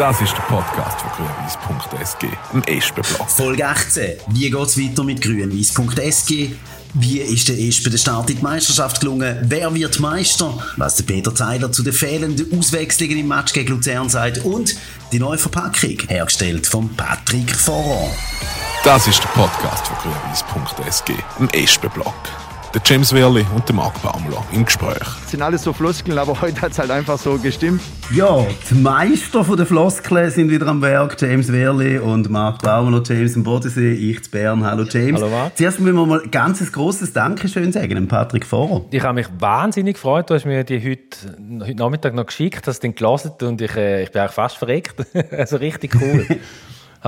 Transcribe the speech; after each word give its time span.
Das 0.00 0.18
ist 0.22 0.32
der 0.32 0.42
Podcast 0.44 0.98
von 1.02 1.10
grünwies.sg, 1.10 2.26
im 2.54 2.62
Espenblock. 2.62 3.28
Folge 3.28 3.66
18. 3.66 4.12
Wie 4.28 4.50
geht's 4.50 4.78
weiter 4.78 5.04
mit 5.04 5.20
grünwies.sg? 5.20 6.56
Wie 6.94 7.18
ist 7.18 7.48
der 7.50 7.58
Espen 7.58 7.92
der 7.92 7.98
Start 7.98 8.30
in 8.30 8.36
die 8.36 8.42
Meisterschaft 8.42 9.00
gelungen? 9.00 9.36
Wer 9.42 9.74
wird 9.74 10.00
Meister? 10.00 10.56
Was 10.78 10.96
der 10.96 11.04
Peter 11.04 11.34
Zeiler 11.34 11.70
zu 11.70 11.82
den 11.82 11.92
fehlenden 11.92 12.58
Auswechslungen 12.58 13.18
im 13.18 13.28
Match 13.28 13.52
gegen 13.52 13.74
Luzern 13.74 14.08
sagt 14.08 14.38
und 14.38 14.74
die 15.12 15.18
neue 15.18 15.36
Verpackung, 15.36 15.98
hergestellt 16.08 16.66
von 16.66 16.88
Patrick 16.96 17.54
Foran. 17.54 18.08
Das 18.82 19.06
ist 19.06 19.22
der 19.22 19.28
Podcast 19.28 19.86
von 19.86 19.98
grünwies.sg, 19.98 21.12
im 21.40 21.50
Espenblock 21.50 22.14
der 22.74 22.80
James 22.84 23.12
Werli 23.12 23.44
und 23.54 23.68
der 23.68 23.74
Marc 23.74 24.00
Baumler 24.00 24.44
im 24.52 24.64
Gespräch. 24.64 24.98
Das 24.98 25.30
sind 25.32 25.42
alles 25.42 25.64
so 25.64 25.72
Floskeln, 25.72 26.16
aber 26.18 26.40
heute 26.40 26.60
hat 26.62 26.70
es 26.70 26.78
halt 26.78 26.90
einfach 26.90 27.18
so 27.18 27.36
gestimmt. 27.36 27.80
Ja, 28.14 28.46
die 28.70 28.74
Meister 28.74 29.44
der 29.44 29.66
Floskeln 29.66 30.30
sind 30.30 30.50
wieder 30.50 30.68
am 30.68 30.80
Werk. 30.80 31.20
James 31.20 31.50
Werli 31.52 31.98
und 31.98 32.30
Marc 32.30 32.62
Baumler, 32.62 33.02
James 33.04 33.34
im 33.34 33.42
Bodensee, 33.42 33.92
ich 33.92 34.22
zu 34.22 34.30
Bern. 34.30 34.64
Hallo 34.64 34.84
James. 34.84 35.20
Hallo 35.20 35.30
Marc. 35.30 35.56
Zuerst 35.56 35.80
müssen 35.80 35.96
wir 35.96 36.06
mal 36.06 36.22
ein 36.22 36.30
ganz 36.30 36.70
grosses 36.70 37.12
Dankeschön 37.12 37.72
sagen, 37.72 37.96
dem 37.96 38.06
Patrick 38.06 38.46
Vorer. 38.46 38.84
Ich 38.90 39.02
habe 39.02 39.14
mich 39.14 39.26
wahnsinnig 39.38 39.94
gefreut. 39.94 40.30
Du 40.30 40.34
hast 40.34 40.44
mir 40.44 40.62
die 40.62 40.78
heute, 40.78 41.64
heute 41.66 41.74
Nachmittag 41.74 42.14
noch 42.14 42.26
geschickt, 42.26 42.68
hast 42.68 42.80
den 42.80 42.94
gelesen 42.94 43.32
und 43.42 43.60
ich, 43.60 43.74
äh, 43.74 44.04
ich 44.04 44.12
bin 44.12 44.20
eigentlich 44.20 44.34
fast 44.34 44.58
verreckt. 44.58 44.94
also 45.32 45.56
richtig 45.56 45.96
cool. 46.00 46.24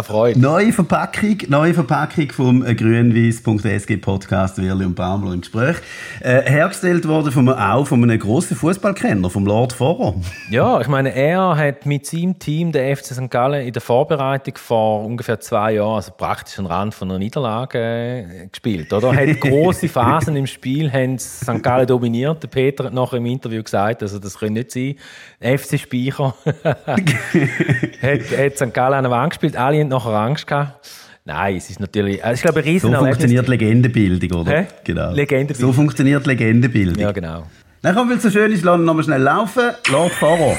Freude. 0.01 0.41
Neue 0.41 0.73
Verpackung, 0.73 1.37
neue 1.49 1.75
Verpackung 1.75 2.31
vom 2.31 2.65
grünwies.sg 2.65 3.97
Podcast 3.99 4.57
Wirli 4.57 4.87
und 4.87 4.95
Baumler 4.95 5.35
im 5.35 5.43
Gespräch. 5.43 5.77
Äh, 6.21 6.51
hergestellt 6.51 7.07
worden 7.07 7.31
von, 7.31 7.47
auch 7.51 7.87
von 7.87 8.03
einem 8.03 8.19
grossen 8.19 8.57
Fußballkenner, 8.57 9.29
vom 9.29 9.45
Lord 9.45 9.75
Forer. 9.75 10.15
Ja, 10.49 10.81
ich 10.81 10.89
meine, 10.89 11.15
er 11.15 11.59
hat 11.59 11.85
mit 11.85 12.07
seinem 12.07 12.39
Team 12.39 12.73
der 12.73 12.97
FC 12.97 13.09
St. 13.09 13.31
Gallen 13.31 13.67
in 13.67 13.73
der 13.75 13.83
Vorbereitung 13.83 14.55
vor 14.57 15.05
ungefähr 15.05 15.41
zwei 15.41 15.75
Jahren, 15.75 15.97
also 15.97 16.13
praktisch 16.17 16.59
am 16.59 16.65
Rand 16.65 16.95
von 16.95 17.11
einer 17.11 17.19
Niederlage 17.19 17.79
äh, 17.79 18.47
gespielt, 18.47 18.91
oder? 18.95 19.15
Hat 19.15 19.41
große 19.41 19.91
Phasen 19.91 20.37
im 20.37 20.47
Spiel, 20.47 20.91
haben 20.91 21.19
St. 21.19 21.63
Gallen 21.63 21.87
dominiert. 21.87 22.43
Der 22.43 22.49
Peter 22.49 22.85
hat 22.85 22.95
nachher 22.95 23.19
im 23.19 23.27
Interview 23.27 23.63
gesagt, 23.63 24.03
also 24.03 24.19
das 24.19 24.39
könnte 24.39 24.55
nicht 24.55 24.71
sein. 24.71 24.95
FC 25.39 25.79
Speicher 25.79 26.35
hat, 26.65 28.39
hat 28.39 28.57
St. 28.57 28.73
Gallen 28.73 28.95
an 28.95 29.05
der 29.05 29.11
Wand 29.11 29.31
gespielt. 29.31 29.55
Alle 29.55 29.82
haben 29.83 29.89
nachher 29.89 30.13
Angst 30.13 30.47
gehabt. 30.47 30.89
Nein, 31.25 31.57
es 31.57 31.71
ist 31.71 31.79
natürlich, 31.79 32.25
also 32.25 32.35
ich 32.35 32.43
glaube, 32.43 32.61
ein 32.61 32.65
riesen 32.65 32.93
So 32.93 32.99
funktioniert 32.99 33.47
Legendenbildung, 33.47 34.41
oder? 34.41 34.51
Hä? 34.51 34.67
Genau. 34.85 35.13
Legendenbildung. 35.13 35.67
So 35.69 35.73
funktioniert 35.73 36.27
Legendenbildung. 36.27 36.99
Ja, 36.99 37.13
genau. 37.13 37.45
Dann 37.83 37.95
kommen 37.95 38.11
wir 38.11 38.19
so 38.19 38.31
schön 38.31 38.53
ist, 38.53 38.65
lassen 38.65 38.81
wir 38.81 38.87
nochmal 38.87 39.05
schnell 39.05 39.23
laufen. 39.23 39.71
Lord 39.91 40.13
Fahrer. 40.13 40.57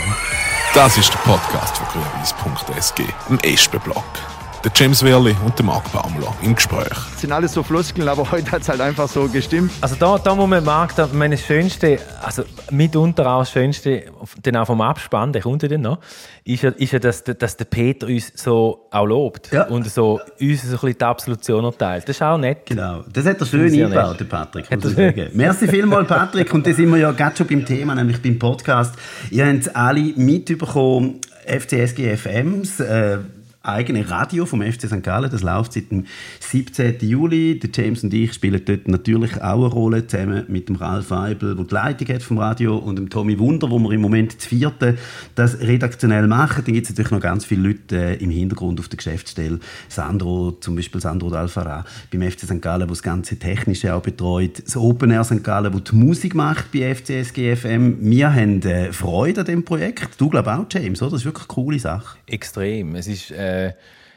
Das 0.74 0.98
ist 0.98 1.14
der 1.14 1.20
Podcast 1.20 1.78
von 1.78 1.88
grünwies.sg, 1.88 3.04
im 3.30 3.40
Espenblock 3.40 4.33
der 4.64 4.72
James 4.74 5.04
Werli 5.04 5.36
und 5.46 5.58
der 5.60 5.66
Marc 5.66 5.92
Baumler 5.92 6.34
im 6.42 6.56
Gespräch. 6.56 6.88
Das 6.88 7.22
sind 7.22 7.32
alles 7.34 7.54
so 7.54 7.64
Floskeln, 7.64 8.08
aber 8.08 8.32
heute 8.32 8.52
hat 8.52 8.62
es 8.62 8.70
halt 8.70 8.80
einfach 8.80 9.10
so 9.10 9.28
gestimmt. 9.28 9.72
Also 9.82 9.96
da, 10.00 10.18
da 10.18 10.36
muss 10.36 10.48
man 10.48 10.64
Marc, 10.64 10.96
da, 10.96 11.10
meine 11.12 11.38
Schönste, 11.38 12.00
also 12.22 12.44
mitunter 12.72 13.30
auch 13.30 13.40
das 13.40 13.52
Schönste, 13.52 14.06
dann 14.42 14.56
auch 14.56 14.66
vom 14.66 14.80
Abspann, 14.80 15.34
der 15.34 15.42
kommt 15.42 15.64
ja 15.64 15.70
dann 15.70 15.82
noch, 15.82 16.00
ist 16.46 16.64
ja, 16.64 16.70
ist 16.70 16.94
ja 16.94 17.00
dass, 17.00 17.24
dass 17.24 17.58
der 17.58 17.66
Peter 17.66 18.08
uns 18.08 18.32
so 18.36 18.88
auch 18.90 19.06
lobt 19.06 19.52
ja. 19.52 19.64
und 19.68 19.90
so 19.90 20.22
uns 20.40 20.62
so 20.62 20.68
ein 20.68 20.72
bisschen 20.72 20.98
die 20.98 21.06
Absolution 21.06 21.66
erteilt. 21.66 22.04
Das 22.08 22.16
ist 22.16 22.22
auch 22.22 22.38
nett. 22.38 22.66
Genau, 22.66 23.04
das 23.12 23.26
hat 23.26 23.40
er 23.42 23.46
schön 23.46 23.74
eingebaut, 23.74 24.20
der 24.20 24.26
Patrick. 24.26 24.72
Muss 24.72 24.94
sagen. 24.94 25.28
Merci 25.34 25.68
vielmals, 25.68 26.08
Patrick. 26.08 26.54
Und 26.54 26.66
da 26.66 26.74
sind 26.74 26.90
wir 26.90 26.98
ja 26.98 27.12
gerade 27.12 27.36
schon 27.36 27.48
beim 27.48 27.66
Thema, 27.66 27.96
nämlich 27.96 28.22
beim 28.22 28.40
Podcast. 28.40 28.96
Ihr 29.30 29.46
habt 29.46 29.60
es 29.60 29.76
alle 29.76 30.14
mitbekommen, 30.16 31.20
FCSG 31.46 32.16
FMs, 32.16 32.80
äh, 32.80 33.18
eigene 33.64 34.10
Radio 34.10 34.46
vom 34.46 34.62
FC 34.62 34.88
St. 34.88 35.02
Gallen. 35.04 35.32
Das 35.32 35.42
läuft 35.42 35.74
seit 35.74 35.90
dem 35.90 36.06
17. 36.42 36.98
Juli. 37.00 37.58
Der 37.60 37.70
James 37.74 38.04
und 38.04 38.14
ich 38.14 38.34
spielen 38.34 38.62
dort 38.64 38.90
natürlich 38.90 39.42
auch 39.42 39.64
eine 39.64 39.68
Rolle, 39.68 40.06
zusammen 40.06 40.44
mit 40.50 40.68
dem 40.68 40.76
Ralf 40.76 41.10
Weibel, 41.12 41.56
der 41.56 41.64
die 41.64 41.74
Leitung 41.74 42.08
hat 42.10 42.24
vom 42.24 42.38
Radio, 42.40 42.76
und 42.78 42.98
dem 42.98 43.10
Tommy 43.10 43.40
Wunder, 43.40 43.70
wo 43.70 43.80
wir 43.80 43.92
im 43.92 44.02
Moment 44.02 44.36
das 44.36 44.46
vierte 44.48 44.98
das 45.36 45.62
redaktionell 45.62 46.28
machen. 46.28 46.64
Dann 46.66 46.74
gibt 46.74 46.88
es 46.88 46.92
natürlich 46.92 47.12
noch 47.12 47.22
ganz 47.22 47.46
viele 47.46 47.70
Leute 47.70 47.96
äh, 47.96 48.16
im 48.16 48.30
Hintergrund 48.32 48.82
auf 48.82 48.90
der 48.90 48.98
Geschäftsstelle. 48.98 49.60
Sandro, 49.88 50.52
zum 50.60 50.76
Beispiel 50.76 51.00
Sandro 51.00 51.30
D'Alfara 51.30 51.86
beim 52.12 52.30
FC 52.30 52.42
St. 52.42 52.62
Gallen, 52.62 52.80
der 52.80 52.88
das 52.88 53.02
ganze 53.02 53.38
Technische 53.40 53.96
auch 53.96 54.02
betreut. 54.02 54.62
Das 54.66 54.76
Open 54.76 55.10
Air 55.10 55.24
St. 55.24 55.42
Gallen, 55.42 55.72
der 55.72 55.82
die 55.82 55.96
Musik 55.96 56.36
macht 56.36 56.74
bei 56.74 56.94
FCSG 56.94 57.56
FM. 57.56 57.98
Wir 58.02 58.34
haben 58.34 58.62
äh, 58.64 58.92
Freude 58.92 59.42
an 59.42 59.48
dem 59.48 59.64
Projekt. 59.64 60.20
Du 60.20 60.30
glaubst 60.30 60.50
auch, 60.52 60.66
James, 60.70 61.02
oder? 61.02 61.12
Das 61.12 61.22
ist 61.22 61.26
wirklich 61.26 61.48
eine 61.50 61.54
coole 61.54 61.80
Sache. 61.80 62.18
Extrem. 62.28 62.96
Es 62.96 63.08
ist... 63.08 63.32
Äh 63.32 63.53
äh, 63.54 63.74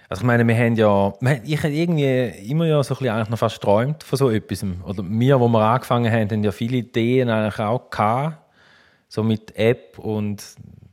also 0.08 0.20
ich 0.20 0.26
meine, 0.26 0.46
wir 0.46 0.56
haben 0.56 0.76
ja, 0.76 1.12
ich 1.44 1.58
habe 1.58 1.72
irgendwie 1.72 2.50
immer 2.50 2.66
ja 2.66 2.82
so 2.82 2.94
ein 2.94 2.98
bisschen 2.98 3.30
noch 3.30 3.38
fast 3.38 3.60
träumt 3.60 4.04
von 4.04 4.16
so 4.16 4.30
etwas. 4.30 4.64
Oder 4.84 5.02
wir, 5.04 5.40
wo 5.40 5.48
wir 5.48 5.60
angefangen 5.60 6.12
haben, 6.12 6.30
haben 6.30 6.44
ja 6.44 6.52
viele 6.52 6.76
Ideen 6.78 7.28
eigentlich 7.28 7.58
auch 7.58 7.90
gehabt, 7.90 8.38
so 9.08 9.24
mit 9.24 9.56
App 9.56 9.98
und 9.98 10.44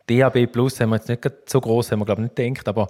DAB 0.07 0.47
Plus 0.47 0.79
haben 0.79 0.89
wir 0.89 0.95
jetzt 0.95 1.09
nicht 1.09 1.49
so 1.49 1.61
groß, 1.61 1.91
haben 1.91 1.99
wir 1.99 2.05
glaube 2.05 2.23
ich 2.23 2.29
nicht 2.29 2.57
gedacht, 2.57 2.67
aber 2.67 2.87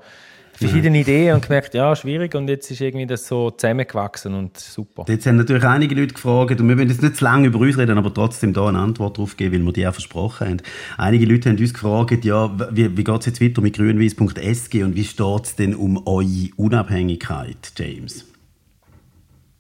verschiedene 0.53 0.99
Ideen 0.99 1.35
und 1.35 1.43
gemerkt, 1.43 1.73
ja, 1.73 1.95
schwierig 1.95 2.35
und 2.35 2.47
jetzt 2.47 2.69
ist 2.71 2.81
irgendwie 2.81 3.05
das 3.05 3.27
so 3.27 3.51
zusammengewachsen 3.51 4.33
und 4.33 4.57
super. 4.57 5.05
Jetzt 5.07 5.25
haben 5.25 5.37
natürlich 5.37 5.63
einige 5.63 5.95
Leute 5.95 6.13
gefragt 6.13 6.59
und 6.59 6.67
wir 6.67 6.77
wollen 6.77 6.89
jetzt 6.89 7.01
nicht 7.01 7.17
zu 7.17 7.23
lange 7.23 7.47
über 7.47 7.59
uns 7.59 7.77
reden, 7.77 7.97
aber 7.97 8.13
trotzdem 8.13 8.53
da 8.53 8.67
eine 8.67 8.79
Antwort 8.79 9.17
darauf 9.17 9.37
geben, 9.37 9.59
weil 9.59 9.65
wir 9.67 9.73
die 9.73 9.87
auch 9.87 9.93
versprochen 9.93 10.47
haben. 10.47 10.57
Einige 10.97 11.25
Leute 11.25 11.49
haben 11.49 11.57
uns 11.57 11.73
gefragt, 11.73 12.25
ja, 12.25 12.51
wie, 12.71 12.97
wie 12.97 13.03
geht 13.03 13.19
es 13.19 13.25
jetzt 13.25 13.41
weiter 13.41 13.61
mit 13.61 13.75
grünwies.sg 13.75 14.83
und 14.83 14.95
wie 14.95 15.03
steht 15.03 15.43
es 15.43 15.55
denn 15.55 15.75
um 15.75 16.05
eure 16.05 16.49
Unabhängigkeit, 16.57 17.73
James? 17.77 18.32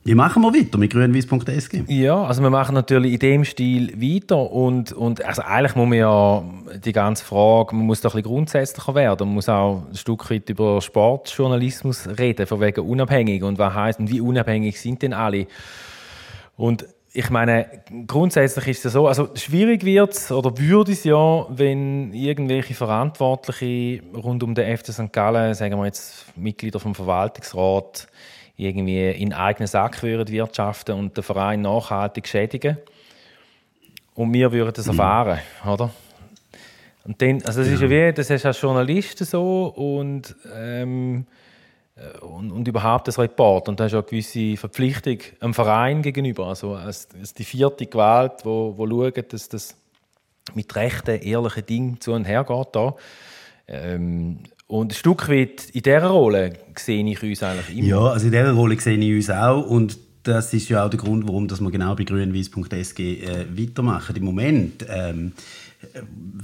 Wie 0.05 0.15
machen 0.15 0.41
wir 0.41 0.53
weiter 0.53 0.77
mit 0.77 0.91
grünwies.sg? 0.91 1.85
Ja, 1.87 2.25
also 2.25 2.41
wir 2.41 2.49
machen 2.49 2.75
natürlich 2.75 3.13
in 3.13 3.19
dem 3.19 3.45
Stil 3.45 4.01
weiter 4.01 4.51
und, 4.51 4.91
und 4.91 5.23
also 5.23 5.43
eigentlich 5.43 5.75
muss 5.75 5.87
man 5.87 5.97
ja 5.97 6.43
die 6.83 6.91
ganze 6.91 7.23
Frage, 7.23 7.73
man 7.73 7.85
muss 7.85 8.01
doch 8.01 8.13
ein 8.13 8.21
bisschen 8.21 8.33
grundsätzlicher 8.33 8.95
werden, 8.95 9.27
man 9.27 9.35
muss 9.35 9.47
auch 9.47 9.83
ein 9.89 9.95
Stück 9.95 10.29
weit 10.29 10.49
über 10.49 10.81
Sportjournalismus 10.81 12.09
reden, 12.19 12.45
von 12.47 12.59
wegen 12.59 12.81
unabhängig 12.81 13.43
und 13.43 13.57
was 13.59 13.73
heißt 13.73 13.99
und 13.99 14.11
wie 14.11 14.19
unabhängig 14.19 14.81
sind 14.81 15.01
denn 15.03 15.13
alle? 15.13 15.47
Und 16.57 16.85
ich 17.13 17.29
meine, 17.29 17.67
grundsätzlich 18.05 18.67
ist 18.67 18.85
es 18.85 18.93
so, 18.93 19.07
also 19.07 19.29
schwierig 19.35 19.85
wird 19.85 20.13
es 20.13 20.33
oder 20.33 20.57
würde 20.57 20.91
es 20.91 21.05
ja, 21.05 21.45
wenn 21.49 22.11
irgendwelche 22.11 22.73
Verantwortliche 22.73 24.01
rund 24.13 24.43
um 24.43 24.53
den 24.53 24.77
FC 24.77 24.91
St. 24.91 25.13
Gallen, 25.13 25.53
sagen 25.53 25.77
wir 25.77 25.85
jetzt 25.85 26.25
Mitglieder 26.35 26.81
vom 26.81 26.93
Verwaltungsrat, 26.93 28.07
irgendwie 28.55 29.09
in 29.09 29.33
eigenen 29.33 29.67
Sack 29.67 30.03
würden 30.03 30.31
wirtschaften 30.31 30.95
und 30.95 31.17
den 31.17 31.23
Verein 31.23 31.61
nachhaltig 31.61 32.27
schädigen. 32.27 32.77
Und 34.15 34.33
wir 34.33 34.51
würden 34.51 34.73
das 34.73 34.85
mhm. 34.85 34.91
erfahren, 34.91 35.39
oder? 35.65 35.89
Und 37.03 37.21
dann, 37.21 37.41
also 37.43 37.59
das 37.59 37.67
ja. 37.67 37.73
ist 37.73 37.81
ja 37.81 37.89
wie, 37.89 38.13
das 38.13 38.29
ist 38.29 38.45
als 38.45 38.61
Journalist 38.61 39.17
so 39.19 39.65
und, 39.75 40.35
ähm, 40.53 41.25
äh, 41.95 42.17
und, 42.19 42.51
und, 42.51 42.67
überhaupt 42.67 43.07
das 43.07 43.19
Report. 43.19 43.67
Und 43.67 43.79
da 43.79 43.87
ist 43.87 43.91
ja 43.91 43.99
eine 43.99 44.07
gewisse 44.07 44.55
Verpflichtung 44.55 45.17
einem 45.41 45.53
Verein 45.53 46.01
gegenüber, 46.01 46.47
also 46.47 46.75
als, 46.75 47.09
als 47.19 47.33
die 47.33 47.43
vierte 47.43 47.87
Gewalt, 47.87 48.45
wo, 48.45 48.77
wo 48.77 48.87
schaut, 48.87 49.33
dass 49.33 49.49
das 49.49 49.75
mit 50.53 50.73
rechten, 50.75 51.21
ehrlichen 51.21 51.65
Dingen 51.65 52.01
zu 52.01 52.13
und 52.13 52.25
her 52.25 52.45
geht. 52.45 52.67
Da. 52.73 52.95
Ähm, 53.67 54.39
und 54.67 54.91
ein 54.91 54.95
Stück 54.95 55.29
weit 55.29 55.69
in 55.73 55.81
dieser 55.81 56.07
Rolle 56.07 56.53
sehe 56.77 57.05
ich 57.05 57.21
uns 57.21 57.43
eigentlich 57.43 57.77
immer. 57.77 57.87
Ja, 57.87 57.99
also 58.07 58.25
in 58.25 58.31
dieser 58.31 58.53
Rolle 58.53 58.79
sehe 58.79 58.97
ich 58.97 59.15
uns 59.15 59.29
auch. 59.29 59.65
Und 59.65 59.97
das 60.23 60.53
ist 60.53 60.69
ja 60.69 60.85
auch 60.85 60.89
der 60.89 60.99
Grund, 60.99 61.27
warum 61.27 61.49
wir 61.49 61.71
genau 61.71 61.95
bei 61.95 62.05
grünwies.sg 62.05 62.99
äh, 62.99 63.45
weitermachen. 63.57 64.15
Im 64.15 64.23
Moment 64.23 64.85
ähm, 64.89 65.33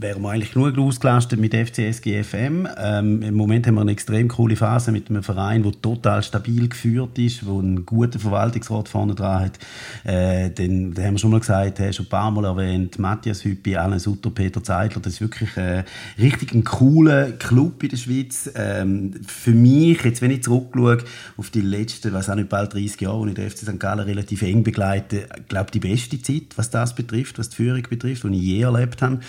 wären 0.02 0.22
wir 0.22 0.30
eigentlich 0.30 0.54
genug 0.54 0.78
ausgelastet 0.78 1.40
mit 1.40 1.54
FCSG 1.54 2.24
FM. 2.24 2.68
Ähm, 2.78 3.22
Im 3.22 3.36
Moment 3.36 3.68
haben 3.68 3.76
wir 3.76 3.82
eine 3.82 3.92
extrem 3.92 4.28
coole 4.28 4.56
Phase 4.56 4.92
mit 4.92 5.10
einem 5.10 5.24
Verein, 5.24 5.64
der 5.64 5.74
total 5.82 6.24
stabil 6.24 6.70
geführt 6.70 7.18
ist, 7.18 7.46
wo 7.46 7.60
einen 7.60 7.86
guten 7.86 8.20
Verwaltungsrat 8.20 8.88
vorne 8.88 9.16
dran 9.16 9.46
hat. 9.46 9.60
Äh, 10.06 10.52
den, 10.52 10.94
den 10.94 11.06
haben 11.06 11.14
wir 11.16 11.20
schon 11.20 11.32
mal 11.32 11.40
gesagt, 11.40 11.80
hast 11.80 11.98
schon 11.98 12.06
ein 12.06 12.10
paar 12.10 12.32
Mal 12.32 12.46
erwähnt, 12.46 12.98
Matthias 13.00 13.44
Hüppi, 13.44 13.76
Alain 13.76 14.00
Sutter, 14.00 14.30
Peter 14.30 14.64
Zeitler, 14.64 15.02
das 15.02 15.14
ist 15.14 15.22
wirklich 15.22 15.56
äh, 15.58 15.84
richtig 16.18 16.54
ein 16.54 16.64
cooler 16.64 17.32
Club 17.32 17.84
in 17.84 17.90
der 17.90 17.98
Schweiz. 17.98 18.50
Ähm, 18.56 19.14
für 19.26 19.52
mich, 19.52 20.04
jetzt 20.04 20.22
wenn 20.22 20.32
ich 20.32 20.44
zurückschaue 20.44 21.00
auf 21.38 21.50
die 21.50 21.62
letzten, 21.62 22.14
was 22.14 22.30
auch 22.30 22.36
nicht 22.36 22.50
bald 22.50 22.74
30 22.74 23.02
Jahre, 23.02 23.20
wo 23.20 23.26
ich 23.26 23.34
den 23.34 23.50
FC 23.50 23.60
St. 23.60 23.80
Gallen 23.80 24.06
relativ 24.06 24.42
eng 24.44 24.64
begleite, 24.64 25.28
glaube 25.48 25.72
die 25.72 25.80
beste 25.80 26.22
Zeit, 26.22 26.44
was 26.56 26.70
das 26.70 26.96
betrifft, 26.96 27.38
was 27.38 27.50
die 27.50 27.58
Führung 27.58 27.84
betrifft, 27.90 28.24
die 28.24 28.36
ich 28.36 28.42
je 28.42 28.62
erlebt 28.62 29.02
habe. 29.02 29.20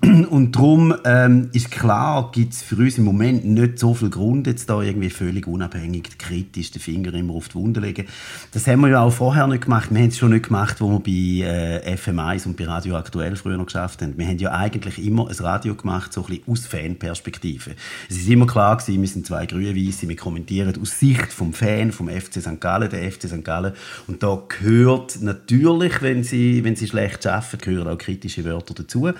Und 0.30 0.54
darum 0.54 0.94
ähm, 1.04 1.50
ist 1.52 1.70
klar, 1.70 2.30
gibt 2.32 2.52
es 2.52 2.62
für 2.62 2.76
uns 2.76 2.96
im 2.96 3.04
Moment 3.04 3.44
nicht 3.44 3.78
so 3.78 3.92
viel 3.92 4.08
Grund, 4.08 4.46
jetzt 4.46 4.70
da 4.70 4.80
irgendwie 4.80 5.10
völlig 5.10 5.46
unabhängig, 5.46 6.16
kritisch 6.16 6.70
den 6.70 6.80
Finger 6.80 7.12
immer 7.14 7.34
auf 7.34 7.48
die 7.48 7.56
Wunde 7.56 7.80
legen. 7.80 8.06
Das 8.52 8.66
haben 8.66 8.80
wir 8.80 8.88
ja 8.88 9.02
auch 9.02 9.12
vorher 9.12 9.46
nicht 9.46 9.64
gemacht. 9.64 9.90
Wir 9.90 10.00
haben 10.00 10.08
es 10.08 10.18
schon 10.18 10.30
nicht 10.30 10.46
gemacht, 10.46 10.80
wo 10.80 10.90
wir 10.90 11.00
bei 11.00 11.46
äh, 11.46 11.96
FM1 11.96 12.46
und 12.46 12.56
bei 12.56 12.66
Radio 12.66 12.96
Aktuell 12.96 13.36
früher 13.36 13.56
noch 13.56 13.66
geschafft 13.66 14.02
haben. 14.02 14.16
Wir 14.16 14.26
haben 14.26 14.38
ja 14.38 14.52
eigentlich 14.52 15.04
immer 15.04 15.28
ein 15.28 15.36
Radio 15.36 15.74
gemacht, 15.74 16.12
so 16.12 16.22
ein 16.22 16.26
bisschen 16.28 16.44
aus 16.46 16.66
Fanperspektive. 16.66 17.72
Es 18.08 18.16
ist 18.16 18.28
immer 18.28 18.46
klar 18.46 18.76
gewesen, 18.76 19.00
wir 19.00 19.08
sind 19.08 19.26
zwei 19.26 19.46
Grün-Weisse, 19.46 20.08
wir 20.08 20.16
kommentieren 20.16 20.74
aus 20.80 20.98
Sicht 20.98 21.32
vom 21.32 21.52
Fan, 21.52 21.92
vom 21.92 22.08
FC 22.08 22.40
St. 22.40 22.60
Gallen, 22.60 22.90
der 22.90 23.10
FC 23.10 23.28
St. 23.28 23.44
Gallen. 23.44 23.72
Und 24.06 24.22
da 24.22 24.40
gehört 24.48 25.20
natürlich, 25.20 26.00
wenn 26.00 26.22
sie, 26.22 26.64
wenn 26.64 26.76
sie 26.76 26.86
schlecht 26.86 27.26
arbeiten, 27.26 27.58
gehören 27.58 27.88
auch 27.88 27.98
kritische 27.98 28.44
Wörter 28.44 28.74
dazu. 28.74 29.10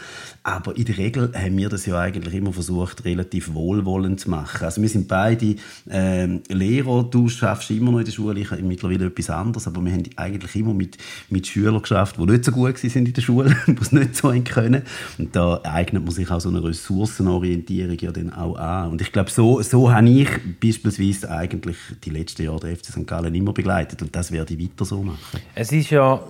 Aber 0.43 0.77
in 0.77 0.85
der 0.85 0.99
Regel 0.99 1.33
haben 1.35 1.57
wir 1.57 1.69
das 1.69 1.87
ja 1.87 1.99
eigentlich 1.99 2.35
immer 2.35 2.53
versucht, 2.53 3.05
relativ 3.05 3.55
wohlwollend 3.55 4.21
zu 4.21 4.31
machen. 4.31 4.65
Also 4.65 4.83
wir 4.83 4.89
sind 4.89 5.09
beide 5.09 5.57
ähm, 5.91 6.43
Lehrer, 6.49 7.05
du 7.05 7.29
schaffst 7.29 7.71
immer 7.71 7.93
noch 7.93 7.99
in 7.99 8.05
der 8.05 8.13
Schule, 8.13 8.41
ich 8.41 8.51
mittlerweile 8.63 9.07
etwas 9.07 9.31
anderes, 9.31 9.67
aber 9.67 9.85
wir 9.85 9.93
haben 9.93 10.05
eigentlich 10.17 10.57
immer 10.57 10.75
mit, 10.75 10.99
mit 11.29 11.47
Schülern 11.47 11.81
geschafft, 11.81 12.17
die 12.19 12.25
nicht 12.25 12.45
so 12.45 12.53
gut 12.53 12.79
sind 12.79 12.97
in 12.97 13.13
der 13.13 13.23
Schule, 13.23 13.57
die 13.67 13.77
es 13.81 13.93
nicht 13.93 14.17
so 14.17 14.31
können. 14.45 14.83
Und 15.19 15.35
da 15.35 15.61
eignet 15.65 16.05
man 16.05 16.15
sich 16.15 16.31
auch 16.31 16.41
so 16.41 16.49
eine 16.49 16.63
Ressourcenorientierung 16.63 17.99
ja 17.99 18.13
dann 18.13 18.33
auch 18.33 18.57
an. 18.57 18.91
Und 18.91 19.01
ich 19.01 19.13
glaube, 19.13 19.31
so, 19.31 19.63
so 19.63 19.93
habe 19.93 20.09
ich 20.09 20.29
beispielsweise 20.61 21.31
eigentlich 21.31 21.77
die 22.05 22.11
letzten 22.11 22.43
Jahre 22.43 22.61
der 22.61 22.77
FC 22.77 22.87
St. 22.87 23.07
Gallen 23.07 23.35
immer 23.35 23.53
begleitet 23.53 24.03
und 24.03 24.15
das 24.15 24.33
werde 24.33 24.55
ich 24.55 24.61
weiter 24.61 24.85
so 24.85 25.03
machen. 25.03 25.41
Es 25.55 25.73
ist 25.73 25.91
ja 25.91 26.23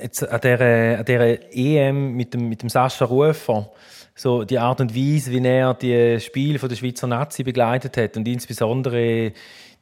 jetzt 0.00 0.22
an 0.28 0.40
dieser, 0.40 0.98
an 0.98 1.04
dieser 1.04 1.52
EM 1.52 2.12
mit 2.12 2.34
dem, 2.34 2.48
mit 2.48 2.62
dem 2.62 2.68
Sascha 2.68 3.04
Rufer, 3.04 3.70
so 4.14 4.44
die 4.44 4.58
Art 4.58 4.80
und 4.80 4.94
Weise, 4.94 5.30
wie 5.30 5.46
er 5.46 5.74
die 5.74 6.18
Spiele 6.20 6.58
von 6.58 6.68
der 6.68 6.76
Schweizer 6.76 7.06
Nazi 7.06 7.42
begleitet 7.42 7.96
hat 7.96 8.16
und 8.16 8.26
insbesondere 8.26 9.32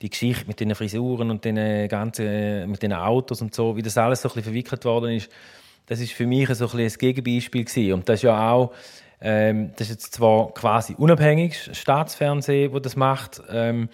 die 0.03 0.11
Geschichte 0.11 0.47
mit 0.47 0.61
den 0.61 0.75
Frisuren 0.75 1.31
und 1.31 1.45
den 1.45 1.89
ganzen, 1.89 2.71
mit 2.71 2.83
den 2.83 2.93
Autos 2.93 3.41
und 3.41 3.55
so, 3.55 3.77
wie 3.77 3.83
das 3.83 3.97
alles 3.97 4.23
so 4.23 4.29
ein 4.29 4.35
bisschen 4.35 4.45
verwickelt 4.45 4.85
worden 4.85 5.13
ist, 5.13 5.31
das 5.87 6.01
ist 6.01 6.13
für 6.13 6.27
mich 6.27 6.49
so 6.49 6.67
ein, 6.67 6.77
bisschen 6.77 6.81
ein 6.81 6.99
Gegenbeispiel 6.99 7.65
gewesen. 7.65 7.93
Und 7.93 8.09
das 8.09 8.17
ist 8.17 8.23
ja 8.23 8.51
auch, 8.51 8.73
ähm, 9.21 9.71
das 9.77 9.89
ist 9.89 9.95
jetzt 9.95 10.15
zwar 10.15 10.53
quasi 10.53 10.95
unabhängig, 10.97 11.71
Staatsfernsehen, 11.73 12.73
wo 12.73 12.79
das 12.79 12.97
macht, 12.97 13.43
ähm, 13.51 13.89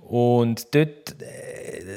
und 0.00 0.74
dort, 0.74 1.16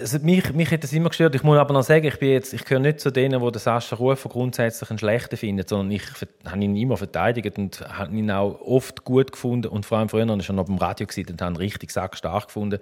also 0.01 0.19
mich, 0.19 0.51
mich 0.53 0.69
hat 0.71 0.83
das 0.83 0.91
immer 0.91 1.09
gestört. 1.09 1.33
Ich 1.35 1.43
muss 1.43 1.57
aber 1.57 1.73
noch 1.73 1.83
sagen, 1.83 2.05
ich, 2.05 2.19
bin 2.19 2.31
jetzt, 2.31 2.53
ich 2.53 2.65
gehöre 2.65 2.81
nicht 2.81 2.99
zu 2.99 3.09
denen, 3.09 3.41
die 3.41 3.51
den 3.51 3.59
Sascha 3.59 3.95
Rufer 3.95 4.27
grundsätzlich 4.27 4.89
einen 4.89 4.99
schlechten 4.99 5.37
finden, 5.37 5.65
sondern 5.65 5.91
ich 5.91 6.03
habe 6.45 6.63
ihn 6.63 6.75
immer 6.75 6.97
verteidigt 6.97 7.57
und 7.57 7.79
habe 7.81 8.13
ihn 8.15 8.29
auch 8.29 8.59
oft 8.61 9.05
gut 9.05 9.31
gefunden. 9.31 9.67
Und 9.67 9.85
vor 9.85 9.99
allem 9.99 10.09
früher, 10.09 10.29
als 10.29 10.39
ich 10.39 10.45
schon 10.45 10.59
auf 10.59 10.65
dem 10.65 10.77
Radio 10.77 11.07
war, 11.07 11.29
und 11.29 11.41
habe 11.41 11.53
ihn 11.53 11.57
richtig 11.57 11.91
stark 11.91 12.47
gefunden. 12.47 12.79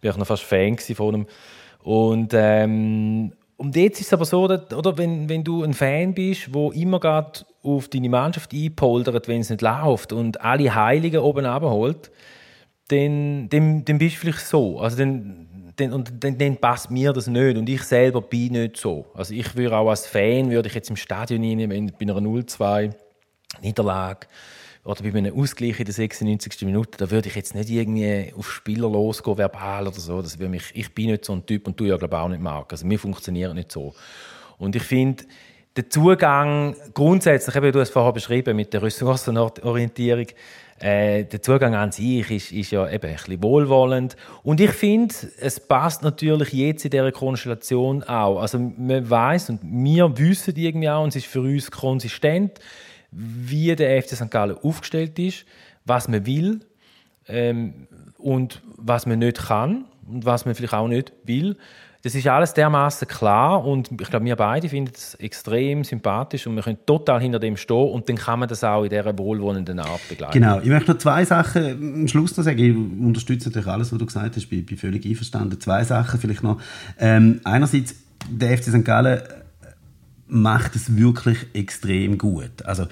Bin 0.00 0.10
ich 0.10 0.16
noch 0.16 0.26
fast 0.26 0.42
Fan 0.42 0.76
von 0.76 1.14
ihm. 1.14 1.26
Und, 1.82 2.34
ähm, 2.34 3.32
und 3.56 3.74
jetzt 3.74 4.00
ist 4.00 4.08
es 4.08 4.12
aber 4.12 4.26
so, 4.26 4.48
dass, 4.48 4.72
oder, 4.74 4.98
wenn, 4.98 5.28
wenn 5.28 5.44
du 5.44 5.62
ein 5.62 5.72
Fan 5.72 6.12
bist, 6.12 6.52
wo 6.52 6.72
immer 6.72 7.00
gerade 7.00 7.40
auf 7.62 7.88
deine 7.88 8.08
Mannschaft 8.08 8.52
einpoldert, 8.52 9.28
wenn 9.28 9.40
es 9.40 9.50
nicht 9.50 9.62
läuft 9.62 10.12
und 10.12 10.40
alle 10.42 10.74
Heiligen 10.74 11.20
oben 11.20 11.46
abholt, 11.46 12.10
dann, 12.88 13.48
dann, 13.48 13.84
dann 13.84 13.98
bist 13.98 14.16
du 14.16 14.20
vielleicht 14.20 14.46
so. 14.46 14.80
Also 14.80 14.96
dann, 14.98 15.72
dann, 15.76 15.92
und 15.92 16.12
dann, 16.24 16.36
dann, 16.36 16.56
passt 16.56 16.90
mir 16.90 17.12
das 17.12 17.26
nicht 17.26 17.56
und 17.56 17.68
ich 17.68 17.82
selber 17.82 18.20
bin 18.20 18.52
nicht 18.52 18.76
so. 18.76 19.06
Also 19.14 19.34
ich 19.34 19.54
würde 19.56 19.76
auch 19.76 19.88
als 19.88 20.06
Fan, 20.06 20.50
würde 20.50 20.68
ich 20.68 20.74
jetzt 20.74 20.90
im 20.90 20.96
Stadion 20.96 21.42
rein, 21.42 21.92
bei 21.98 22.02
einer 22.02 22.16
0-2 22.16 22.92
Niederlage 23.62 24.26
oder 24.84 25.02
bei 25.02 25.18
einem 25.18 25.38
Ausgleich 25.38 25.78
in 25.78 25.84
der 25.84 25.94
96. 25.94 26.62
Minute, 26.62 26.98
da 26.98 27.10
würde 27.10 27.28
ich 27.28 27.34
jetzt 27.34 27.54
nicht 27.54 27.68
irgendwie 27.68 28.32
auf 28.36 28.50
Spieler 28.50 28.88
losgehen, 28.88 29.36
verbal 29.36 29.86
oder 29.86 30.00
so. 30.00 30.22
Das 30.22 30.38
würde 30.38 30.50
mich, 30.50 30.70
ich 30.74 30.92
bin 30.94 31.10
nicht 31.10 31.24
so 31.24 31.34
ein 31.34 31.44
Typ 31.44 31.66
und 31.66 31.78
du 31.78 31.84
ja 31.84 31.96
glaube 31.96 32.18
auch 32.18 32.28
nicht, 32.28 32.40
Marc. 32.40 32.72
Also 32.72 32.88
wir 32.88 32.98
funktionieren 32.98 33.54
nicht 33.54 33.70
so. 33.70 33.94
Und 34.56 34.74
ich 34.74 34.82
finde, 34.82 35.24
der 35.76 35.90
Zugang 35.90 36.74
grundsätzlich, 36.94 37.54
eben, 37.54 37.70
du 37.70 37.80
es 37.80 37.90
vorher 37.90 38.12
beschrieben 38.12 38.56
mit 38.56 38.72
der 38.72 38.82
Ressourcenorientierung, 38.82 40.26
äh, 40.80 41.24
der 41.24 41.42
Zugang 41.42 41.74
an 41.74 41.90
sich 41.90 42.30
ist, 42.30 42.52
ist 42.52 42.70
ja 42.70 42.88
eben 42.88 43.08
ein 43.08 43.14
bisschen 43.16 43.42
wohlwollend. 43.42 44.16
Und 44.42 44.60
ich 44.60 44.70
finde, 44.70 45.14
es 45.40 45.58
passt 45.60 46.02
natürlich 46.02 46.52
jetzt 46.52 46.84
in 46.84 46.90
dieser 46.90 47.12
Konstellation 47.12 48.04
auch. 48.04 48.40
Also 48.40 48.58
man 48.58 49.08
weiß 49.08 49.50
und 49.50 49.60
wir 49.62 50.16
wissen 50.18 50.54
irgendwie 50.56 50.88
auch, 50.88 51.02
und 51.02 51.08
es 51.08 51.16
ist 51.16 51.26
für 51.26 51.40
uns 51.40 51.70
konsistent, 51.70 52.60
wie 53.10 53.74
der 53.74 54.02
FC 54.02 54.10
St. 54.10 54.30
Gallen 54.30 54.56
aufgestellt 54.56 55.18
ist, 55.18 55.46
was 55.84 56.08
man 56.08 56.26
will 56.26 56.60
ähm, 57.26 57.88
und 58.18 58.62
was 58.76 59.06
man 59.06 59.18
nicht 59.18 59.38
kann 59.38 59.86
und 60.06 60.24
was 60.24 60.44
man 60.44 60.54
vielleicht 60.54 60.74
auch 60.74 60.88
nicht 60.88 61.12
will. 61.24 61.56
Das 62.02 62.14
ist 62.14 62.28
alles 62.28 62.54
dermaßen 62.54 63.08
klar 63.08 63.64
und 63.64 63.90
ich 63.90 64.08
glaube, 64.08 64.24
wir 64.24 64.36
beide 64.36 64.68
finden 64.68 64.92
es 64.94 65.14
extrem 65.16 65.82
sympathisch 65.82 66.46
und 66.46 66.54
wir 66.54 66.62
können 66.62 66.78
total 66.86 67.20
hinter 67.20 67.40
dem 67.40 67.56
stehen 67.56 67.90
und 67.90 68.08
dann 68.08 68.14
kann 68.14 68.38
man 68.38 68.48
das 68.48 68.62
auch 68.62 68.84
in 68.84 68.90
dieser 68.90 69.18
wohlwollenden 69.18 69.80
Art 69.80 70.08
begleiten. 70.08 70.32
Genau. 70.32 70.60
Ich 70.60 70.68
möchte 70.68 70.92
noch 70.92 70.98
zwei 70.98 71.24
Sachen 71.24 72.02
am 72.02 72.08
Schluss 72.08 72.36
noch 72.36 72.44
sagen. 72.44 72.58
Ich 72.58 73.04
unterstütze 73.04 73.48
natürlich 73.48 73.66
alles, 73.66 73.90
was 73.90 73.98
du 73.98 74.06
gesagt 74.06 74.36
hast. 74.36 74.52
Ich 74.52 74.66
bin 74.66 74.78
völlig 74.78 75.04
einverstanden. 75.04 75.60
Zwei 75.60 75.82
Sachen 75.82 76.20
vielleicht 76.20 76.44
noch. 76.44 76.60
Ähm, 77.00 77.40
einerseits, 77.42 77.96
der 78.30 78.56
FC 78.56 78.64
St. 78.66 78.84
Gallen 78.84 79.20
macht 80.28 80.76
es 80.76 80.96
wirklich 80.96 81.46
extrem 81.52 82.16
gut. 82.16 82.62
Also 82.64 82.86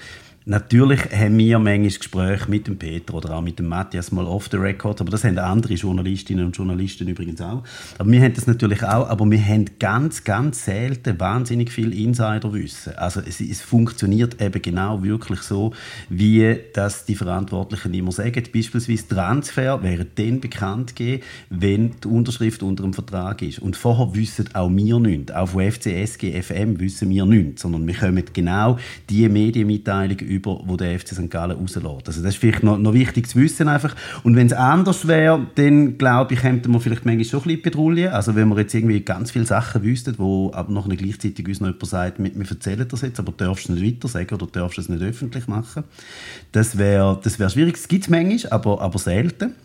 Natürlich 0.49 1.01
haben 1.11 1.37
wir 1.37 1.59
manchmal 1.59 1.89
Gespräche 1.89 2.49
mit 2.49 2.67
dem 2.67 2.77
Peter 2.77 3.13
oder 3.15 3.35
auch 3.35 3.41
mit 3.41 3.59
dem 3.59 3.67
Matthias 3.67 4.13
mal 4.13 4.25
off 4.25 4.47
the 4.49 4.55
record, 4.55 5.01
aber 5.01 5.11
das 5.11 5.25
haben 5.25 5.37
andere 5.37 5.73
Journalistinnen 5.73 6.45
und 6.45 6.55
Journalisten 6.55 7.05
übrigens 7.05 7.41
auch. 7.41 7.63
Aber 7.97 8.09
wir 8.09 8.21
haben 8.21 8.33
das 8.33 8.47
natürlich 8.47 8.81
auch, 8.81 9.09
aber 9.09 9.29
wir 9.29 9.43
haben 9.45 9.65
ganz, 9.77 10.23
ganz 10.23 10.63
selten 10.63 11.19
wahnsinnig 11.19 11.69
viel 11.69 11.91
Insiderwissen. 11.91 12.95
Also 12.95 13.19
es, 13.19 13.41
es 13.41 13.59
funktioniert 13.59 14.41
eben 14.41 14.61
genau 14.61 15.03
wirklich 15.03 15.41
so, 15.41 15.73
wie 16.07 16.55
das 16.71 17.03
die 17.03 17.15
Verantwortlichen 17.15 17.93
immer 17.93 18.13
sagen. 18.13 18.41
Beispielsweise 18.53 19.05
Transfer 19.05 19.83
wäre 19.83 20.05
dann 20.05 20.39
bekannt 20.39 20.95
gegeben, 20.95 21.23
wenn 21.49 21.91
die 22.01 22.07
Unterschrift 22.07 22.63
unter 22.63 22.83
dem 22.83 22.93
Vertrag 22.93 23.41
ist. 23.41 23.59
Und 23.59 23.75
vorher 23.75 24.15
wissen 24.15 24.47
auch 24.53 24.69
wir 24.69 24.97
nichts. 24.97 25.33
Auf 25.33 25.57
FCSG 25.59 26.41
FM 26.41 26.79
wissen 26.79 27.09
wir 27.09 27.25
nichts, 27.25 27.63
sondern 27.63 27.85
wir 27.85 27.95
kommen 27.95 28.23
genau 28.31 28.77
die 29.09 29.27
Medienmitteilung 29.27 30.19
über, 30.19 30.36
wo 30.45 30.77
der 30.77 30.99
FC 30.99 31.09
St. 31.09 31.29
Gallen 31.29 31.57
rauslässt. 31.57 32.07
Also 32.07 32.21
das 32.21 32.33
ist 32.33 32.37
vielleicht 32.37 32.63
noch, 32.63 32.77
noch 32.77 32.93
wichtig 32.93 33.27
zu 33.27 33.39
wissen 33.39 33.67
einfach. 33.67 33.95
Und 34.23 34.35
wenn 34.35 34.47
es 34.47 34.53
anders 34.53 35.07
wäre, 35.07 35.47
dann 35.55 35.97
glaube 35.97 36.33
ich, 36.33 36.43
hätten 36.43 36.71
wir 36.71 36.79
vielleicht 36.79 37.05
manchmal 37.05 37.25
schon 37.25 37.39
ein 37.39 37.43
bisschen 37.43 37.61
Patrouille. 37.61 38.13
Also 38.13 38.35
wenn 38.35 38.49
wir 38.49 38.57
jetzt 38.59 38.73
irgendwie 38.73 39.01
ganz 39.01 39.31
viele 39.31 39.45
Sachen 39.45 39.83
wüssten, 39.83 40.15
wo 40.17 40.51
aber 40.53 40.71
noch 40.71 40.87
nicht 40.87 41.01
gleichzeitig 41.01 41.47
uns 41.47 41.59
noch 41.59 41.67
jemand 41.67 41.85
sagt, 41.85 42.19
wir, 42.23 42.33
wir 42.33 42.49
erzählen 42.49 42.87
das 42.87 43.01
jetzt, 43.01 43.19
aber 43.19 43.31
darfst 43.31 43.69
du 43.69 43.73
es 43.73 43.79
nicht 43.79 43.95
weiter 43.95 44.07
sagen 44.07 44.35
oder 44.35 44.47
darfst 44.47 44.77
du 44.77 44.81
es 44.81 44.89
nicht 44.89 45.01
öffentlich 45.01 45.47
machen. 45.47 45.83
Das 46.51 46.77
wäre 46.77 47.19
das 47.23 47.39
wär 47.39 47.49
schwierig. 47.49 47.75
Es 47.75 47.87
gibt 47.87 48.03
es 48.03 48.09
manchmal, 48.09 48.51
aber, 48.51 48.81
aber 48.81 48.99
selten. 48.99 49.55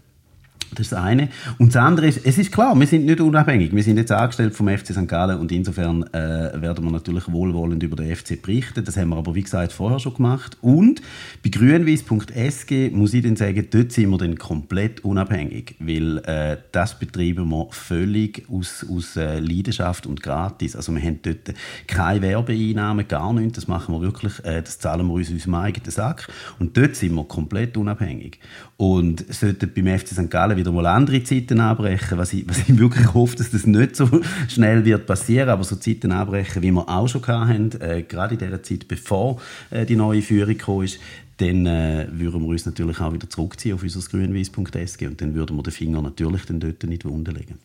Das 0.75 0.87
ist 0.87 0.93
das 0.93 1.01
eine. 1.01 1.29
Und 1.59 1.75
das 1.75 1.83
andere 1.83 2.07
ist, 2.07 2.25
es 2.25 2.39
ist 2.39 2.51
klar, 2.51 2.75
wir 2.79 2.87
sind 2.87 3.05
nicht 3.05 3.21
unabhängig. 3.21 3.75
Wir 3.75 3.83
sind 3.83 3.99
jetzt 3.99 4.11
angestellt 4.11 4.55
vom 4.55 4.69
FC 4.69 4.93
St. 4.93 5.07
Gallen 5.07 5.39
und 5.39 5.53
insofern 5.53 6.03
äh, 6.15 6.61
werden 6.61 6.85
wir 6.85 6.91
natürlich 6.91 7.31
wohlwollend 7.31 7.83
über 7.83 7.97
den 7.97 8.15
FC 8.15 8.41
berichten. 8.41 8.83
Das 8.85 8.97
haben 8.97 9.11
wir 9.11 9.17
aber, 9.17 9.35
wie 9.35 9.43
gesagt, 9.43 9.73
vorher 9.73 9.99
schon 9.99 10.15
gemacht. 10.15 10.57
Und 10.63 11.03
bei 11.45 11.51
grünwies.sg 11.51 12.91
muss 12.93 13.13
ich 13.13 13.23
dann 13.23 13.37
sagen, 13.37 13.67
dort 13.71 13.93
sind 13.93 14.11
wir 14.11 14.19
dann 14.19 14.39
komplett 14.39 15.05
unabhängig, 15.05 15.77
weil 15.79 16.19
äh, 16.19 16.57
das 16.73 16.99
betreiben 16.99 17.51
wir 17.51 17.69
völlig 17.71 18.47
aus, 18.51 18.87
aus 18.89 19.17
äh, 19.17 19.41
Leidenschaft 19.41 20.07
und 20.07 20.23
gratis. 20.23 20.75
Also 20.75 20.95
wir 20.95 21.03
haben 21.03 21.21
dort 21.23 21.55
keine 21.87 22.23
Werbeeinnahmen, 22.23 23.07
gar 23.09 23.33
nichts. 23.35 23.57
Das 23.57 23.69
machen 23.69 23.95
wir 23.95 24.01
wirklich, 24.01 24.43
äh, 24.45 24.63
das 24.63 24.79
zahlen 24.79 25.07
wir 25.07 25.15
uns 25.15 25.29
aus 25.29 25.33
unserem 25.33 25.55
eigenen 25.57 25.91
Sack. 25.91 26.29
Und 26.59 26.77
dort 26.77 26.97
sind 26.97 27.15
wir 27.15 27.25
komplett 27.25 27.77
unabhängig. 27.77 28.39
Und 28.83 29.33
sollten 29.33 29.71
beim 29.73 29.97
FC 29.97 30.09
St. 30.09 30.29
Gallen 30.29 30.57
wieder 30.57 30.73
mal 30.73 30.87
andere 30.87 31.23
Zeiten 31.23 31.61
abbrechen, 31.61 32.19
was 32.19 32.33
ich, 32.33 32.49
was 32.49 32.59
ich 32.59 32.77
wirklich 32.81 33.15
hoffe, 33.15 33.37
dass 33.37 33.53
das 33.53 33.65
nicht 33.65 33.95
so 33.95 34.09
schnell 34.49 34.85
wird 34.85 35.07
passieren, 35.07 35.51
aber 35.51 35.63
so 35.63 35.77
Zeiten 35.77 36.11
abbrechen, 36.11 36.63
wie 36.63 36.73
wir 36.73 36.89
auch 36.89 37.07
schon 37.07 37.25
hatten, 37.25 37.81
äh, 37.81 38.03
gerade 38.03 38.35
in 38.35 38.41
der 38.41 38.61
Zeit, 38.65 38.89
bevor 38.89 39.41
äh, 39.71 39.87
die 39.87 39.95
neue 39.95 40.21
Führung 40.21 40.59
kam, 40.59 40.83
ist, 40.83 40.99
dann 41.37 41.65
äh, 41.65 42.09
würden 42.11 42.43
wir 42.43 42.49
uns 42.49 42.67
natürlich 42.67 42.99
auch 42.99 43.13
wieder 43.13 43.31
zurückziehen 43.31 43.77
auf 43.77 43.85
unser 43.85 44.01
grünweiss.sg 44.01 45.07
und 45.07 45.21
dann 45.21 45.37
würden 45.37 45.57
wir 45.57 45.63
den 45.63 45.73
Finger 45.73 46.03
natürlich 46.03 46.45
dann 46.47 46.59
dort 46.59 46.83
nicht 46.83 47.05
wunden 47.05 47.37
legen. 47.37 47.61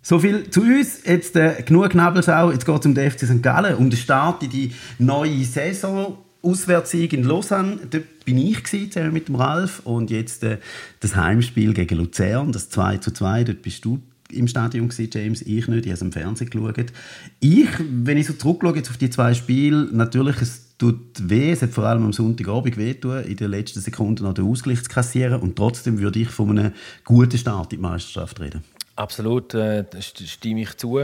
So 0.00 0.20
viel 0.20 0.48
zu 0.48 0.60
uns. 0.60 1.04
Jetzt 1.06 1.34
äh, 1.34 1.60
genug 1.66 1.90
Knabelsau. 1.90 2.52
Jetzt 2.52 2.66
geht 2.66 2.78
es 2.78 2.86
um 2.86 2.94
den 2.94 3.10
FC 3.10 3.26
St. 3.26 3.42
Gallen, 3.42 3.74
um 3.74 3.90
den 3.90 3.98
Start 3.98 4.44
in 4.44 4.50
die 4.50 4.72
neue 5.00 5.42
Saison. 5.42 6.18
Auswärtssieg 6.42 7.12
in 7.12 7.24
Lausanne, 7.24 7.78
dort 7.90 8.24
bin 8.24 8.38
ich 8.38 8.64
zusammen 8.64 9.12
mit 9.12 9.28
dem 9.28 9.34
Ralf 9.34 9.80
und 9.84 10.10
jetzt 10.10 10.42
äh, 10.44 10.58
das 11.00 11.16
Heimspiel 11.16 11.74
gegen 11.74 11.98
Luzern, 11.98 12.52
das 12.52 12.70
2 12.70 12.98
zu 12.98 13.12
2, 13.12 13.44
dort 13.44 13.62
bist 13.62 13.84
du 13.84 14.00
im 14.32 14.48
Stadion 14.48 14.88
gewesen, 14.88 15.10
James, 15.12 15.42
ich 15.42 15.66
nicht, 15.66 15.86
ich 15.86 15.90
habe 15.90 15.94
es 15.94 16.02
im 16.02 16.12
Fernsehen 16.12 16.50
geschaut. 16.50 16.92
Ich, 17.40 17.68
wenn 17.78 18.16
ich 18.16 18.26
so 18.26 18.32
zurückschaue 18.32 18.76
jetzt 18.76 18.90
auf 18.90 18.96
die 18.96 19.10
zwei 19.10 19.34
Spiele, 19.34 19.88
natürlich 19.92 20.40
ein 20.40 20.48
tut 20.80 21.28
weh, 21.28 21.52
es 21.52 21.60
hat 21.60 21.70
vor 21.70 21.84
allem 21.84 22.04
am 22.04 22.12
Sonntagabend 22.12 22.76
wehtun, 22.78 23.22
in 23.24 23.36
den 23.36 23.50
letzten 23.50 23.80
Sekunden 23.80 24.24
noch 24.24 24.32
den 24.32 24.46
Ausgleich 24.46 24.82
zu 24.82 24.88
kassieren 24.88 25.40
und 25.40 25.56
trotzdem 25.56 25.98
würde 25.98 26.18
ich 26.20 26.30
von 26.30 26.58
einem 26.58 26.72
guten 27.04 27.36
Start 27.36 27.72
in 27.72 27.78
die 27.78 27.82
Meisterschaft 27.82 28.40
reden. 28.40 28.64
Absolut, 29.00 29.54
äh, 29.54 29.86
stimme 29.98 30.60
ich 30.60 30.76
zu. 30.76 30.98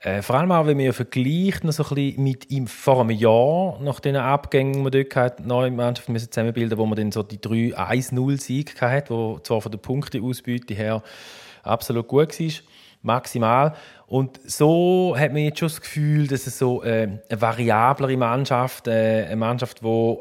Äh, 0.00 0.22
vor 0.22 0.36
allem 0.36 0.50
auch, 0.50 0.64
wenn 0.66 0.78
man 0.78 0.94
vergleicht 0.94 1.62
noch 1.62 1.74
so 1.74 1.82
ein 1.82 1.94
bisschen 1.94 2.24
mit 2.24 2.50
ihm 2.50 2.66
vor 2.66 3.02
einem 3.02 3.10
Jahr, 3.10 3.78
nach 3.82 4.00
den 4.00 4.16
Abgängen, 4.16 4.72
die 4.72 4.78
man 4.78 4.90
dort 4.90 5.14
hatte, 5.14 5.46
neue 5.46 5.70
Mannschaft 5.70 6.08
müssen 6.08 6.32
zusammenbilden, 6.32 6.78
wo 6.78 6.86
man 6.86 6.96
dann 6.96 7.12
so 7.12 7.22
die 7.22 7.36
3-1-0-Sieg 7.36 8.80
hatte, 8.80 9.12
wo 9.12 9.38
zwar 9.40 9.60
von 9.60 9.70
der 9.70 9.78
Punkteausbeute 9.78 10.72
her 10.72 11.02
absolut 11.62 12.08
gut 12.08 12.40
war, 12.40 12.50
maximal. 13.02 13.74
Und 14.06 14.40
so 14.46 15.14
hat 15.14 15.34
man 15.34 15.42
jetzt 15.42 15.58
schon 15.58 15.68
das 15.68 15.82
Gefühl, 15.82 16.26
dass 16.26 16.46
es 16.46 16.58
so 16.58 16.82
äh, 16.82 17.08
eine 17.28 17.40
variablere 17.42 18.16
Mannschaft, 18.16 18.88
äh, 18.88 19.26
eine 19.26 19.36
Mannschaft, 19.36 19.82
die 19.82 20.16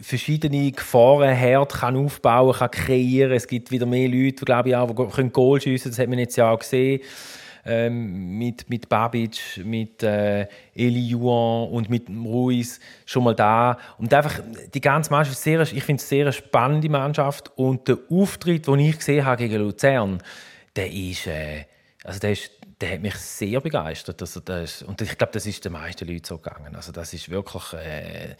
verschiedene 0.00 0.72
Gefahrenherd 0.72 1.72
kann 1.72 1.96
aufbauen 1.96 2.54
kann, 2.54 2.70
kreieren. 2.70 3.32
Es 3.32 3.46
gibt 3.46 3.70
wieder 3.70 3.86
mehr 3.86 4.08
Leute, 4.08 4.44
glaube 4.44 4.70
ich, 4.70 4.76
auch, 4.76 4.90
die 4.90 5.14
können 5.14 5.32
Goal 5.32 5.60
schiessen. 5.60 5.90
Das 5.90 5.98
hat 5.98 6.08
man 6.08 6.18
jetzt 6.18 6.36
ja 6.36 6.50
auch 6.50 6.58
gesehen. 6.58 7.00
Ähm, 7.66 8.36
mit, 8.36 8.68
mit 8.68 8.90
Babic, 8.90 9.40
mit 9.64 10.02
äh, 10.02 10.46
Eli 10.74 11.08
Juan 11.08 11.70
und 11.70 11.88
mit 11.88 12.10
Ruiz 12.10 12.78
schon 13.06 13.24
mal 13.24 13.34
da. 13.34 13.78
Und 13.96 14.12
einfach 14.12 14.40
die 14.74 14.82
ganze 14.82 15.10
Mannschaft, 15.10 15.38
sehr, 15.38 15.60
ich 15.60 15.82
finde 15.82 16.00
es 16.00 16.08
sehr 16.08 16.26
eine 16.26 16.32
spannende 16.34 16.90
Mannschaft. 16.90 17.52
Und 17.56 17.88
der 17.88 17.98
Auftritt, 18.10 18.66
den 18.66 18.80
ich 18.80 18.98
gesehen 18.98 19.24
habe 19.24 19.38
gegen 19.38 19.62
Luzern, 19.62 20.22
der 20.76 20.92
ist, 20.92 21.26
äh, 21.26 21.64
also 22.04 22.18
der 22.18 22.32
ist 22.32 22.50
der 22.80 22.92
hat 22.92 23.00
mich 23.00 23.14
sehr 23.14 23.60
begeistert. 23.60 24.20
Also 24.20 24.40
das, 24.40 24.82
und 24.82 25.00
ich 25.00 25.16
glaube, 25.16 25.32
das 25.32 25.46
ist 25.46 25.64
den 25.64 25.72
meisten 25.72 26.06
Leuten 26.06 26.24
so 26.24 26.38
gegangen. 26.38 26.74
Also 26.74 26.92
das 26.92 27.14
ist 27.14 27.30
wirklich 27.30 27.72
äh, 27.72 28.36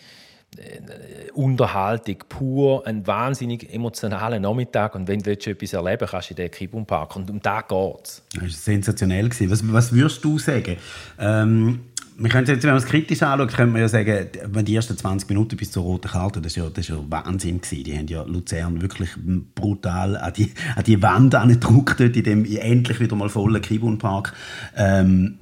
Unterhaltung 1.35 2.17
pur, 2.29 2.87
ein 2.87 3.07
wahnsinnig 3.07 3.73
emotionaler 3.73 4.39
Nachmittag. 4.39 4.95
Und 4.95 5.09
wenn 5.09 5.21
du 5.21 5.33
etwas 5.33 5.73
erleben 5.73 6.01
willst, 6.01 6.13
kannst 6.13 6.31
du 6.31 6.35
in 6.35 6.37
den 6.37 6.51
Kibun 6.51 6.87
Park. 6.87 7.17
Und 7.17 7.31
um 7.31 7.41
da 7.41 7.61
geht 7.61 8.05
es. 8.05 8.23
Das 8.35 8.43
war 8.43 8.49
sensationell. 8.49 9.31
Was, 9.31 9.73
was 9.73 9.93
würdest 9.93 10.25
du 10.25 10.39
sagen? 10.39 10.77
Ähm, 11.19 11.81
wir 12.17 12.31
können 12.31 12.47
jetzt, 12.47 12.63
wenn 12.63 12.71
man 12.71 12.79
es 12.79 12.87
kritisch 12.87 13.23
anschaut, 13.23 13.53
könnte 13.55 13.73
man 13.73 13.81
ja 13.81 13.89
sagen, 13.89 14.29
die 14.65 14.77
ersten 14.77 14.97
20 14.97 15.29
Minuten 15.29 15.57
bis 15.57 15.73
zur 15.73 15.83
roten 15.83 16.09
Karte, 16.09 16.41
das 16.41 16.57
war 16.57 16.65
ja, 16.65 16.71
das 16.71 16.87
ja 16.87 16.97
Wahnsinn. 17.09 17.61
Gewesen. 17.61 17.85
Die 17.85 17.99
haben 17.99 18.07
ja 18.07 18.23
Luzern 18.23 18.81
wirklich 18.81 19.11
brutal 19.55 20.17
an 20.17 20.33
die, 20.33 20.53
an 20.77 20.85
die 20.85 21.03
Wand 21.03 21.35
angedruckt, 21.35 21.99
in 22.01 22.13
dem 22.13 22.45
endlich 22.45 23.01
wieder 23.01 23.17
mal 23.17 23.29
vollen 23.29 23.61
Kibun 23.61 23.99
Park. 23.99 24.33
Ähm, 24.77 25.39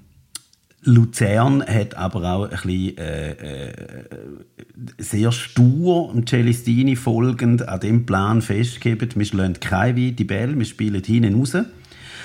Luzern 0.84 1.64
hat 1.64 1.96
aber 1.96 2.24
auch 2.32 2.44
ein 2.44 2.50
bisschen, 2.50 2.98
äh, 2.98 3.30
äh, 3.30 3.72
sehr 4.98 5.30
stur 5.30 6.12
Celestini 6.26 6.96
folgend 6.96 7.68
an 7.68 7.80
dem 7.80 8.04
Plan 8.04 8.42
festgegeben, 8.42 9.08
wir 9.14 9.24
schlagen 9.24 9.60
keine 9.60 10.12
die 10.12 10.24
Bälle, 10.24 10.58
wir 10.58 10.64
spielen 10.64 11.02
hinten 11.02 11.36
raus. 11.36 11.56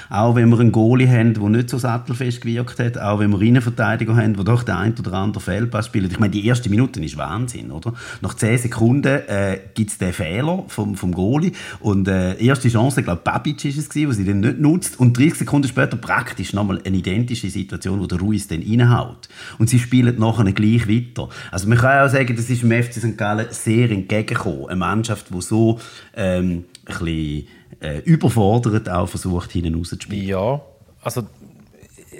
Auch 0.10 0.36
wenn 0.36 0.50
wir 0.50 0.60
einen 0.60 0.72
Goalie 0.72 1.08
haben, 1.08 1.34
der 1.34 1.50
nicht 1.50 1.70
so 1.70 1.78
sattelfest 1.78 2.42
gewirkt 2.42 2.80
hat, 2.80 2.98
auch 2.98 3.20
wenn 3.20 3.32
wir 3.32 3.42
Innenverteidiger 3.42 4.16
haben, 4.16 4.36
der 4.36 4.44
doch 4.44 4.64
der 4.64 4.78
ein 4.78 4.94
oder 4.98 5.14
andere 5.14 5.42
Fehlpass 5.42 5.88
spielt. 5.88 6.12
Ich 6.12 6.20
meine, 6.20 6.32
die 6.32 6.46
erste 6.46 6.70
Minute 6.70 7.04
ist 7.04 7.18
Wahnsinn, 7.18 7.72
oder? 7.72 7.94
Nach 8.22 8.34
zehn 8.34 8.58
Sekunden 8.58 9.22
äh, 9.28 9.60
gibt 9.74 9.92
es 9.92 9.98
den 9.98 10.14
Fehler 10.14 10.64
vom, 10.68 10.96
vom 10.96 11.12
Goalie 11.12 11.52
und 11.80 12.08
äh, 12.08 12.36
erste 12.42 12.70
Chance, 12.70 13.02
ich 13.02 13.06
glaube, 13.06 13.22
Babic 13.24 13.66
ist 13.66 13.78
es 13.78 13.90
gewesen, 13.90 14.14
sie 14.14 14.24
den 14.24 14.40
nicht 14.40 14.60
nutzt 14.60 15.00
und 15.00 15.18
30 15.18 15.36
Sekunden 15.36 15.68
später 15.68 15.98
praktisch 15.98 16.54
nochmal 16.54 16.82
eine 16.86 16.98
identische 16.98 17.50
Situation, 17.50 18.00
wo 18.00 18.08
der 18.08 18.20
Ruiz 18.20 18.48
dann 18.48 18.62
reinhaut. 18.62 19.30
Und 19.58 19.70
sie 19.70 19.80
spielen 19.80 20.20
nachher 20.20 20.52
gleich 20.52 20.88
weiter. 20.88 21.30
Also 21.52 21.68
man 21.68 21.78
kann 21.78 22.06
auch 22.06 22.12
sagen, 22.12 22.36
das 22.36 22.50
ist 22.50 22.64
im 22.64 22.72
FC 22.72 22.94
St. 22.94 23.18
Gallen 23.18 23.48
sehr 23.52 23.90
entgegengekommen. 23.92 24.68
Eine 24.68 24.78
Mannschaft, 24.78 25.28
die 25.34 25.42
so 25.42 25.80
ähm, 26.16 26.66
ein 26.86 26.98
bisschen 27.00 27.48
äh, 27.82 28.00
überfordert 28.00 28.90
auch 28.90 29.08
versucht, 29.08 29.52
hinten 29.52 29.76
rauszuspielen. 29.76 30.28
Ja, 30.28 30.62
also 31.02 31.24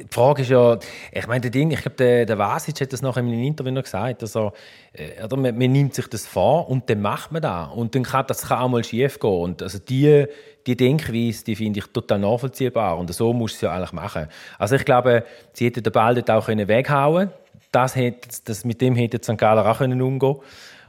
die 0.04 0.14
Frage 0.14 0.44
ist 0.44 0.50
ja, 0.50 0.78
ich 1.12 1.28
meine, 1.28 1.42
der 1.42 1.52
Ding, 1.52 1.72
ich 1.72 1.82
glaube, 1.82 1.96
der, 1.98 2.26
der 2.26 2.38
Vasic 2.38 2.82
hat 2.82 2.94
das 2.94 3.02
nachher 3.02 3.22
in 3.22 3.28
einem 3.28 3.44
Interview 3.44 3.72
noch 3.72 3.84
gesagt, 3.84 4.22
also, 4.22 4.54
äh, 4.94 5.24
oder 5.24 5.38
man, 5.38 5.58
man, 5.58 5.72
nimmt 5.72 5.94
sich 5.94 6.08
das 6.08 6.28
vor 6.28 6.70
und 6.70 6.90
dann 6.90 7.02
macht 7.02 7.32
man 7.32 7.42
das. 7.42 7.70
Und 7.74 7.96
dann 7.96 8.04
kann 8.04 8.26
das 8.28 8.44
kann 8.44 8.60
auch 8.60 8.70
mal 8.70 8.84
schief 8.84 9.20
gehen. 9.20 9.30
Und 9.32 9.64
also 9.64 9.80
die, 9.80 10.26
die 10.66 10.78
Denkweise, 10.78 11.44
die 11.44 11.56
finde 11.56 11.80
ich 11.80 11.88
total 11.88 12.20
nachvollziehbar. 12.20 12.98
Und 12.98 13.14
so 13.14 13.34
muss 13.34 13.56
es 13.56 13.62
ja 13.62 13.74
eigentlich 13.74 13.94
machen. 13.94 14.28
Also 14.60 14.76
ich 14.76 14.86
glaube, 14.86 15.24
sie 15.54 15.66
hätten 15.66 15.84
den 15.84 15.94
Ball 15.94 16.16
dort 16.16 16.30
auch 16.30 16.48
weghauen 16.48 17.30
können. 17.30 17.32
Das, 17.72 17.96
hätte, 17.96 18.28
das, 18.46 18.66
mit 18.66 18.82
dem 18.82 18.96
hätte 18.96 19.20
St. 19.22 19.38
Galler 19.38 19.70
auch 19.70 19.82
umgehen 19.82 20.20
können. 20.20 20.40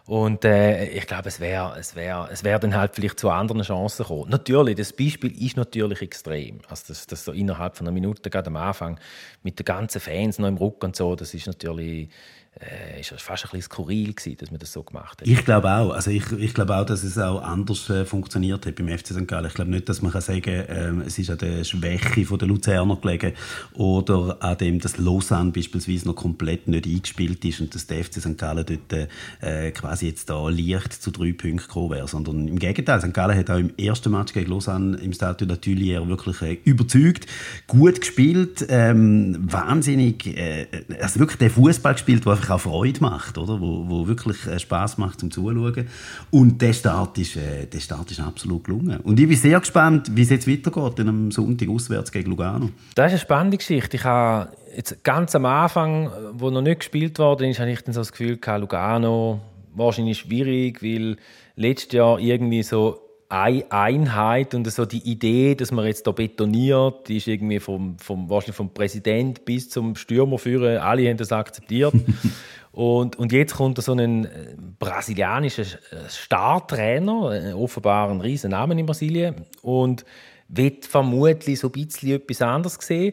Und 0.08 0.42
äh, 0.46 0.86
ich 0.86 1.06
glaube, 1.06 1.28
es 1.28 1.38
wäre 1.38 1.78
es 1.78 1.94
wär, 1.94 2.30
es 2.32 2.42
wär 2.42 2.58
dann 2.58 2.74
halt 2.74 2.94
vielleicht 2.94 3.20
zu 3.20 3.28
anderen 3.28 3.60
Chancen 3.60 4.04
gekommen. 4.04 4.30
Natürlich, 4.30 4.76
das 4.76 4.90
Beispiel 4.94 5.30
ist 5.38 5.58
natürlich 5.58 6.00
extrem. 6.00 6.60
Also 6.66 6.84
das, 6.88 7.06
das 7.06 7.26
so 7.26 7.32
innerhalb 7.32 7.76
von 7.76 7.86
einer 7.86 7.92
Minute, 7.92 8.30
gerade 8.30 8.46
am 8.46 8.56
Anfang, 8.56 8.98
mit 9.42 9.58
den 9.58 9.66
ganzen 9.66 10.00
Fans 10.00 10.38
noch 10.38 10.48
im 10.48 10.56
Rücken 10.56 10.86
und 10.86 10.96
so, 10.96 11.14
das 11.14 11.34
ist 11.34 11.46
natürlich 11.46 12.08
äh, 12.60 13.00
ist 13.00 13.10
fast 13.20 13.44
ein 13.44 13.50
bisschen 13.50 13.62
skurril 13.62 14.14
gewesen, 14.14 14.36
dass 14.38 14.50
man 14.50 14.58
das 14.58 14.72
so 14.72 14.82
gemacht 14.82 15.20
hat. 15.20 15.28
Ich 15.28 15.44
glaube 15.44 15.70
auch. 15.70 15.90
Also 15.90 16.10
ich, 16.10 16.30
ich 16.32 16.54
glaube 16.54 16.76
auch, 16.76 16.84
dass 16.84 17.04
es 17.04 17.18
auch 17.18 17.42
anders 17.42 17.88
äh, 17.90 18.04
funktioniert 18.04 18.66
hat 18.66 18.74
beim 18.76 18.88
FC 18.88 19.08
St. 19.08 19.28
Gallen. 19.28 19.46
Ich 19.46 19.54
glaube 19.54 19.70
nicht, 19.70 19.88
dass 19.88 20.02
man 20.02 20.12
kann 20.12 20.20
sagen 20.20 20.42
kann, 20.42 21.00
äh, 21.00 21.06
es 21.06 21.18
ist 21.18 21.30
an 21.30 21.38
der 21.38 21.64
Schwäche 21.64 22.24
von 22.24 22.38
der 22.38 22.48
Luzerner 22.48 22.96
gelegen 22.96 23.32
oder 23.74 24.36
an 24.40 24.58
dem, 24.58 24.80
dass 24.80 24.98
Lausanne 24.98 25.52
beispielsweise 25.52 26.06
noch 26.06 26.16
komplett 26.16 26.68
nicht 26.68 26.86
eingespielt 26.86 27.44
ist 27.44 27.60
und 27.60 27.74
dass 27.74 27.86
der 27.86 28.04
FC 28.04 28.20
St. 28.20 28.38
Gallen 28.38 28.64
dort 28.66 29.08
äh, 29.40 29.70
quasi 29.70 30.08
jetzt 30.08 30.30
da 30.30 30.48
leicht 30.48 30.92
zu 30.92 31.10
drei 31.10 31.32
Punkten 31.32 31.56
gekommen 31.58 31.90
wäre, 31.90 32.08
sondern 32.08 32.48
im 32.48 32.58
Gegenteil. 32.58 33.00
St. 33.00 33.14
Gallen 33.14 33.36
hat 33.36 33.50
auch 33.50 33.58
im 33.58 33.76
ersten 33.76 34.10
Match 34.10 34.32
gegen 34.32 34.50
Lausanne 34.50 34.96
im 34.98 35.12
Stade 35.12 35.46
de 35.46 35.48
la 35.48 35.54
Tuilière 35.54 36.08
wirklich 36.08 36.42
äh, 36.42 36.58
überzeugt, 36.64 37.26
gut 37.66 38.00
gespielt, 38.00 38.66
ähm, 38.68 39.36
wahnsinnig, 39.40 40.26
äh, 40.26 40.66
also 41.00 41.20
wirklich 41.20 41.38
der 41.38 41.50
Fußball 41.50 41.94
gespielt, 41.94 42.24
der 42.24 42.32
einfach 42.32 42.47
einfach 42.50 42.66
auch 42.66 42.72
Freude 42.72 43.00
macht, 43.00 43.38
oder? 43.38 43.60
Wo, 43.60 43.84
wo 43.88 44.06
wirklich 44.06 44.46
äh, 44.46 44.58
Spaß 44.58 44.98
macht 44.98 45.20
zum 45.20 45.30
Zuschauen. 45.30 45.88
Und 46.30 46.60
der 46.60 46.72
Start, 46.72 47.18
ist, 47.18 47.36
äh, 47.36 47.66
der 47.66 47.80
Start 47.80 48.10
ist 48.10 48.20
absolut 48.20 48.64
gelungen. 48.64 49.00
Und 49.00 49.20
ich 49.20 49.28
bin 49.28 49.36
sehr 49.36 49.58
gespannt, 49.60 50.10
wie 50.14 50.22
es 50.22 50.30
jetzt 50.30 50.48
weitergeht, 50.48 51.06
am 51.06 51.30
Sonntag 51.30 51.68
auswärts 51.68 52.12
gegen 52.12 52.30
Lugano. 52.30 52.70
Das 52.94 53.06
ist 53.06 53.12
eine 53.12 53.20
spannende 53.20 53.56
Geschichte. 53.58 53.96
Ich 53.96 54.04
habe 54.04 54.52
jetzt 54.76 55.02
ganz 55.04 55.34
am 55.34 55.44
Anfang, 55.44 56.10
wo 56.32 56.50
noch 56.50 56.62
nicht 56.62 56.80
gespielt 56.80 57.18
worden 57.18 57.50
ist, 57.50 57.60
ich 57.60 57.82
dann 57.82 57.94
so 57.94 58.00
das 58.00 58.12
Gefühl 58.12 58.36
gehabt, 58.36 58.60
Lugano 58.60 59.40
wahrscheinlich 59.74 60.18
schwierig, 60.18 60.82
weil 60.82 61.16
letztes 61.56 61.92
Jahr 61.92 62.18
irgendwie 62.18 62.62
so 62.62 63.00
eine 63.28 63.70
Einheit 63.70 64.54
und 64.54 64.70
so 64.70 64.86
die 64.86 65.06
Idee, 65.10 65.54
dass 65.54 65.70
man 65.70 65.86
jetzt 65.86 66.06
da 66.06 66.12
betoniert, 66.12 67.08
die 67.08 67.18
ist 67.18 67.26
irgendwie 67.26 67.60
vom, 67.60 67.98
vom, 67.98 68.30
wahrscheinlich 68.30 68.56
vom 68.56 68.72
Präsident 68.72 69.44
bis 69.44 69.68
zum 69.68 69.96
Stürmer 69.96 70.38
führen, 70.38 70.78
alle 70.78 71.08
haben 71.08 71.18
das 71.18 71.30
akzeptiert. 71.30 71.92
und, 72.72 73.16
und 73.16 73.32
jetzt 73.32 73.54
kommt 73.54 73.76
da 73.76 73.82
so 73.82 73.92
ein 73.92 74.24
äh, 74.24 74.54
brasilianischer 74.78 75.62
äh, 75.62 76.08
Startrainer, 76.08 77.50
äh, 77.50 77.52
offenbar 77.52 78.10
ein 78.10 78.22
riesen 78.22 78.52
Name 78.52 78.78
in 78.80 78.86
Brasilien, 78.86 79.34
und 79.60 80.06
wird 80.48 80.86
vermutlich 80.86 81.60
so 81.60 81.68
ein 81.68 81.72
bisschen 81.72 82.12
etwas 82.12 82.40
anderes 82.40 82.78
sehen. 82.80 83.12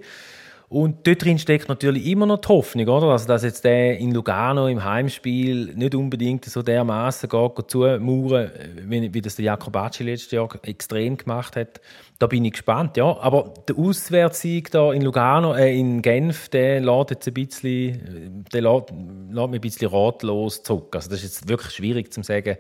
Und 0.67 1.05
dort 1.05 1.23
drin 1.23 1.37
steckt 1.37 1.69
natürlich 1.69 2.07
immer 2.07 2.25
noch 2.25 2.39
die 2.39 2.47
Hoffnung, 2.47 2.87
oder? 2.87 3.07
Also, 3.07 3.27
dass 3.27 3.43
jetzt 3.43 3.63
der 3.63 3.99
in 3.99 4.11
Lugano 4.11 4.67
im 4.67 4.83
Heimspiel 4.83 5.73
nicht 5.75 5.93
unbedingt 5.93 6.45
so 6.45 6.63
dermaßen 6.63 7.29
geht, 7.29 7.51
zumauern, 7.69 8.51
wie, 8.81 9.13
wie 9.13 9.21
das 9.21 9.35
der 9.35 9.45
Jakobacci 9.45 10.03
letztes 10.03 10.31
Jahr 10.31 10.49
extrem 10.63 11.17
gemacht 11.17 11.55
hat. 11.55 11.81
Da 12.17 12.25
bin 12.25 12.43
ich 12.45 12.53
gespannt, 12.53 12.97
ja. 12.97 13.15
Aber 13.19 13.53
der 13.67 13.77
Auswärtssieg 13.77 14.71
da 14.71 14.91
in 14.91 15.03
Lugano, 15.03 15.53
äh, 15.53 15.77
in 15.77 16.01
Genf, 16.01 16.49
der 16.49 16.81
lädt 16.81 17.11
jetzt 17.11 17.27
ein 17.27 17.33
bisschen, 17.35 18.45
der 18.51 18.61
lädt, 18.61 18.89
lädt 19.29 19.49
mich 19.49 19.59
ein 19.59 19.61
bisschen 19.61 19.89
ratlos 19.89 20.63
zurück. 20.63 20.95
Also, 20.95 21.09
das 21.09 21.19
ist 21.19 21.35
jetzt 21.35 21.47
wirklich 21.47 21.73
schwierig 21.73 22.11
zu 22.11 22.23
sagen 22.23 22.57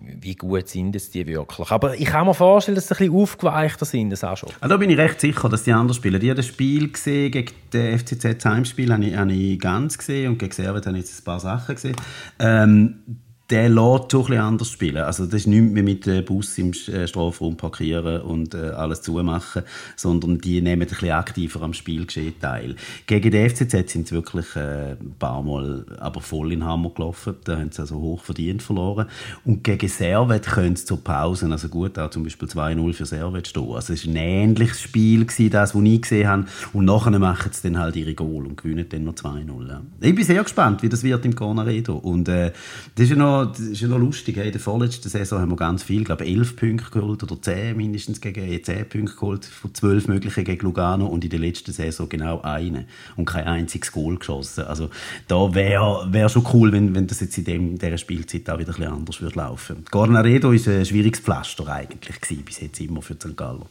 wie 0.00 0.34
gut 0.34 0.68
sind 0.68 0.94
es 0.96 1.10
die 1.10 1.26
wirklich. 1.26 1.70
Aber 1.70 1.98
ich 1.98 2.06
kann 2.06 2.26
mir 2.26 2.34
vorstellen, 2.34 2.74
dass 2.74 2.88
sie 2.88 2.94
ein 2.94 2.98
bisschen 2.98 3.14
aufgeweichter 3.14 3.84
sind, 3.84 4.10
das 4.10 4.24
auch 4.24 4.36
schon. 4.36 4.50
Ah, 4.60 4.68
da 4.68 4.76
bin 4.76 4.90
ich 4.90 4.98
recht 4.98 5.20
sicher, 5.20 5.48
dass 5.48 5.64
die 5.64 5.72
anders 5.72 5.96
spielen. 5.96 6.20
Ich 6.20 6.28
habe 6.28 6.36
das 6.36 6.46
Spiel 6.46 6.90
gesehen, 6.90 7.30
gegen 7.30 7.52
das 7.70 8.02
FCZ 8.02 8.44
Heimspiel 8.44 8.92
habe 8.92 9.04
ich, 9.04 9.16
habe 9.16 9.32
ich 9.32 9.58
ganz 9.58 9.98
gesehen 9.98 10.32
und 10.32 10.38
gegen 10.38 10.52
Servet 10.52 10.86
habe 10.86 10.98
ich 10.98 11.04
jetzt 11.04 11.20
ein 11.20 11.24
paar 11.24 11.40
Sachen 11.40 11.74
gesehen. 11.74 11.96
Ähm, 12.38 13.00
der 13.50 13.70
lässt 13.70 14.12
schon 14.12 14.32
ein 14.32 14.40
anders 14.40 14.70
spielen. 14.70 14.98
Also 14.98 15.24
das 15.24 15.34
ist 15.34 15.46
nicht 15.46 15.62
mehr 15.62 15.82
mit 15.82 16.04
dem 16.04 16.24
Bus 16.24 16.58
im 16.58 16.72
äh, 16.72 17.06
Strafraum 17.06 17.56
parkieren 17.56 18.20
und 18.20 18.54
äh, 18.54 18.70
alles 18.70 19.00
zumachen, 19.00 19.62
sondern 19.96 20.38
die 20.38 20.60
nehmen 20.60 20.82
ein 20.82 20.88
bisschen 20.88 21.12
aktiver 21.12 21.62
am 21.62 21.72
Spielgeschehen 21.72 22.38
teil. 22.38 22.76
Gegen 23.06 23.30
die 23.30 23.48
FCZ 23.48 23.90
sind 23.90 24.08
sie 24.08 24.14
wirklich 24.14 24.54
äh, 24.54 24.92
ein 24.92 25.14
paar 25.18 25.42
Mal 25.42 25.86
aber 25.98 26.20
voll 26.20 26.52
in 26.52 26.64
Hammer 26.64 26.90
gelaufen. 26.90 27.36
Da 27.44 27.58
haben 27.58 27.72
sie 27.72 27.80
also 27.80 27.96
hoch 27.96 28.22
verdient 28.22 28.62
verloren. 28.62 29.06
Und 29.46 29.64
gegen 29.64 29.88
Servet 29.88 30.46
können 30.46 30.76
sie 30.76 30.84
zur 30.84 31.02
Pause, 31.02 31.48
also 31.50 31.68
gut, 31.68 31.98
auch 31.98 32.10
zum 32.10 32.24
Beispiel 32.24 32.48
2-0 32.48 32.92
für 32.92 33.06
Servet 33.06 33.48
stehen. 33.48 33.72
Also 33.72 33.94
es 33.94 34.06
war 34.06 34.12
ein 34.12 34.16
ähnliches 34.16 34.82
Spiel, 34.82 35.24
gewesen, 35.24 35.50
das, 35.50 35.74
was 35.74 35.82
ich 35.82 36.02
gesehen 36.02 36.28
habe. 36.28 36.44
Und 36.74 36.84
nachher 36.84 37.18
machen 37.18 37.50
sie 37.52 37.70
dann 37.70 37.78
halt 37.78 37.96
ihre 37.96 38.14
Goal 38.14 38.46
und 38.46 38.60
gewinnen 38.62 38.86
dann 38.88 39.04
noch 39.04 39.14
2-0. 39.14 39.68
Ja. 39.68 39.80
Ich 40.00 40.14
bin 40.14 40.24
sehr 40.24 40.42
gespannt, 40.42 40.82
wie 40.82 40.90
das 40.90 41.02
wird 41.02 41.24
im 41.24 41.34
Cornaredo. 41.34 41.96
Und 41.96 42.28
äh, 42.28 42.52
das 42.94 43.04
ist 43.04 43.10
ja 43.10 43.16
noch 43.16 43.37
das 43.46 43.60
ist 43.60 43.80
ja 43.80 43.88
noch 43.88 43.98
lustig. 43.98 44.36
In 44.36 44.52
der 44.52 44.60
vorletzten 44.60 45.08
Saison 45.08 45.40
haben 45.40 45.50
wir 45.50 45.56
ganz 45.56 45.82
viel, 45.82 46.00
ich 46.00 46.06
glaube 46.06 46.26
11 46.26 46.56
Punkte 46.56 46.90
geholt 46.90 47.22
oder 47.22 47.40
10 47.40 47.76
mindestens 47.76 48.20
gegen 48.20 48.62
10 48.62 48.88
Punkte 48.88 49.14
geholt 49.14 49.44
von 49.44 49.74
12 49.74 50.08
möglichen 50.08 50.44
gegen 50.44 50.64
Lugano 50.64 51.06
und 51.06 51.24
in 51.24 51.30
der 51.30 51.38
letzten 51.38 51.72
Saison 51.72 52.08
genau 52.08 52.40
eine 52.42 52.86
und 53.16 53.24
kein 53.24 53.44
einziges 53.44 53.92
Goal 53.92 54.16
geschossen. 54.16 54.64
Also 54.64 54.90
da 55.26 55.54
wäre 55.54 56.06
wär 56.10 56.28
schon 56.28 56.46
cool, 56.52 56.72
wenn, 56.72 56.94
wenn 56.94 57.06
das 57.06 57.20
jetzt 57.20 57.38
in 57.38 57.44
dem, 57.44 57.78
dieser 57.78 57.98
Spielzeit 57.98 58.48
auch 58.50 58.58
wieder 58.58 58.70
ein 58.70 58.76
bisschen 58.76 58.92
anders 58.92 59.20
würde 59.20 59.36
laufen. 59.36 59.84
Gornaredo 59.90 60.52
ist 60.52 60.68
ein 60.68 60.84
schwieriges 60.84 61.20
Pflaster 61.20 61.66
eigentlich 61.68 62.20
gewesen, 62.20 62.44
bis 62.44 62.60
jetzt 62.60 62.80
immer 62.80 63.02
für 63.02 63.14
St. 63.14 63.36
Gallo. 63.36 63.66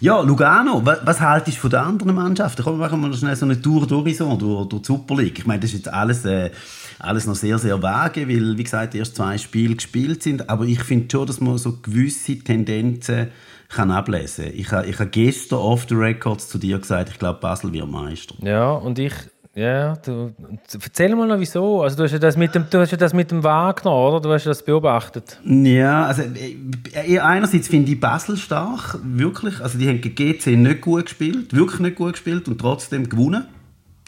Ja, 0.00 0.20
Lugano, 0.20 0.80
was, 0.84 1.20
haltest 1.20 1.58
du 1.58 1.60
von 1.60 1.70
den 1.70 1.80
anderen 1.80 2.14
Mannschaften? 2.14 2.62
Komm, 2.62 2.78
machen 2.78 3.00
wir 3.02 3.12
schnell 3.12 3.36
so 3.36 3.44
eine 3.44 3.60
Tour 3.60 3.82
d'Horizon 3.82 4.38
durch, 4.38 4.66
durch 4.68 4.82
die 4.82 4.86
Super 4.86 5.16
League. 5.16 5.38
Ich 5.38 5.46
meine, 5.46 5.60
das 5.60 5.70
ist 5.70 5.78
jetzt 5.78 5.92
alles 5.92 6.24
äh, 6.24 6.50
alles 6.98 7.26
noch 7.26 7.34
sehr, 7.34 7.58
sehr 7.58 7.82
vage, 7.82 8.28
weil, 8.28 8.58
wie 8.58 8.64
gesagt, 8.64 8.94
erst 8.94 9.16
zwei 9.16 9.38
Spiele 9.38 9.76
gespielt 9.76 10.22
sind. 10.22 10.50
Aber 10.50 10.64
ich 10.64 10.82
finde 10.82 11.08
schon, 11.10 11.26
dass 11.26 11.40
man 11.40 11.58
so 11.58 11.78
gewisse 11.82 12.38
Tendenzen 12.38 13.28
kann 13.68 13.90
ablesen 13.90 14.46
kann. 14.46 14.84
Ich, 14.84 14.90
ich 14.90 14.98
habe 14.98 15.10
gestern 15.10 15.58
off 15.58 15.86
the 15.88 15.94
records 15.94 16.48
zu 16.48 16.58
dir 16.58 16.78
gesagt, 16.78 17.10
ich 17.10 17.18
glaube, 17.18 17.40
Basel 17.40 17.72
wird 17.72 17.88
Meister. 17.88 18.34
Ja, 18.40 18.72
und 18.72 18.98
ich 18.98 19.12
ja, 19.58 19.96
du, 19.96 20.32
erzähl 20.72 21.16
mal 21.16 21.26
noch 21.26 21.40
wieso. 21.40 21.82
Also 21.82 21.96
du 21.96 22.04
hast 22.04 22.12
ja 22.12 22.20
das 22.20 22.36
mit 22.36 22.54
dem, 22.54 22.66
du 22.70 22.78
hast 22.78 22.92
ja 22.92 22.96
das 22.96 23.12
mit 23.12 23.32
dem 23.32 23.42
Wagner, 23.42 23.92
oder? 23.92 24.20
Du 24.20 24.32
hast 24.32 24.46
das 24.46 24.64
beobachtet. 24.64 25.40
Ja, 25.44 26.06
also 26.06 26.22
äh, 26.22 27.18
einerseits 27.18 27.66
finde 27.66 27.90
ich 27.90 27.98
Basel 27.98 28.36
stark, 28.36 29.00
wirklich. 29.02 29.60
Also 29.60 29.76
die 29.76 29.88
haben 29.88 30.00
gegen 30.00 30.14
GC 30.14 30.56
nicht 30.56 30.80
gut 30.80 31.06
gespielt, 31.06 31.52
wirklich 31.52 31.80
nicht 31.80 31.96
gut 31.96 32.12
gespielt 32.12 32.46
und 32.46 32.60
trotzdem 32.60 33.08
gewonnen. 33.08 33.46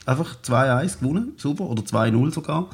Einfach 0.07 0.37
2-1 0.42 1.00
gewonnen, 1.00 1.33
super, 1.37 1.64
oder 1.64 1.83
2-0 1.83 2.33
sogar. 2.33 2.71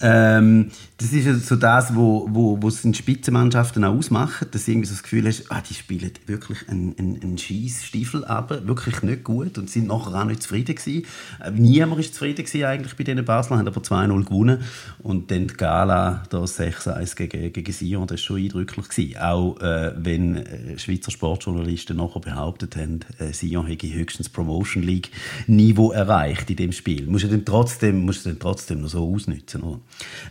Ähm, 0.00 0.70
das 0.98 1.12
ist 1.12 1.46
so 1.46 1.56
das, 1.56 1.94
wo, 1.94 2.26
wo, 2.30 2.60
wo 2.60 2.68
es 2.68 2.84
in 2.84 2.94
Spitzenmannschaften 2.94 3.84
auch 3.84 3.94
ausmacht, 3.94 4.54
dass 4.54 4.64
du 4.64 4.72
irgendwie 4.72 4.88
so 4.88 4.94
das 4.94 5.02
Gefühl 5.02 5.26
hast, 5.26 5.50
ah, 5.50 5.62
die 5.68 5.74
spielen 5.74 6.10
wirklich 6.26 6.68
einen, 6.68 6.94
einen, 6.98 7.22
einen 7.22 7.38
Schießstiefel 7.38 8.24
ab, 8.24 8.50
wirklich 8.66 9.02
nicht 9.02 9.24
gut 9.24 9.56
und 9.58 9.70
sind 9.70 9.88
nachher 9.88 10.14
auch 10.14 10.24
nicht 10.24 10.42
zufrieden 10.42 10.74
gewesen. 10.74 11.06
Äh, 11.42 11.50
niemand 11.52 11.96
war 11.96 12.12
zufrieden 12.12 12.44
gewesen 12.44 12.64
eigentlich 12.64 12.96
bei 12.96 13.04
diesen 13.04 13.24
Basler, 13.24 13.58
haben 13.58 13.68
aber 13.68 13.80
2-0 13.80 14.24
gewonnen 14.24 14.62
und 14.98 15.30
dann 15.30 15.46
die 15.46 15.54
Gala 15.54 16.24
da 16.28 16.38
6-1 16.38 17.16
gegen, 17.16 17.52
gegen 17.52 17.72
Sion, 17.72 18.06
das 18.06 18.12
war 18.12 18.18
schon 18.18 18.38
eindrücklich 18.38 18.88
gewesen. 18.88 19.18
Auch 19.18 19.60
äh, 19.60 19.92
wenn 19.96 20.36
äh, 20.36 20.78
Schweizer 20.78 21.10
Sportjournalisten 21.10 21.96
nachher 21.96 22.20
behauptet 22.20 22.76
haben, 22.76 23.00
äh, 23.18 23.32
Sion 23.32 23.66
hätte 23.66 23.92
höchstens 23.92 24.28
Promotion 24.28 24.82
League 24.82 25.10
Niveau 25.46 25.92
erreicht 25.92 26.50
in 26.50 26.56
dem 26.64 26.72
Spiel. 26.72 27.06
Musst 27.06 27.24
du 27.24 27.28
dann 27.28 27.44
trotzdem, 27.44 28.04
musst 28.04 28.24
du 28.24 28.30
dann 28.30 28.38
trotzdem 28.38 28.80
noch 28.80 28.88
so 28.88 29.12
ausnutzen, 29.12 29.62
oder? 29.62 29.80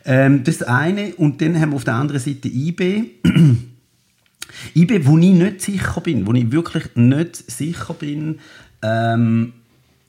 Ähm, 0.05 0.43
das 0.43 0.61
eine. 0.63 1.15
Und 1.15 1.41
dann 1.41 1.59
haben 1.59 1.71
wir 1.71 1.75
auf 1.75 1.83
der 1.83 1.95
anderen 1.95 2.21
Seite 2.21 2.47
IB. 2.47 3.05
IB, 4.75 5.05
wo 5.05 5.17
ich 5.17 5.33
nicht 5.33 5.61
sicher 5.61 6.01
bin, 6.01 6.27
wo 6.27 6.33
ich 6.33 6.51
wirklich 6.51 6.95
nicht 6.95 7.35
sicher 7.35 7.93
bin, 7.93 8.39
ähm, 8.81 9.53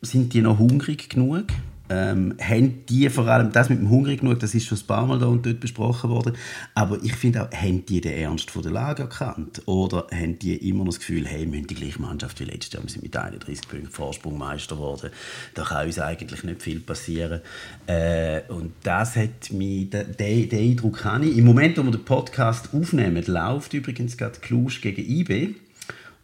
sind 0.03 0.35
die 0.35 0.43
noch 0.43 0.59
hungrig 0.59 1.09
genug? 1.09 1.47
Ähm, 1.95 2.35
haben 2.41 2.85
die 2.87 3.09
vor 3.09 3.29
allem, 3.29 3.53
das 3.53 3.69
mit 3.69 3.79
dem 3.79 3.91
Hungrig 3.91 4.21
genug, 4.21 4.41
das 4.41 4.55
ist 4.55 4.67
schon 4.67 4.79
ein 4.79 4.87
paar 4.87 5.07
Mal 5.07 5.19
da 5.19 5.27
und 5.27 5.47
dort 5.47 5.61
besprochen 5.61 6.11
worden, 6.11 6.35
aber 6.75 6.99
ich 7.03 7.15
finde 7.15 7.43
auch, 7.43 7.53
haben 7.53 7.87
die 7.87 8.01
den 8.01 8.15
Ernst 8.15 8.51
von 8.51 8.63
der 8.63 8.73
Lage 8.73 9.03
erkannt? 9.03 9.63
Oder 9.67 10.07
haben 10.13 10.39
die 10.39 10.57
immer 10.69 10.85
noch 10.85 10.93
das 10.93 10.99
Gefühl, 10.99 11.27
hey, 11.27 11.51
wir 11.51 11.59
haben 11.59 11.67
die 11.67 11.75
gleiche 11.75 12.01
Mannschaft 12.01 12.41
wie 12.41 12.45
letztes 12.45 12.73
Jahr, 12.73 12.83
wir 12.83 12.91
sind 12.91 13.03
mit 13.03 13.17
31 13.17 13.69
Punkten 13.69 13.89
Vorsprung 13.89 14.39
Meister 14.39 14.77
geworden, 14.77 15.11
da 15.55 15.63
kann 15.63 15.87
uns 15.87 15.99
eigentlich 15.99 16.43
nicht 16.43 16.63
viel 16.63 16.81
passieren. 16.81 17.41
Äh, 17.87 18.43
und 18.49 18.73
das 18.83 19.17
hat 19.17 19.53
mich, 19.53 19.91
den, 19.91 20.17
den 20.17 20.51
Eindruck 20.53 21.05
habe 21.05 21.27
ich. 21.27 21.39
Im 21.39 21.45
Moment, 21.45 21.79
wo 21.79 21.83
wir 21.83 21.93
den 21.93 22.05
Podcast 22.05 22.71
aufnehmen, 22.73 23.23
läuft 23.27 23.75
übrigens 23.75 24.17
gerade 24.17 24.41
Klusch 24.41 24.81
gegen 24.81 25.03
IB. 25.03 25.55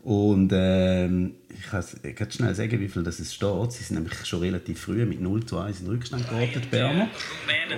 Und 0.02 0.50
ähm, 0.54 1.32
ich 1.54 2.16
kann 2.16 2.30
schnell 2.30 2.54
sagen, 2.54 2.80
wie 2.80 2.88
viel 2.88 3.02
das 3.02 3.20
es 3.20 3.34
steht. 3.34 3.72
Sie 3.72 3.84
sind 3.84 3.96
nämlich 3.96 4.14
schon 4.24 4.40
relativ 4.40 4.80
früh 4.80 5.04
mit 5.04 5.20
0 5.20 5.44
zu 5.44 5.58
1 5.58 5.80
in 5.80 5.86
Rückstand 5.88 6.28
geraten, 6.28 6.60
die 6.62 6.68
Berner. 6.68 7.08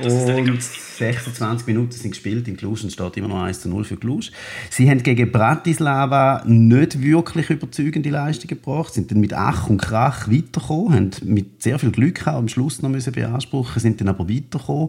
Und 0.03 0.63
26 0.63 1.67
Minuten 1.67 1.93
sind 1.93 2.11
gespielt 2.11 2.49
in 2.49 2.57
Cluj 2.57 2.83
und 2.83 2.93
steht 2.93 3.17
immer 3.17 3.29
noch 3.29 3.43
1 3.43 3.61
zu 3.61 3.69
0 3.69 3.85
für 3.85 3.97
Cluj. 3.97 4.31
Sie 4.71 4.89
haben 4.89 5.03
gegen 5.03 5.31
Bratislava 5.33 6.43
nicht 6.47 7.01
wirklich 7.03 7.51
überzeugende 7.51 8.11
Leistungen 8.11 8.49
gebracht, 8.49 8.95
sind 8.95 9.11
dann 9.11 9.21
mit 9.21 9.33
Ach 9.33 9.69
und 9.69 9.79
Krach 9.79 10.29
weitergekommen, 10.29 10.93
haben 10.95 11.11
mit 11.25 11.63
sehr 11.63 11.79
viel 11.79 11.91
Glück 11.91 12.27
auch 12.27 12.35
am 12.35 12.49
Schluss 12.49 12.83
noch 12.83 12.91
müssen 12.91 13.13
beanspruchen, 13.13 13.81
sind 13.81 14.01
dann 14.01 14.09
aber 14.09 14.29
weitergekommen 14.29 14.89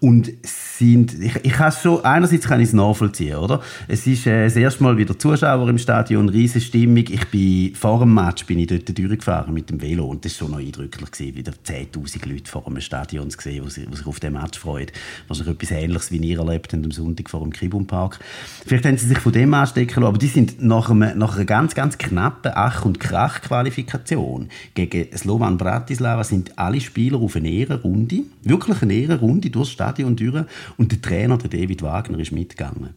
und 0.00 0.30
sind, 0.44 1.14
ich, 1.20 1.36
ich 1.42 1.52
kann 1.52 1.72
schon, 1.72 2.04
einerseits 2.04 2.46
kann 2.46 2.60
ich 2.60 2.68
es 2.68 2.72
nachvollziehen, 2.72 3.36
oder? 3.36 3.60
Es 3.88 4.06
ist 4.06 4.26
äh, 4.26 4.44
das 4.44 4.56
erste 4.56 4.82
Mal 4.82 4.96
wieder 4.96 5.18
Zuschauer 5.18 5.68
im 5.68 5.78
Stadion, 5.78 6.28
riesige 6.28 6.64
Stimmung. 6.64 7.04
Ich 7.08 7.26
bin 7.28 7.74
vor 7.74 8.00
dem 8.00 8.17
Match 8.18 8.46
bin 8.46 8.58
ich 8.58 8.66
dort 8.66 8.98
durchgefahren 8.98 9.54
mit 9.54 9.70
dem 9.70 9.80
Velo 9.80 10.06
und 10.06 10.24
das 10.24 10.32
war 10.32 10.48
schon 10.48 10.50
noch 10.50 10.64
eindrücklich, 10.64 11.10
gewesen, 11.10 11.36
wieder 11.36 11.52
10'000 11.52 12.28
Leute 12.28 12.50
vor 12.50 12.66
einem 12.66 12.80
Stadion 12.80 13.30
zu 13.30 13.40
sehen, 13.40 13.64
die 13.64 13.70
sich, 13.70 14.06
auf 14.06 14.18
den 14.18 14.32
Match 14.32 14.58
freuen. 14.58 14.88
Wahrscheinlich 15.28 15.54
etwas 15.54 15.70
Ähnliches, 15.70 16.10
wie 16.10 16.16
ihr 16.16 16.38
erlebt 16.38 16.72
habt 16.72 16.84
am 16.84 16.90
Sonntag 16.90 17.30
vor 17.30 17.40
dem 17.42 17.52
Kibum 17.52 17.86
Park. 17.86 18.18
Vielleicht 18.66 18.86
haben 18.86 18.98
sie 18.98 19.06
sich 19.06 19.18
von 19.18 19.30
dem 19.32 19.54
anstecken 19.54 20.02
lassen, 20.02 20.08
aber 20.08 20.18
die 20.18 20.26
sind 20.26 20.60
nach, 20.60 20.90
einem, 20.90 21.16
nach 21.16 21.36
einer 21.36 21.44
ganz, 21.44 21.76
ganz 21.76 21.96
knappen 21.96 22.50
Ach- 22.54 22.84
und 22.84 22.98
Krach-Qualifikation 22.98 24.48
gegen 24.74 25.16
Slovan 25.16 25.56
Bratislava 25.56 26.24
sind 26.24 26.58
alle 26.58 26.80
Spieler 26.80 27.18
auf 27.18 27.36
eine 27.36 27.50
Ehrenrunde, 27.50 28.24
wirklich 28.42 28.82
eine 28.82 28.94
Ehrenrunde 28.94 29.50
durchs 29.50 29.70
Stadion 29.70 30.16
durch 30.16 30.44
und 30.76 30.90
der 30.90 31.00
Trainer, 31.00 31.38
der 31.38 31.50
David 31.50 31.82
Wagner, 31.82 32.18
ist 32.18 32.32
mitgegangen. 32.32 32.94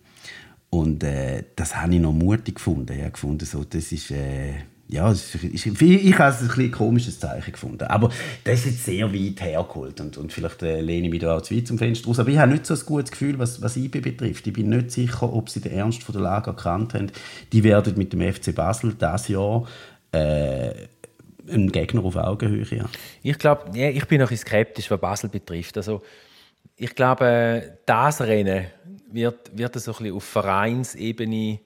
Und 0.72 1.04
äh, 1.04 1.44
das 1.56 1.76
habe 1.76 1.94
ich 1.94 2.02
noch 2.02 2.14
mutig 2.14 2.56
gefunden. 2.56 2.94
Ich 2.94 3.02
habe 3.02 3.12
gefunden, 3.12 3.46
so, 3.46 3.64
das 3.64 3.92
ist... 3.92 4.10
Äh, 4.10 4.54
ja, 4.92 5.10
ich, 5.10 5.36
ich, 5.42 5.82
ich 5.82 6.20
habe 6.20 6.36
es 6.36 6.42
ein, 6.42 6.62
ein 6.64 6.72
komisches 6.72 7.18
Zeichen 7.18 7.54
gefunden. 7.54 7.86
Aber 7.86 8.10
das 8.44 8.60
ist 8.60 8.66
jetzt 8.66 8.86
sehr 8.86 9.14
weit 9.14 9.42
hergeholt 9.42 10.02
und, 10.02 10.18
und 10.18 10.34
vielleicht 10.34 10.62
äh, 10.64 10.82
lehne 10.82 11.08
ich 11.08 11.12
mich 11.12 11.22
da 11.22 11.38
auch 11.38 11.42
zu 11.42 11.56
weit 11.56 11.66
zum 11.66 11.78
Fenster 11.78 12.08
raus. 12.08 12.20
Aber 12.20 12.30
ich 12.30 12.38
habe 12.38 12.52
nicht 12.52 12.66
so 12.66 12.74
ein 12.74 12.80
gutes 12.86 13.10
Gefühl, 13.10 13.40
was, 13.40 13.62
was 13.62 13.78
IB 13.78 14.02
betrifft. 14.02 14.46
Ich 14.46 14.54
bin 14.54 14.68
nicht 14.68 14.92
sicher, 14.92 15.32
ob 15.32 15.50
sie 15.50 15.62
den 15.62 15.72
Ernst 15.72 16.04
von 16.04 16.12
der 16.12 16.22
Lage 16.22 16.50
erkannt 16.50 16.94
haben. 16.94 17.10
Die 17.54 17.64
werden 17.64 17.98
mit 17.98 18.12
dem 18.12 18.22
FC 18.22 18.54
Basel 18.54 18.94
dieses 18.94 19.30
Jahr 19.30 19.66
äh, 20.12 20.74
einen 21.50 21.72
Gegner 21.72 22.04
auf 22.04 22.18
Augenhöhe 22.18 22.66
haben. 22.66 22.90
Ich 23.24 23.38
glaube, 23.38 23.72
ja, 23.74 23.88
ich 23.88 24.06
bin 24.08 24.20
noch 24.20 24.32
skeptisch, 24.36 24.92
was 24.92 25.00
Basel 25.00 25.30
betrifft. 25.30 25.78
Also, 25.78 26.02
ich 26.76 26.94
glaube, 26.94 27.78
das 27.86 28.20
Rennen 28.20 28.66
wird, 29.10 29.58
wird 29.58 29.80
so 29.80 29.92
ein 29.92 29.98
bisschen 29.98 30.16
auf 30.16 30.24
Vereinsebene 30.26 31.60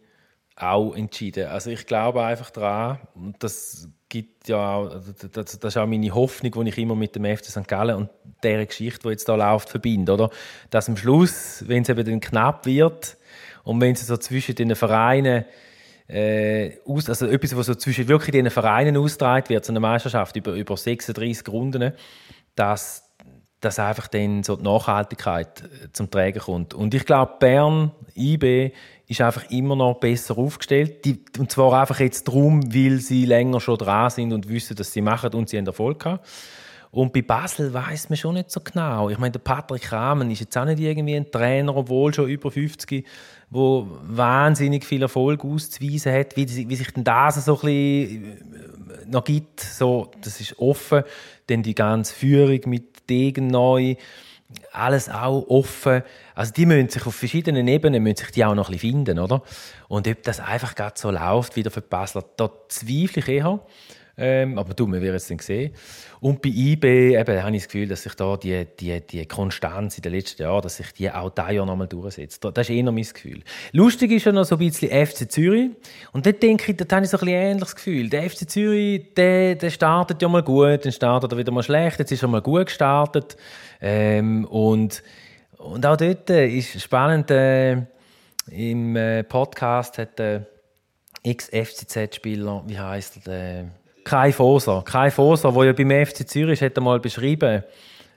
auch 0.56 0.94
entschieden. 0.96 1.48
Also 1.48 1.70
ich 1.70 1.86
glaube 1.86 2.24
einfach 2.24 2.50
daran, 2.50 3.00
und 3.14 3.44
das 3.44 3.90
gibt 4.08 4.48
ja 4.48 4.90
das, 5.34 5.60
das 5.60 5.76
ist 5.76 5.78
auch 5.78 5.86
meine 5.86 6.14
Hoffnung, 6.14 6.64
die 6.64 6.70
ich 6.70 6.78
immer 6.78 6.96
mit 6.96 7.16
dem 7.16 7.26
FC 7.26 7.46
St. 7.46 7.68
Gallen 7.68 7.96
und 7.96 8.10
der 8.44 8.66
Geschichte, 8.66 9.02
die 9.04 9.10
jetzt 9.10 9.28
da 9.28 9.36
läuft, 9.36 9.70
verbinde, 9.70 10.14
oder? 10.14 10.30
Dass 10.70 10.88
am 10.88 10.96
Schluss, 10.96 11.64
wenn 11.68 11.84
es 11.84 11.90
eben 11.90 12.06
dann 12.06 12.20
knapp 12.22 12.66
wird 12.66 13.18
und 13.64 13.82
wenn 13.82 13.94
es 13.94 14.08
so 14.08 14.16
zwischen 14.16 14.56
den 14.56 14.76
Vereinen 14.76 15.46
äh, 16.08 16.78
aus, 16.86 17.10
also 17.10 17.28
etwas, 17.28 17.56
was 17.58 17.66
so 17.66 17.76
zwischen 17.76 18.08
wirklich 18.08 18.32
den 18.32 18.50
Vereinen 18.50 18.96
austragen 18.96 19.50
wird, 19.50 19.66
so 19.66 19.74
eine 19.74 19.80
Meisterschaft 19.80 20.36
über, 20.36 20.54
über 20.54 20.78
36 20.78 21.48
Runden, 21.50 21.94
dass 22.56 23.06
dass 23.62 23.80
einfach 23.80 24.08
dann 24.08 24.44
so 24.44 24.56
die 24.58 24.64
Nachhaltigkeit 24.64 25.64
äh, 25.64 25.92
zum 25.92 26.12
Tragen 26.12 26.40
kommt. 26.40 26.74
Und 26.74 26.94
ich 26.94 27.06
glaube, 27.06 27.36
Bern, 27.40 27.92
IB, 28.16 28.74
ist 29.08 29.22
einfach 29.22 29.50
immer 29.52 29.76
noch 29.76 30.00
besser 30.00 30.38
aufgestellt. 30.38 31.06
Die, 31.06 31.20
und 31.38 31.52
zwar 31.52 31.80
einfach 31.80 32.00
jetzt 32.00 32.28
darum, 32.28 32.74
weil 32.74 33.00
sie 33.00 33.26
länger 33.26 33.60
schon 33.60 33.78
dran 33.78 34.10
sind 34.10 34.34
und 34.34 34.50
wissen, 34.50 34.76
dass 34.76 34.92
sie 34.92 35.02
machen 35.02 35.34
und 35.34 35.50
sie 35.50 35.58
haben 35.58 35.68
Erfolg 35.68 36.04
haben. 36.06 36.20
Und 36.96 37.12
bei 37.12 37.22
Basel 37.22 37.74
weiß 37.74 38.10
man 38.10 38.16
schon 38.16 38.36
nicht 38.36 38.50
so 38.50 38.62
genau. 38.62 39.10
Ich 39.10 39.18
meine, 39.18 39.34
der 39.34 39.40
Patrick 39.40 39.92
Rahmen 39.92 40.32
ist 40.32 40.40
jetzt 40.40 40.58
auch 40.58 40.64
nicht 40.64 40.80
irgendwie 40.80 41.16
ein 41.16 41.30
Trainer, 41.30 41.76
obwohl 41.76 42.14
schon 42.14 42.30
über 42.30 42.50
50, 42.50 43.06
wo 43.50 43.86
wahnsinnig 44.02 44.86
viel 44.86 45.02
Erfolg 45.02 45.44
auszuweisen 45.44 46.14
hat. 46.14 46.38
Wie, 46.38 46.70
wie 46.70 46.76
sich 46.76 46.92
denn 46.92 47.04
das 47.04 47.44
so 47.44 47.56
ein 47.56 47.62
bisschen 47.62 48.24
äh, 48.24 49.12
noch 49.12 49.26
gibt, 49.26 49.60
so, 49.60 50.10
das 50.22 50.40
ist 50.40 50.58
offen. 50.58 51.04
Dann 51.48 51.64
die 51.64 51.76
ganze 51.76 52.16
Führung 52.16 52.62
mit 52.68 53.10
Degen 53.10 53.48
neu 53.48 53.98
alles 54.72 55.10
auch 55.10 55.48
offen. 55.48 56.04
Also 56.34 56.54
die 56.54 56.66
müssen 56.66 56.90
sich 56.90 57.06
auf 57.06 57.16
verschiedenen 57.16 57.68
Ebenen 57.68 58.04
müssen 58.04 58.18
sich 58.18 58.32
die 58.32 58.46
auch 58.46 58.56
noch 58.56 58.70
ein 58.70 58.74
bisschen 58.74 59.06
finden, 59.06 59.20
oder? 59.20 59.42
Und 59.88 60.08
ob 60.08 60.24
das 60.24 60.40
einfach 60.40 60.76
gerade 60.76 60.94
so 60.98 61.12
läuft, 61.12 61.56
wieder 61.56 61.72
für 61.72 61.82
Basler, 61.82 62.24
da 62.38 62.50
zweifle 62.68 63.22
ich 63.22 63.28
eher. 63.28 63.60
Ähm, 64.18 64.58
aber 64.58 64.74
du, 64.74 64.88
wir 64.88 65.02
werden 65.02 65.16
es 65.16 65.28
dann 65.28 65.40
sehen. 65.40 65.74
Und 66.22 66.42
bei 66.42 66.50
IB 66.50 67.18
habe 67.18 67.36
ich 67.36 67.64
das 67.64 67.68
Gefühl, 67.68 67.88
dass 67.88 68.04
sich 68.04 68.16
da 68.16 68.38
die, 68.38 68.66
die, 68.80 69.02
die 69.02 69.26
Konstanz 69.26 69.98
in 69.98 70.04
den 70.04 70.14
letzten 70.14 70.44
Jahren, 70.44 70.62
dass 70.62 70.78
sich 70.78 70.92
die 70.94 71.12
auch 71.12 71.30
dieses 71.30 71.52
Jahr 71.52 71.66
nochmal 71.66 71.88
durchsetzt. 71.88 72.44
Das 72.44 72.70
ist 72.70 72.70
eher 72.70 72.90
mein 72.92 73.04
Gefühl. 73.04 73.44
Lustig 73.74 74.12
ist 74.12 74.26
ja 74.26 74.32
noch 74.32 74.46
so 74.46 74.56
ein 74.56 74.60
bisschen 74.60 74.90
FC 74.90 75.30
Zürich. 75.30 75.72
Und 76.14 76.26
dort 76.26 76.42
denke 76.42 76.72
ich, 76.72 76.78
dort 76.78 76.94
habe 76.94 77.04
ich 77.04 77.12
so 77.12 77.18
ein 77.18 77.26
bisschen 77.26 77.42
ähnliches 77.42 77.76
Gefühl. 77.76 78.10
Der 78.10 78.30
FC 78.30 78.50
Zürich, 78.50 79.14
der, 79.16 79.56
der 79.56 79.70
startet 79.70 80.22
ja 80.22 80.30
mal 80.30 80.44
gut, 80.44 80.86
dann 80.86 80.94
startet 80.94 81.34
er 81.34 81.38
wieder 81.38 81.52
mal 81.52 81.64
schlecht, 81.64 82.00
jetzt 82.00 82.12
ist 82.12 82.22
er 82.22 82.30
mal 82.30 82.42
gut 82.42 82.68
gestartet. 82.68 83.36
Ähm, 83.82 84.46
und, 84.46 85.04
und 85.58 85.86
auch 85.86 85.98
dort 85.98 86.30
ist 86.30 86.82
spannend, 86.82 87.32
äh, 87.32 87.78
im 88.52 88.96
äh, 88.96 89.24
Podcast 89.24 89.98
hat 89.98 90.20
der 90.20 90.46
Ex-FCZ-Spieler, 91.24 92.64
wie 92.68 92.78
heißt 92.78 93.28
er, 93.28 93.66
Kai 94.04 94.32
Foser. 94.32 94.84
Kai 94.86 95.10
Foser, 95.10 95.52
der 95.52 95.64
ja 95.64 95.74
beim 95.74 96.06
FC 96.06 96.30
Zürich 96.30 96.62
hat 96.62 96.78
einmal 96.78 97.00
beschrieben, 97.00 97.64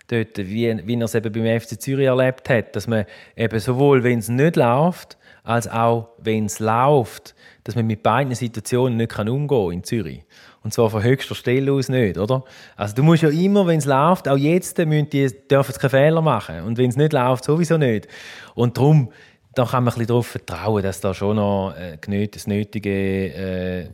dort, 0.08 0.36
wie, 0.36 0.86
wie 0.86 0.94
er 0.94 1.02
es 1.02 1.14
eben 1.14 1.32
beim 1.32 1.60
FC 1.60 1.80
Zürich 1.80 2.06
erlebt 2.06 2.50
hat, 2.50 2.76
dass 2.76 2.86
man 2.86 3.06
eben 3.36 3.58
sowohl, 3.58 4.04
wenn 4.04 4.18
es 4.18 4.28
nicht 4.28 4.56
läuft, 4.56 5.16
als 5.44 5.66
auch, 5.66 6.10
wenn 6.18 6.44
es 6.44 6.58
läuft, 6.58 7.34
dass 7.64 7.74
man 7.74 7.86
mit 7.86 8.02
beiden 8.02 8.34
Situationen 8.34 8.98
nicht 8.98 9.18
umgehen 9.18 9.48
kann 9.48 9.72
in 9.72 9.84
Zürich. 9.84 10.24
Und 10.64 10.74
zwar 10.74 10.90
von 10.90 11.02
höchster 11.02 11.34
Stelle 11.34 11.72
aus 11.72 11.88
nicht, 11.88 12.18
oder? 12.18 12.44
Also 12.76 12.94
du 12.94 13.02
musst 13.02 13.22
ja 13.22 13.28
immer, 13.28 13.66
wenn 13.66 13.78
es 13.78 13.84
läuft, 13.84 14.28
auch 14.28 14.36
jetzt 14.36 14.78
die, 14.78 15.28
dürfen 15.50 15.72
sie 15.72 15.78
keine 15.78 15.90
Fehler 15.90 16.20
machen. 16.20 16.62
Und 16.62 16.78
wenn 16.78 16.90
es 16.90 16.96
nicht 16.96 17.12
läuft, 17.12 17.44
sowieso 17.44 17.78
nicht. 17.78 18.08
Und 18.54 18.76
darum, 18.76 19.10
da 19.54 19.64
kann 19.64 19.84
man 19.84 19.92
ein 19.92 19.98
bisschen 19.98 20.08
darauf 20.08 20.26
vertrauen, 20.26 20.82
dass 20.82 21.00
da 21.00 21.14
schon 21.14 21.36
noch 21.36 21.74
äh, 21.76 22.28
das 22.28 22.46
nötige 22.46 22.90
äh, 22.90 23.88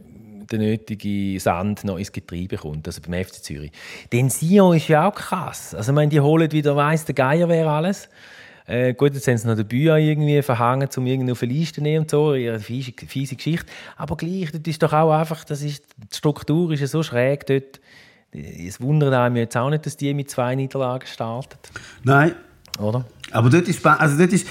der 0.50 0.58
nötige 0.58 1.40
Sand 1.40 1.84
noch 1.84 1.98
ins 1.98 2.12
Getriebe 2.12 2.56
kommt, 2.56 2.86
also 2.86 3.00
beim 3.00 3.24
FC 3.24 3.42
Zürich. 3.42 3.72
Denn 4.12 4.30
Sion 4.30 4.76
ist 4.76 4.88
ja 4.88 5.08
auch 5.08 5.14
krass. 5.14 5.74
Also, 5.74 5.92
ich 5.92 5.94
meine, 5.94 6.10
die 6.10 6.20
holen 6.20 6.50
wieder, 6.52 6.76
weiss, 6.76 7.04
der 7.04 7.14
Geier 7.14 7.48
wäre 7.48 7.70
alles. 7.70 8.08
Äh, 8.66 8.94
gut, 8.94 9.14
jetzt 9.14 9.28
haben 9.28 9.36
sie 9.36 9.46
noch 9.46 9.56
den 9.56 9.68
Bühne 9.68 10.00
irgendwie 10.00 10.40
verhangen, 10.42 10.88
um 10.96 11.06
irgendwie 11.06 11.32
auf 11.32 11.42
eine 11.42 11.52
Liste 11.52 11.76
zu 11.76 11.80
nehmen 11.82 12.04
und 12.04 12.10
so, 12.10 12.34
ihre 12.34 12.58
fiese, 12.58 12.92
fiese 13.06 13.36
Geschichte. 13.36 13.66
Aber 13.96 14.16
gleich, 14.16 14.52
das 14.52 14.62
ist 14.64 14.82
doch 14.82 14.92
auch 14.92 15.12
einfach, 15.12 15.44
das 15.44 15.62
ist, 15.62 15.84
die 15.96 16.16
Struktur 16.16 16.72
ist 16.72 16.80
ja 16.80 16.86
so 16.86 17.02
schräg 17.02 17.46
dort. 17.46 17.80
Es 18.32 18.80
wundert 18.80 19.12
einem 19.12 19.36
jetzt 19.36 19.56
auch 19.56 19.70
nicht, 19.70 19.86
dass 19.86 19.96
die 19.96 20.12
mit 20.14 20.30
zwei 20.30 20.54
Niederlagen 20.54 21.06
startet. 21.06 21.70
Nein. 22.02 22.34
Oder? 22.80 23.04
Aber 23.34 23.50
dort 23.50 23.66
ist, 23.66 23.84
also 23.84 24.16
dort 24.16 24.32
ist, 24.32 24.46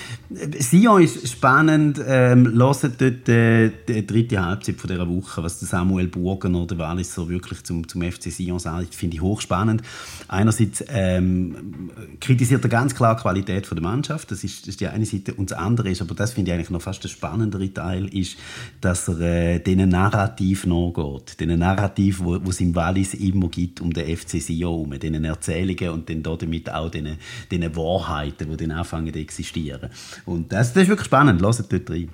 Sion 0.59 1.01
ist 1.01 1.25
spannend, 1.27 2.01
ähm, 2.05 2.53
dort 2.57 3.01
äh, 3.29 3.71
die 3.87 4.05
dritte 4.05 4.45
Halbzeit 4.45 4.75
von 4.75 4.89
dieser 4.89 5.07
Woche, 5.07 5.41
was 5.41 5.59
der 5.59 5.69
Samuel 5.69 6.07
Burgen 6.07 6.53
oder 6.55 6.77
Wallis 6.77 7.13
so 7.13 7.29
wirklich 7.29 7.63
zum, 7.63 7.87
zum 7.87 8.01
FC 8.01 8.23
Sion 8.23 8.59
sagt, 8.59 8.93
finde 8.93 9.15
ich 9.15 9.21
hochspannend. 9.21 9.83
Einerseits 10.27 10.83
ähm, 10.89 11.91
kritisiert 12.19 12.61
er 12.63 12.69
ganz 12.69 12.93
klar 12.93 13.15
die 13.15 13.21
Qualität 13.21 13.71
der 13.71 13.81
Mannschaft, 13.81 14.31
das 14.31 14.43
ist, 14.43 14.63
das 14.63 14.69
ist 14.69 14.81
die 14.81 14.87
eine 14.87 15.05
Seite, 15.05 15.33
und 15.33 15.51
das 15.51 15.57
andere 15.57 15.89
ist, 15.89 16.01
aber 16.01 16.13
das 16.13 16.33
finde 16.33 16.51
ich 16.51 16.55
eigentlich 16.55 16.69
noch 16.69 16.81
fast 16.81 17.03
der 17.05 17.09
spannendere 17.09 17.73
Teil, 17.73 18.13
ist, 18.13 18.37
dass 18.81 19.07
er 19.07 19.21
äh, 19.21 19.59
diesen 19.59 19.87
Narrativ 19.87 20.65
nachgeht, 20.65 21.39
diesen 21.39 21.59
Narrativ, 21.59 22.19
wo, 22.19 22.35
es 22.35 22.59
im 22.59 22.75
Wallis 22.75 23.13
immer 23.13 23.47
gibt 23.47 23.79
um 23.79 23.93
den 23.93 24.17
FC 24.17 24.41
Sion 24.41 24.59
herum, 24.59 24.99
diesen 24.99 25.23
Erzählungen 25.23 25.89
und 25.89 26.09
dann 26.09 26.21
damit 26.21 26.69
auch 26.69 26.91
diesen, 26.91 27.17
diesen 27.49 27.75
Wahrheiten, 27.77 28.57
die 28.57 28.72
anfangen 28.73 29.13
zu 29.13 29.19
existieren. 29.19 29.89
Und 30.25 30.51
das, 30.51 30.73
das 30.73 30.83
ist 30.83 30.89
wirklich 30.89 31.05
spannend, 31.05 31.41
hört 31.41 31.71
dort 31.71 31.89
rein. 31.89 32.09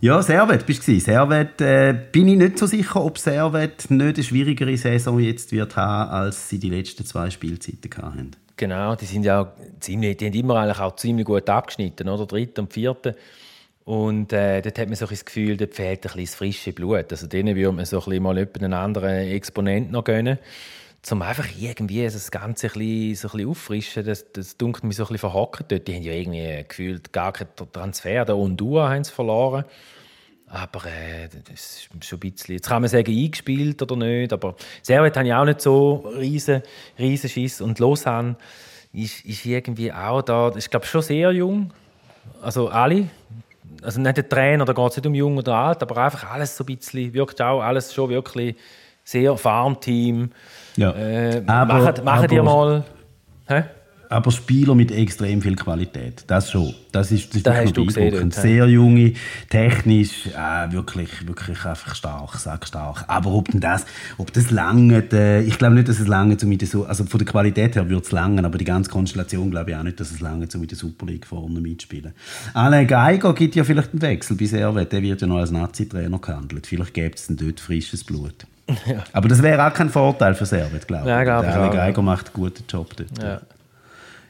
Ja, 0.00 0.22
Servet 0.22 0.66
bist 0.66 0.86
du 0.86 1.00
Servet, 1.00 1.60
äh, 1.62 1.94
bin 2.12 2.28
ich 2.28 2.36
nicht 2.36 2.58
so 2.58 2.66
sicher, 2.66 3.02
ob 3.02 3.18
Servet 3.18 3.90
nicht 3.90 4.16
eine 4.16 4.22
schwierigere 4.22 4.76
Saison 4.76 5.18
jetzt 5.18 5.52
wird 5.52 5.74
haben, 5.76 6.10
als 6.10 6.50
sie 6.50 6.58
die 6.58 6.68
letzten 6.68 7.06
zwei 7.06 7.30
Spielzeiten 7.30 7.90
hatten. 8.02 8.30
Genau, 8.58 8.94
die 8.94 9.06
sind 9.06 9.24
ja 9.24 9.52
ziemlich, 9.80 10.18
die 10.18 10.26
haben 10.26 10.34
immer 10.34 10.56
eigentlich 10.56 10.80
auch 10.80 10.96
ziemlich 10.96 11.26
gut 11.26 11.48
abgeschnitten, 11.48 12.08
oder? 12.08 12.26
Dritte 12.26 12.62
und 12.62 12.72
vierte. 12.72 13.16
Und 13.84 14.32
äh, 14.32 14.62
dort 14.62 14.78
hat 14.78 14.88
man 14.88 14.96
so 14.96 15.06
das 15.06 15.24
Gefühl, 15.24 15.56
dort 15.56 15.74
fehlt 15.74 15.98
ein 15.98 16.02
bisschen 16.02 16.24
das 16.24 16.34
frische 16.34 16.72
Blut. 16.72 17.10
Also 17.10 17.26
denen 17.26 17.54
würde 17.54 17.72
man 17.72 17.84
so 17.84 17.98
ein 18.00 18.04
bisschen 18.04 18.22
mal 18.22 18.48
einen 18.60 18.72
anderen 18.72 19.28
Exponent 19.28 19.92
noch 19.92 20.04
gönnen 20.04 20.38
um 21.12 21.22
einfach 21.22 21.46
irgendwie 21.58 22.02
das 22.02 22.30
Ganze 22.30 22.66
ein 22.68 22.72
bisschen, 22.72 23.14
so 23.14 23.28
ein 23.28 23.32
bisschen 23.32 23.50
auffrischen. 23.50 24.04
Das, 24.04 24.32
das 24.32 24.56
dunkelt 24.56 24.84
mich 24.84 24.96
so 24.96 25.04
ein 25.04 25.08
bisschen 25.08 25.30
verhockt 25.30 25.70
dort. 25.70 25.86
Die 25.86 25.94
haben 25.94 26.02
ja 26.02 26.12
irgendwie 26.12 26.64
gefühlt 26.66 27.12
gar 27.12 27.32
keinen 27.32 27.50
Transfer. 27.72 28.24
Der 28.24 28.36
Undua 28.36 28.90
haben 28.90 29.04
sie 29.04 29.12
verloren. 29.12 29.64
Aber 30.48 30.86
äh, 30.86 31.28
das 31.50 31.60
ist 31.60 31.88
schon 32.04 32.18
ein 32.18 32.30
bisschen, 32.30 32.54
jetzt 32.54 32.68
kann 32.68 32.80
man 32.80 32.88
sagen, 32.88 33.12
eingespielt 33.12 33.82
oder 33.82 33.96
nicht, 33.96 34.32
aber 34.32 34.54
Servet 34.80 35.16
habe 35.16 35.26
ich 35.26 35.34
auch 35.34 35.44
nicht 35.44 35.60
so 35.60 36.08
riesen, 36.16 36.62
riesen 36.98 37.28
Schiss. 37.28 37.60
Und 37.60 37.80
Lausanne 37.80 38.36
ist, 38.92 39.24
ist 39.24 39.44
irgendwie 39.44 39.92
auch 39.92 40.22
da, 40.22 40.48
ist 40.50 40.70
glaube 40.70 40.86
schon 40.86 41.02
sehr 41.02 41.32
jung, 41.32 41.72
also 42.42 42.68
alle, 42.68 43.08
also 43.82 44.00
nicht 44.00 44.16
der 44.16 44.28
Trainer, 44.28 44.64
da 44.64 44.72
geht 44.72 44.90
es 44.90 44.96
nicht 44.96 45.06
um 45.06 45.14
jung 45.14 45.36
oder 45.36 45.56
alt, 45.56 45.82
aber 45.82 45.96
einfach 45.98 46.30
alles 46.30 46.56
so 46.56 46.64
ein 46.64 46.76
bisschen, 46.76 47.12
wirkt 47.12 47.42
auch 47.42 47.60
alles 47.60 47.92
schon 47.92 48.08
wirklich 48.08 48.56
sehr 49.06 49.36
Farmteam. 49.38 50.30
Ja. 50.76 50.90
Äh, 50.90 51.42
aber, 51.46 51.74
machen, 51.74 52.04
machen 52.04 52.28
die 52.28 52.40
mal. 52.40 52.84
Hä? 53.46 53.62
Aber 54.08 54.30
Spieler 54.30 54.76
mit 54.76 54.92
extrem 54.92 55.42
viel 55.42 55.56
Qualität, 55.56 56.24
das 56.28 56.52
schon. 56.52 56.72
Das 56.92 57.10
ist, 57.10 57.30
das 57.30 57.36
ist 57.36 57.46
da 57.46 57.56
hast 57.56 57.76
du 57.76 57.86
gesehen, 57.86 58.30
Sehr 58.30 58.68
junge, 58.68 59.14
technisch, 59.50 60.26
äh, 60.28 60.72
wirklich, 60.72 61.26
wirklich 61.26 61.64
einfach 61.64 61.96
stark, 61.96 62.36
sag 62.36 62.66
stark. 62.68 63.04
Aber 63.08 63.32
ob 63.32 63.50
denn 63.50 63.60
das, 63.60 63.84
ob 64.16 64.32
das 64.32 64.52
lange, 64.52 65.04
äh, 65.12 65.42
ich 65.42 65.58
glaube 65.58 65.74
nicht, 65.74 65.88
dass 65.88 65.98
es 65.98 66.06
lange 66.06 66.38
so 66.38 66.46
mit 66.46 66.62
der, 66.62 66.88
also 66.88 67.04
von 67.04 67.18
der 67.18 67.26
Qualität 67.26 67.74
her 67.74 67.88
würde 67.88 68.04
es 68.04 68.12
lange, 68.12 68.44
aber 68.44 68.58
die 68.58 68.64
ganze 68.64 68.90
Konstellation 68.90 69.50
glaube 69.50 69.72
ich 69.72 69.76
auch 69.76 69.82
nicht, 69.82 69.98
dass 69.98 70.12
es 70.12 70.20
lange 70.20 70.48
so 70.48 70.58
mit 70.58 70.70
der 70.70 70.78
Super 70.78 71.06
League 71.06 71.26
vorne 71.26 71.60
mitspielen. 71.60 72.12
Alain 72.54 72.86
Geiger 72.86 73.34
gibt 73.34 73.56
ja 73.56 73.64
vielleicht 73.64 73.90
einen 73.90 74.02
Wechsel 74.02 74.36
bei 74.36 74.46
Servet, 74.46 74.92
der 74.92 75.02
wird 75.02 75.20
ja 75.20 75.26
noch 75.26 75.38
als 75.38 75.50
Nazi-Trainer 75.50 76.20
gehandelt. 76.20 76.68
Vielleicht 76.68 76.94
gibt 76.94 77.18
es 77.18 77.26
dann 77.26 77.36
dort 77.36 77.58
frisches 77.58 78.04
Blut. 78.04 78.46
Ja. 78.86 79.04
Aber 79.12 79.28
das 79.28 79.42
wäre 79.42 79.64
auch 79.64 79.72
kein 79.72 79.90
Vorteil 79.90 80.34
für 80.34 80.46
Servet, 80.46 80.86
glaube 80.86 81.04
ich. 81.04 81.08
Ja, 81.08 81.22
glaub 81.24 81.42
Der 81.44 81.68
Geiger 81.70 82.02
macht 82.02 82.26
einen 82.26 82.34
guten 82.34 82.64
Job 82.68 82.88
dort. 82.96 83.22
Ja. 83.22 83.40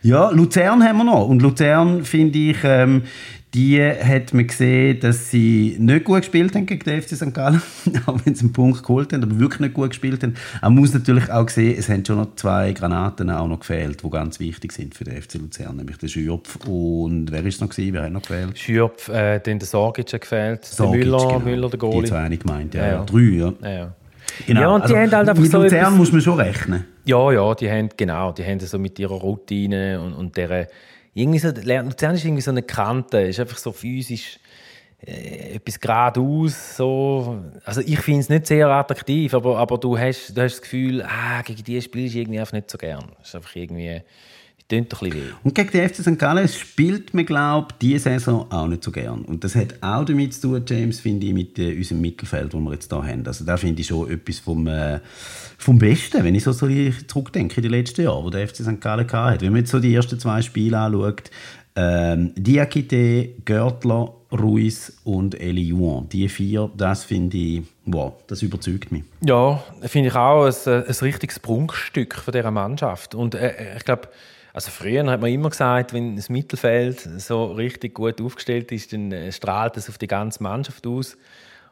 ja, 0.03 0.31
Luzern 0.31 0.85
haben 0.85 0.99
wir 0.99 1.05
noch. 1.05 1.29
Und 1.29 1.40
Luzern, 1.40 2.05
finde 2.05 2.38
ich, 2.38 2.59
ähm, 2.62 3.03
die 3.55 3.81
hat 3.81 4.35
man 4.35 4.46
gesehen, 4.46 5.01
dass 5.01 5.31
sie 5.31 5.77
nicht 5.79 6.05
gut 6.05 6.18
gespielt 6.18 6.55
haben 6.55 6.66
gegen 6.66 6.85
den 6.85 7.01
FC 7.01 7.16
St. 7.16 7.33
Gallen, 7.33 7.62
auch 8.07 8.18
wenn 8.25 8.35
sie 8.35 8.42
einen 8.44 8.53
Punkt 8.53 8.83
geholt 8.83 9.14
haben, 9.14 9.22
aber 9.22 9.38
wirklich 9.38 9.61
nicht 9.61 9.75
gut 9.75 9.90
gespielt 9.90 10.22
haben. 10.22 10.35
Man 10.61 10.75
muss 10.75 10.92
natürlich 10.92 11.31
auch 11.33 11.49
sehen, 11.49 11.75
es 11.79 11.88
haben 11.88 12.05
schon 12.05 12.18
noch 12.18 12.35
zwei 12.37 12.72
Granaten 12.72 13.31
auch 13.31 13.49
noch 13.49 13.61
gefehlt, 13.61 14.03
die 14.03 14.11
ganz 14.11 14.38
wichtig 14.40 14.72
sind 14.72 14.94
für 14.94 15.05
den 15.05 15.22
FC 15.22 15.35
Luzern, 15.35 15.77
nämlich 15.77 15.96
der 15.96 16.09
Schürpf 16.09 16.57
und 16.66 17.33
wer 17.33 17.46
ist 17.46 17.62
noch 17.62 17.70
gewesen? 17.70 17.94
Wer 17.94 18.03
hat 18.03 18.12
noch 18.12 18.22
gefehlt? 18.22 18.59
Schürpf, 18.59 19.09
äh, 19.09 19.38
den 19.38 19.59
der 19.59 19.66
Sorgic 19.68 20.12
hat 20.12 20.20
gefehlt, 20.20 20.64
Sorgic, 20.66 21.01
der 21.01 21.11
Müller, 21.11 21.27
genau. 21.27 21.38
Müller, 21.38 21.68
der 21.70 21.79
Goalie. 21.79 22.03
Die 22.03 22.09
zwei 22.09 22.29
ich 22.29 22.40
gemeint, 22.40 22.75
ja, 22.75 22.83
Ja, 22.83 22.88
ja. 22.88 22.94
ja. 22.99 23.05
drei. 23.05 23.20
Ja, 23.62 23.70
ja. 23.79 23.94
Genau. 24.47 24.61
Ja, 24.61 24.69
und 24.69 24.89
die 24.89 24.95
haben 24.95 25.11
halt 25.12 25.29
einfach 25.29 25.43
mit 25.43 25.51
so 25.51 25.62
Luzern 25.62 25.79
etwas- 25.81 25.95
muss 25.95 26.12
man 26.12 26.21
schon 26.21 26.41
rechnen. 26.41 26.85
Ja, 27.05 27.33
ja, 27.33 27.55
die 27.55 27.71
haben, 27.71 27.89
genau, 27.97 28.33
die 28.33 28.45
haben 28.45 28.61
so 28.61 28.79
mit 28.79 28.99
ihrer 28.99 29.15
Routine 29.15 30.01
und, 30.01 30.12
und 30.15 30.37
der, 30.37 30.69
irgendwie 31.15 31.39
so, 31.39 31.49
Luzern 31.49 32.15
ist 32.15 32.25
irgendwie 32.25 32.43
so 32.43 32.51
eine 32.51 32.62
Kante, 32.62 33.19
ist 33.23 33.41
einfach 33.41 33.57
so 33.59 33.73
physisch 33.73 34.39
äh, 35.07 35.55
etwas 35.55 35.79
geradeaus, 35.81 36.77
so. 36.77 37.43
Also 37.65 37.81
ich 37.81 37.99
finde 38.01 38.21
es 38.21 38.29
nicht 38.29 38.47
sehr 38.47 38.69
attraktiv, 38.69 39.33
aber, 39.35 39.59
aber 39.59 39.79
du, 39.79 39.97
hast, 39.99 40.37
du 40.37 40.43
hast 40.43 40.55
das 40.55 40.62
Gefühl, 40.62 41.03
ah, 41.03 41.43
gegen 41.43 41.62
die 41.65 41.81
spielst 41.81 42.15
du 42.15 42.19
irgendwie 42.21 42.41
einfach 42.41 42.53
nicht 42.53 42.71
so 42.71 42.77
gern. 42.79 43.05
Das 43.19 43.29
ist 43.29 43.35
einfach 43.37 43.55
irgendwie, 43.57 44.03
die 44.70 44.88
doch 44.88 45.02
ein 45.02 45.11
bisschen 45.11 45.29
weh. 45.29 45.33
Und 45.44 45.55
gegen 45.55 45.70
den 45.70 45.88
FC 45.88 45.96
St. 45.96 46.18
Gallen 46.18 46.48
spielt 46.48 47.14
man, 47.14 47.24
glaube 47.24 47.68
ich, 47.72 47.79
diese 47.79 48.11
Saison 48.11 48.50
auch 48.50 48.66
nicht 48.66 48.83
so 48.83 48.90
gern. 48.90 49.22
Und 49.22 49.44
das 49.44 49.55
hat 49.55 49.74
auch 49.81 50.05
damit 50.05 50.35
zu 50.35 50.59
tun, 50.59 50.64
James, 50.66 51.00
finde 51.00 51.26
ich, 51.26 51.33
mit 51.33 51.59
äh, 51.59 51.76
unserem 51.76 52.00
Mittelfeld, 52.00 52.52
das 52.52 52.61
wir 52.61 52.72
jetzt 52.72 52.92
hier 52.92 53.02
haben. 53.02 53.26
Also 53.26 53.44
da 53.44 53.57
finde 53.57 53.81
ich 53.81 53.87
schon 53.87 54.11
etwas 54.11 54.38
vom, 54.40 54.66
äh, 54.66 55.00
vom 55.59 55.79
Besten, 55.79 56.24
wenn 56.24 56.35
ich 56.35 56.44
so, 56.44 56.52
so 56.52 56.66
zurückdenke 57.07 57.57
in 57.57 57.62
die 57.62 57.68
letzten 57.68 58.02
Jahre, 58.02 58.24
wo 58.24 58.31
der 58.31 58.48
FC 58.48 58.57
St. 58.57 58.81
Gallen 58.81 59.11
hatte. 59.11 59.44
Wenn 59.44 59.52
man 59.52 59.61
jetzt 59.61 59.70
so 59.70 59.79
die 59.79 59.94
ersten 59.94 60.18
zwei 60.18 60.42
Spiele 60.42 60.79
anschaut, 60.79 61.31
ähm, 61.76 62.33
Diakite, 62.35 63.35
Görtler, 63.44 64.14
Ruiz 64.33 64.98
und 65.05 65.38
Eli 65.38 65.68
Juan, 65.68 66.09
die 66.09 66.29
vier, 66.29 66.70
das 66.76 67.05
finde 67.05 67.37
ich, 67.37 67.62
wow, 67.85 68.14
das 68.26 68.42
überzeugt 68.42 68.90
mich. 68.90 69.05
Ja, 69.20 69.62
finde 69.83 70.09
ich 70.09 70.14
auch 70.14 70.46
ein, 70.46 70.85
ein 70.85 70.94
richtiges 71.02 71.38
Prunkstück 71.38 72.14
von 72.16 72.33
dieser 72.33 72.50
Mannschaft. 72.50 73.14
Und 73.14 73.35
äh, 73.35 73.76
ich 73.76 73.85
glaube, 73.85 74.09
also 74.57 74.71
früher 74.71 75.05
hat 75.07 75.21
man 75.21 75.31
immer 75.31 75.51
gesagt, 75.51 75.92
wenn 75.92 76.16
das 76.16 76.31
Mittelfeld 76.31 76.99
so 76.99 77.53
richtig 77.53 77.92
gut 77.92 78.23
aufgestellt 78.23 78.73
ist, 78.73 78.90
dann 78.90 79.12
äh, 79.12 79.31
strahlt 79.31 79.77
es 79.77 79.90
auf 79.90 79.99
die 79.99 80.07
ganze 80.07 80.42
Mannschaft 80.42 80.87
aus. 80.87 81.19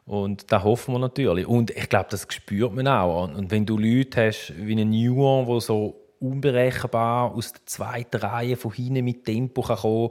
Und 0.04 0.52
da 0.52 0.62
hoffen 0.62 0.92
wir 0.92 0.98
natürlich. 0.98 1.46
Und 1.46 1.70
ich 1.70 1.88
glaube, 1.88 2.08
das 2.10 2.26
spürt 2.28 2.74
man 2.74 2.86
auch. 2.86 3.24
Und- 3.24 3.50
wenn 3.50 3.64
du 3.64 3.78
Leute 3.78 4.26
hast 4.26 4.52
wie 4.58 4.72
einen 4.72 4.90
Newan, 4.90 5.46
der 5.46 5.62
so 5.62 5.98
unberechenbar 6.20 7.34
aus 7.34 7.54
der 7.54 7.64
zweiten 7.64 8.18
Reihe 8.18 8.56
von 8.56 8.70
hinten 8.74 9.02
mit 9.02 9.24
Tempo 9.24 9.62
kann 9.62 9.78
kommen 9.78 10.10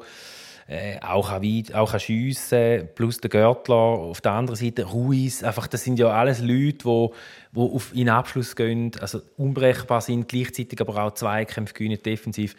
äh, 0.67 0.99
auch 1.01 1.29
kann 1.29 1.43
weit, 1.43 1.73
auch 1.73 1.91
kann 1.91 1.99
schiessen, 1.99 2.87
plus 2.95 3.17
der 3.17 3.29
Görtler 3.29 3.75
auf 3.75 4.21
der 4.21 4.31
anderen 4.33 4.55
Seite, 4.55 4.85
Ruiz, 4.85 5.43
einfach, 5.43 5.67
das 5.67 5.83
sind 5.83 5.99
ja 5.99 6.07
alles 6.07 6.39
Leute, 6.39 6.77
die 6.79 6.85
wo, 6.85 7.13
wo 7.51 7.75
auf 7.75 7.93
in 7.93 8.09
Abschluss 8.09 8.55
gehen, 8.55 8.91
also 8.99 9.21
unbrechbar 9.37 10.01
sind, 10.01 10.27
gleichzeitig 10.27 10.79
aber 10.79 11.03
auch 11.03 11.13
Zweikämpfe 11.13 11.73
gewinnen, 11.73 11.99
defensiv. 12.03 12.55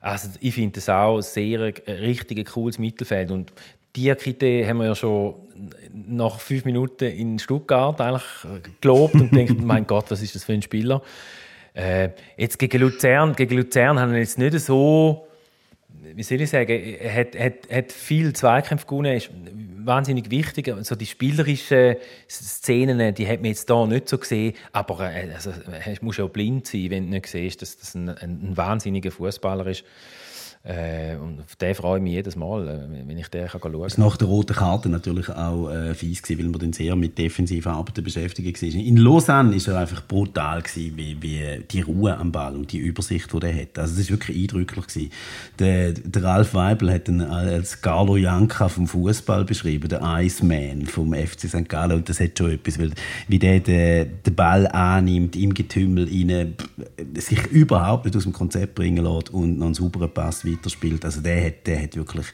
Also 0.00 0.28
ich 0.40 0.54
finde 0.54 0.74
das 0.76 0.88
auch 0.88 1.16
ein 1.16 1.22
sehr 1.22 1.60
ein 1.60 1.72
richtig 1.86 2.52
cooles 2.52 2.78
Mittelfeld 2.78 3.30
und 3.30 3.52
Diakite 3.96 4.66
haben 4.66 4.78
wir 4.78 4.86
ja 4.86 4.94
schon 4.94 5.34
nach 5.92 6.38
fünf 6.38 6.64
Minuten 6.64 7.04
in 7.04 7.38
Stuttgart 7.38 8.00
eigentlich 8.00 8.22
gelobt 8.80 9.14
und 9.14 9.34
denkt, 9.34 9.60
mein 9.64 9.86
Gott, 9.86 10.10
was 10.10 10.22
ist 10.22 10.34
das 10.34 10.44
für 10.44 10.52
ein 10.52 10.62
Spieler? 10.62 11.02
Äh, 11.74 12.10
jetzt 12.36 12.58
gegen 12.58 12.80
Luzern, 12.80 13.34
gegen 13.34 13.56
Luzern 13.56 13.98
haben 13.98 14.12
wir 14.12 14.20
jetzt 14.20 14.38
nicht 14.38 14.58
so 14.60 15.27
wie 16.14 16.22
soll 16.22 16.40
ich 16.40 16.50
sagen, 16.50 16.96
hat, 17.14 17.38
hat, 17.38 17.54
hat 17.70 17.92
viel 17.92 18.32
Zweikämpfe 18.32 18.86
gewonnen, 18.86 19.16
ist 19.16 19.30
wahnsinnig 19.84 20.30
wichtig. 20.30 20.68
Also 20.68 20.94
die 20.94 21.06
spielerischen 21.06 21.96
Szenen, 22.28 23.14
die 23.14 23.26
hat 23.26 23.40
man 23.40 23.46
jetzt 23.46 23.68
hier 23.68 23.86
nicht 23.86 24.08
so 24.08 24.18
gesehen, 24.18 24.54
aber 24.72 25.12
äh, 25.12 25.30
also, 25.34 25.50
du 25.50 26.04
musst 26.04 26.18
ja 26.18 26.26
blind 26.26 26.66
sein, 26.66 26.90
wenn 26.90 27.04
du 27.04 27.10
nicht 27.10 27.26
siehst, 27.26 27.62
dass 27.62 27.76
das 27.78 27.94
ein, 27.94 28.08
ein, 28.08 28.50
ein 28.50 28.56
wahnsinniger 28.56 29.10
Fußballer 29.10 29.66
ist. 29.66 29.84
Äh, 30.64 31.16
und 31.16 31.40
auf 31.40 31.56
den 31.56 31.74
freue 31.74 31.98
ich 31.98 32.02
mich 32.02 32.12
jedes 32.14 32.36
Mal, 32.36 32.68
äh, 32.68 33.08
wenn 33.08 33.16
ich 33.16 33.28
den 33.28 33.46
kann 33.46 33.60
schauen 33.60 33.72
kann. 33.72 33.82
Es 33.84 33.96
nach 33.96 34.16
der 34.16 34.26
roten 34.26 34.54
Karte 34.54 34.88
natürlich 34.88 35.28
auch 35.30 35.70
äh, 35.70 35.94
fies 35.94 36.20
gewesen, 36.20 36.42
weil 36.42 36.50
man 36.50 36.60
dann 36.60 36.72
sehr 36.72 36.96
mit 36.96 37.16
defensiven 37.16 37.72
Arbeiten 37.72 38.02
beschäftigt 38.02 38.60
war. 38.60 38.68
In 38.68 38.96
Lausanne 38.96 39.54
war 39.54 39.74
er 39.74 39.80
einfach 39.80 40.06
brutal 40.06 40.62
gewesen, 40.62 40.96
wie, 40.96 41.22
wie 41.22 41.64
die 41.70 41.80
Ruhe 41.82 42.16
am 42.16 42.32
Ball 42.32 42.56
und 42.56 42.72
die 42.72 42.78
Übersicht, 42.78 43.32
die 43.32 43.46
er 43.46 43.54
hat. 43.54 43.78
Also 43.78 44.00
es 44.00 44.10
war 44.10 44.18
wirklich 44.18 44.36
eindrücklich 44.36 44.86
gewesen. 44.88 45.10
Der, 45.58 45.92
der 45.92 46.22
Ralf 46.24 46.54
Weibel 46.54 46.92
hat 46.92 47.08
ihn 47.08 47.20
als 47.20 47.80
Carlo 47.80 48.16
Janka 48.16 48.68
vom 48.68 48.88
Fußball 48.88 49.44
beschrieben, 49.44 49.88
der 49.88 50.00
Iceman 50.02 50.86
vom 50.86 51.14
FC 51.14 51.48
St. 51.48 51.68
Gallen 51.68 51.98
und 51.98 52.08
das 52.08 52.18
hat 52.18 52.36
schon 52.36 52.50
etwas, 52.50 52.78
weil 52.78 52.90
wie 53.28 53.38
der 53.38 53.60
den, 53.60 54.22
den 54.26 54.34
Ball 54.34 54.66
annimmt, 54.66 55.36
im 55.36 55.54
Getümmel 55.54 56.08
rein, 56.08 56.54
sich 57.14 57.46
überhaupt 57.46 58.06
nicht 58.06 58.16
aus 58.16 58.24
dem 58.24 58.32
Konzept 58.32 58.74
bringen 58.74 59.04
lässt 59.04 59.30
und 59.30 59.58
noch 59.58 59.66
einen 59.66 59.74
sauberen 59.74 60.10
Pass 60.10 60.44
weiterspielt. 60.52 61.04
Also 61.04 61.20
der 61.20 61.46
hat, 61.46 61.66
der 61.66 61.82
hat 61.82 61.96
wirklich 61.96 62.26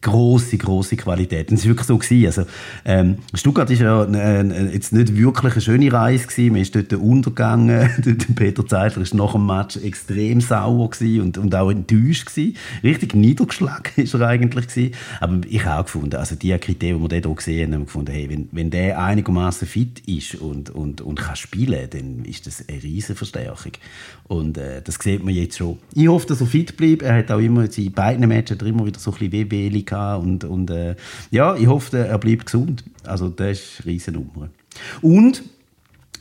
große 0.00 0.58
große 0.58 0.96
Qualität. 0.96 1.50
Und 1.50 1.56
es 1.58 1.64
war 1.64 1.70
wirklich 1.70 1.86
so 1.86 1.98
gewesen. 1.98 2.26
Also 2.26 2.42
ähm, 2.84 3.18
Stuttgart 3.34 3.68
ist 3.70 3.80
ja 3.80 4.04
äh, 4.04 4.72
jetzt 4.72 4.92
nicht 4.92 5.16
wirklich 5.16 5.54
eine 5.54 5.60
schöne 5.60 5.92
Reise 5.92 6.26
gewesen. 6.26 6.52
Man 6.52 6.62
ist 6.62 6.74
dort 6.74 6.92
untergegangen. 6.92 7.90
Peter 8.36 8.64
Zeitler 8.66 9.02
ist 9.02 9.14
nach 9.14 9.32
dem 9.32 9.46
Match 9.46 9.76
extrem 9.76 10.40
sauer 10.40 10.90
und, 11.00 11.38
und 11.38 11.54
auch 11.54 11.70
enttäuscht 11.70 12.26
gewesen. 12.26 12.56
Richtig 12.84 13.14
niedergeschlagen 13.14 13.92
ist 13.96 14.14
er 14.14 14.20
eigentlich 14.28 14.68
gewesen. 14.68 14.94
Aber 15.20 15.40
ich 15.48 15.64
habe 15.64 15.80
auch 15.80 15.84
gefunden, 15.84 16.16
also 16.16 16.36
die 16.36 16.56
Kriterien, 16.58 17.02
die 17.02 17.10
wir 17.10 17.20
dort 17.20 17.36
gesehen 17.38 17.72
haben, 17.72 17.80
haben 17.80 17.86
gefunden, 17.86 18.12
hey, 18.12 18.30
wenn, 18.30 18.48
wenn 18.52 18.70
der 18.70 19.02
einigermaßen 19.02 19.66
fit 19.66 20.00
ist 20.06 20.36
und, 20.36 20.70
und, 20.70 21.00
und 21.00 21.18
kann 21.18 21.34
spielen, 21.34 21.88
dann 21.90 22.24
ist 22.24 22.46
das 22.46 22.64
eine 22.68 22.82
riesige 22.82 23.16
Verstärkung. 23.16 23.72
Und 24.28 24.58
äh, 24.58 24.80
das 24.82 24.96
sieht 24.96 25.24
man 25.24 25.34
jetzt 25.34 25.58
schon. 25.58 25.78
Ich 25.94 26.06
hoffe, 26.06 26.26
dass 26.26 26.40
er 26.40 26.46
fit 26.46 26.76
bleibt. 26.76 27.02
Er 27.02 27.16
hat 27.16 27.30
auch 27.30 27.40
immer 27.40 27.66
in 27.76 27.92
beiden 27.92 28.28
Matches 28.28 28.58
immer 28.62 28.86
wieder 28.86 29.00
so 29.00 29.10
ein 29.10 29.18
bisschen 29.18 29.48
Wehwehli 29.90 30.18
und, 30.18 30.44
und 30.44 30.70
äh, 30.70 30.96
ja, 31.30 31.56
ich 31.56 31.66
hoffe, 31.66 31.98
er 31.98 32.18
bleibt 32.18 32.46
gesund. 32.46 32.84
Also 33.04 33.28
das 33.28 33.58
ist 33.58 33.80
eine 33.82 33.92
riesen 33.92 34.14
Nummer. 34.14 34.48
Und 35.02 35.42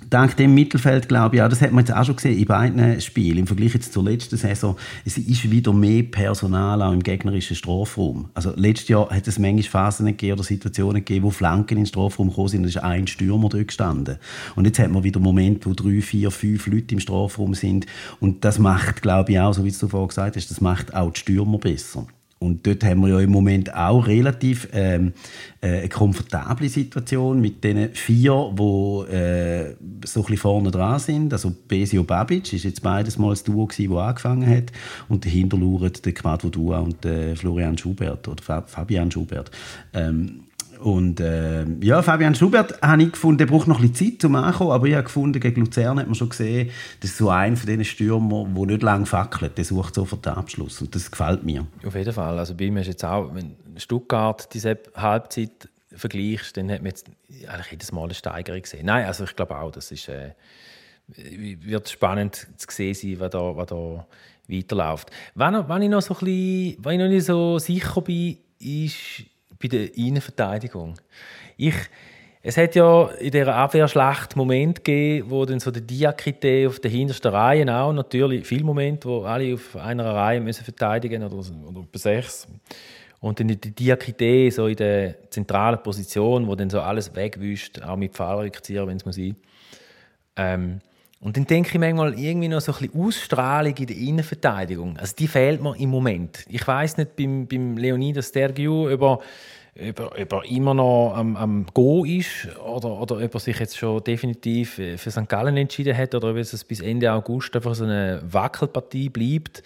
dank 0.10 0.38
dem 0.38 0.54
Mittelfeld 0.54 1.10
glaube 1.10 1.36
ich 1.36 1.42
auch, 1.42 1.50
das 1.50 1.62
hat 1.62 1.72
man 1.72 1.84
jetzt 1.84 1.94
auch 1.94 2.06
schon 2.06 2.16
gesehen 2.16 2.38
in 2.38 2.46
beiden 2.46 3.02
Spielen, 3.02 3.40
im 3.40 3.48
Vergleich 3.48 3.74
jetzt 3.74 3.92
zur 3.92 4.04
letzten 4.04 4.38
Saison, 4.38 4.78
es 5.04 5.18
ist 5.18 5.52
wieder 5.52 5.74
mehr 5.74 6.04
Personal 6.04 6.82
auch 6.82 6.94
im 6.94 7.04
gegnerischen 7.04 7.58
Strafraum. 7.58 8.30
Also 8.34 8.54
letztes 8.56 8.88
Jahr 8.88 9.10
hat 9.10 9.28
es 9.28 9.38
manchmal 9.38 9.64
Phasen 9.64 10.06
gegeben 10.06 10.34
oder 10.34 10.44
Situationen 10.44 11.04
gegeben, 11.04 11.26
wo 11.26 11.32
Flanken 11.32 11.78
in 11.78 11.84
den 11.84 11.88
Strafraum 11.88 12.30
gekommen 12.30 12.48
sind, 12.48 12.64
da 12.64 12.70
ist 12.70 12.78
ein 12.78 13.08
Stürmer 13.08 13.50
dort 13.50 13.68
gestanden. 13.68 14.18
Und 14.56 14.66
jetzt 14.66 14.80
hat 14.80 14.92
man 14.92 15.04
wieder 15.04 15.20
Momente, 15.20 15.70
wo 15.70 15.74
drei, 15.74 16.02
vier, 16.02 16.32
fünf 16.32 16.68
Leute 16.68 16.96
im 16.96 17.00
Strafraum 17.00 17.54
sind 17.54 17.86
und 18.22 18.46
das 18.46 18.60
macht, 18.60 19.02
glaube 19.02 19.34
ich 19.34 19.40
auch, 19.40 19.54
so 19.54 19.66
wie 19.66 19.72
du 19.72 19.88
vorhin 19.88 20.08
gesagt 20.08 20.38
hast, 20.38 20.50
das 20.50 20.62
macht 20.62 20.94
auch 20.94 21.12
die 21.12 21.20
Stürmer 21.20 21.58
besser. 21.58 22.08
Und 22.40 22.68
dort 22.68 22.84
haben 22.84 23.02
wir 23.02 23.10
ja 23.10 23.20
im 23.20 23.32
Moment 23.32 23.74
auch 23.74 24.06
relativ 24.06 24.70
ähm, 24.72 25.14
äh, 25.62 25.80
eine 25.80 25.90
komfortable 25.90 26.70
Situation 26.70 27.42
mit 27.42 27.64
den 27.64 27.94
vier, 27.94 28.54
die 28.54 29.12
äh, 29.12 29.76
so 30.06 30.20
ein 30.20 30.24
bisschen 30.24 30.38
vorne 30.38 30.70
dran 30.70 31.00
sind. 31.00 31.34
Also 31.34 31.52
Besio 31.68 32.04
Babic 32.04 32.54
ist 32.54 32.64
jetzt 32.64 32.84
beides 32.84 33.18
mal 33.18 33.32
das 33.32 33.44
Duo 33.44 33.68
das 33.68 33.80
angefangen 33.80 34.48
hat. 34.48 34.72
Und 35.10 35.26
dahinter 35.26 35.58
lauern 35.58 35.92
der 36.06 36.14
Quadro 36.14 36.50
Dua 36.50 36.80
und 36.80 37.04
der 37.04 37.36
Florian 37.36 37.78
Schubert 37.78 38.28
oder 38.28 38.64
Fabian 38.68 39.10
Schubert. 39.10 39.50
Ähm, 39.94 40.47
und 40.80 41.20
äh, 41.20 41.66
ja, 41.82 42.02
Fabian 42.02 42.36
Schubert 42.36 42.82
habe 42.82 43.04
ich 43.04 43.12
gefunden, 43.12 43.40
der 43.40 43.46
braucht 43.48 43.68
noch 43.68 43.80
ein 43.80 43.92
bisschen 43.92 44.14
Zeit 44.14 44.22
zum 44.22 44.36
Ankommen, 44.36 44.72
aber 44.72 44.88
ich 44.88 44.94
habe 44.94 45.04
gefunden, 45.04 45.40
gegen 45.40 45.62
Luzern 45.62 46.00
hat 46.00 46.06
man 46.06 46.16
schon 46.16 46.30
gesehen, 46.30 46.70
das 47.00 47.12
ist 47.12 47.18
so 47.18 47.30
einer 47.30 47.56
von 47.56 47.68
diesen 47.68 47.86
Stürmern, 47.86 48.54
der 48.54 48.66
nicht 48.66 48.84
lange 48.84 49.06
fackelt, 49.06 49.58
der 49.58 49.66
sucht 49.66 49.96
sofort 49.96 50.26
den 50.26 50.34
Abschluss 50.34 50.82
und 50.82 50.94
das 50.94 51.10
gefällt 51.10 51.44
mir. 51.44 51.66
Auf 51.86 51.96
jeden 51.96 52.14
Fall, 52.14 52.38
also 52.38 52.56
bei 52.56 52.70
mir 52.70 52.82
ist 52.82 52.88
jetzt 52.88 53.06
auch, 53.06 53.34
wenn 53.34 53.56
Stuttgart 53.78 54.54
diese 54.54 54.78
Halbzeit 54.96 55.70
vergleichst, 55.92 56.58
dann 56.58 56.72
hat 56.72 56.82
man 56.82 56.88
jetzt 56.88 57.10
eigentlich 57.48 57.72
jedes 57.72 57.92
Mal 57.92 58.04
eine 58.04 58.14
Steigerung 58.14 58.62
gesehen. 58.62 58.86
Nein, 58.86 59.06
also 59.06 59.24
ich 59.24 59.36
glaube 59.36 59.58
auch, 59.58 59.72
das 59.72 59.92
ist, 59.92 60.10
äh, 60.10 60.32
wird 61.08 61.90
spannend 61.90 62.48
zu 62.58 62.68
sehen 62.70 62.94
sein, 62.94 63.20
was 63.20 63.32
da, 63.32 63.56
was 63.56 63.68
da 63.68 64.06
weiterläuft. 64.48 65.12
Wenn, 65.36 65.68
wenn 65.68 65.82
ich 65.82 65.90
noch 65.90 66.02
so 66.02 66.14
ein 66.14 66.20
bisschen, 66.20 66.78
wenn 66.84 66.94
ich 66.94 67.00
noch 67.00 67.14
nicht 67.14 67.26
so 67.26 67.60
sicher 67.60 68.02
bin, 68.02 68.38
ist 68.60 69.26
bei 69.62 69.68
der 69.68 69.96
Innenverteidigung. 69.98 70.96
Ich, 71.58 71.76
es 72.42 72.58
hat 72.58 72.76
ja 72.76 73.10
in 73.20 73.32
dieser 73.32 73.56
Abwehrschlacht 73.56 74.36
Momente 74.36 74.82
gegeben, 74.82 75.30
wo 75.30 75.46
dann 75.46 75.60
so 75.60 75.72
der 75.72 75.82
Diakite 75.82 76.68
auf 76.68 76.80
der 76.80 76.92
hintersten 76.92 77.32
Reihe 77.32 77.76
auch 77.76 77.94
natürlich 77.94 78.46
viele 78.46 78.64
Momente, 78.64 79.08
wo 79.10 79.24
alle 79.24 79.54
auf 79.54 79.76
einer 79.76 80.14
Reihe 80.14 80.40
müssen 80.40 80.64
verteidigen 80.64 81.24
oder, 81.24 81.36
oder 81.36 81.86
bei 81.92 82.00
sechs. 82.00 82.48
Und 83.20 83.40
dann 83.40 83.48
die 83.48 83.58
Diakite 83.58 84.52
so 84.52 84.68
in 84.68 84.76
der 84.76 85.30
zentralen 85.32 85.82
Position, 85.82 86.48
wo 86.48 86.56
dann 86.56 86.70
so 86.70 86.80
alles 86.82 87.14
wegwischt, 87.16 87.82
auch 87.82 87.98
mit 87.98 88.16
Fallrückzieher, 88.16 88.86
wenn 88.86 88.98
es 88.98 89.06
muss 89.06 89.16
sein. 89.16 89.36
Ähm, 90.36 90.82
und 91.20 91.36
dann 91.36 91.48
denke 91.48 91.70
ich 91.74 91.80
manchmal 91.80 92.18
irgendwie 92.18 92.48
noch 92.48 92.62
so 92.62 92.72
ein 92.74 92.80
bisschen 92.80 93.02
Ausstrahlung 93.02 93.76
in 93.76 93.88
der 93.88 93.98
Innenverteidigung. 93.98 94.98
Also 94.98 95.16
die 95.18 95.28
fehlt 95.28 95.62
mir 95.62 95.76
im 95.78 95.90
Moment. 95.90 96.46
Ich 96.48 96.66
weiß 96.68 96.98
nicht 96.98 97.16
beim, 97.16 97.48
beim 97.48 97.76
Leonidas 97.76 98.30
Stergiou, 98.30 98.92
ob 98.94 99.02
er, 99.02 99.20
ob, 99.90 100.00
ob 100.20 100.34
er 100.34 100.52
immer 100.52 100.76
noch 100.76 101.14
am, 101.16 101.36
am 101.36 101.66
Go 101.74 102.06
ist 102.06 102.48
oder, 102.60 103.02
oder 103.02 103.18
ob 103.24 103.34
er 103.34 103.40
sich 103.40 103.58
jetzt 103.58 103.78
schon 103.78 104.04
definitiv 104.04 104.76
für 104.76 105.12
St. 105.12 105.28
Gallen 105.28 105.58
entschieden 105.58 105.98
hat 105.98 106.14
oder 106.14 106.30
ob 106.30 106.38
es 106.38 106.64
bis 106.64 106.82
Ende 106.82 107.12
August 107.12 107.56
einfach 107.56 107.74
so 107.74 107.86
eine 107.86 108.22
Wackelpartie 108.24 109.10
bleibt 109.10 109.64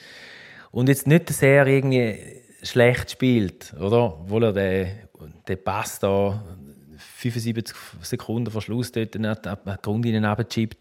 und 0.71 0.87
jetzt 0.87 1.05
nicht 1.05 1.29
sehr 1.29 1.67
irgendwie 1.67 2.17
schlecht 2.63 3.11
spielt, 3.11 3.73
oder? 3.73 4.19
Obwohl 4.21 4.45
er 4.45 4.53
den, 4.53 4.87
den 5.47 5.63
Pass 5.63 5.99
da 5.99 6.41
75 7.21 7.75
Sekunden 8.01 8.51
vor 8.51 8.61
Schluss 8.61 8.91
dort 8.91 9.13
die 9.13 9.21
Grundlinie 9.81 10.27
runtergechippt, 10.27 10.77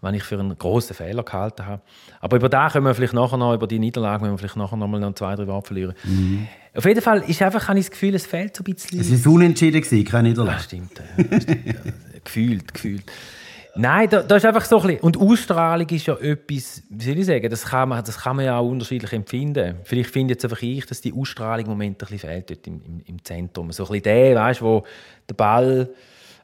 was 0.00 0.14
ich 0.14 0.22
für 0.22 0.38
einen 0.38 0.56
grossen 0.56 0.94
Fehler 0.94 1.22
gehalten 1.22 1.66
habe. 1.66 1.82
Aber 2.20 2.36
über 2.36 2.48
da 2.48 2.70
können 2.70 2.86
wir 2.86 2.94
vielleicht 2.94 3.14
nachher 3.14 3.36
noch, 3.36 3.54
über 3.54 3.66
die 3.66 3.78
Niederlage, 3.78 4.24
wenn 4.24 4.30
wir 4.30 4.38
vielleicht 4.38 4.56
nachher 4.56 4.76
noch 4.76 4.88
mal 4.88 5.00
noch 5.00 5.14
zwei, 5.14 5.34
drei 5.34 5.46
Worte 5.46 5.66
verlieren. 5.68 5.94
Mhm. 6.04 6.46
Auf 6.74 6.84
jeden 6.84 7.02
Fall 7.02 7.24
ist 7.26 7.42
einfach, 7.42 7.66
habe 7.68 7.78
ich 7.78 7.86
das 7.86 7.90
Gefühl, 7.90 8.14
es 8.14 8.26
fehlt 8.26 8.56
so 8.56 8.62
ein 8.62 8.72
bisschen... 8.72 9.00
Es 9.00 9.24
war 9.24 9.32
unentschieden, 9.32 10.04
keine 10.04 10.28
Niederlage. 10.28 10.58
Ja, 10.58 10.62
stimmt. 10.62 11.02
Ja, 11.18 11.40
stimmt 11.40 11.66
ja. 11.66 11.92
gefühlt, 12.24 12.72
gefühlt. 12.72 13.04
Nein, 13.76 14.08
da, 14.08 14.22
da, 14.22 14.36
ist 14.36 14.44
einfach 14.44 14.64
so 14.64 14.80
ein 14.80 14.86
bisschen, 14.86 15.00
und 15.00 15.16
Ausstrahlung 15.16 15.88
ist 15.88 16.06
ja 16.06 16.14
etwas, 16.16 16.82
wie 16.88 17.04
soll 17.04 17.18
ich 17.18 17.26
sagen, 17.26 17.50
das 17.50 17.64
kann 17.64 17.88
man, 17.88 18.04
das 18.04 18.18
kann 18.18 18.36
man 18.36 18.44
ja 18.44 18.58
auch 18.58 18.68
unterschiedlich 18.68 19.12
empfinden. 19.12 19.76
Vielleicht 19.84 20.10
finde 20.10 20.34
jetzt 20.34 20.44
einfach 20.44 20.62
ich, 20.62 20.86
dass 20.86 21.00
die 21.00 21.12
Ausstrahlung 21.12 21.66
im 21.66 21.70
Moment 21.70 21.96
ein 21.96 21.98
bisschen 21.98 22.18
fehlt 22.18 22.50
dort 22.50 22.66
im, 22.66 22.82
im, 22.84 23.02
im 23.06 23.24
Zentrum. 23.24 23.70
So 23.72 23.84
ein 23.84 23.88
bisschen 23.88 24.02
der, 24.04 24.36
weißt, 24.36 24.62
wo 24.62 24.84
der 25.28 25.34
Ball, 25.34 25.90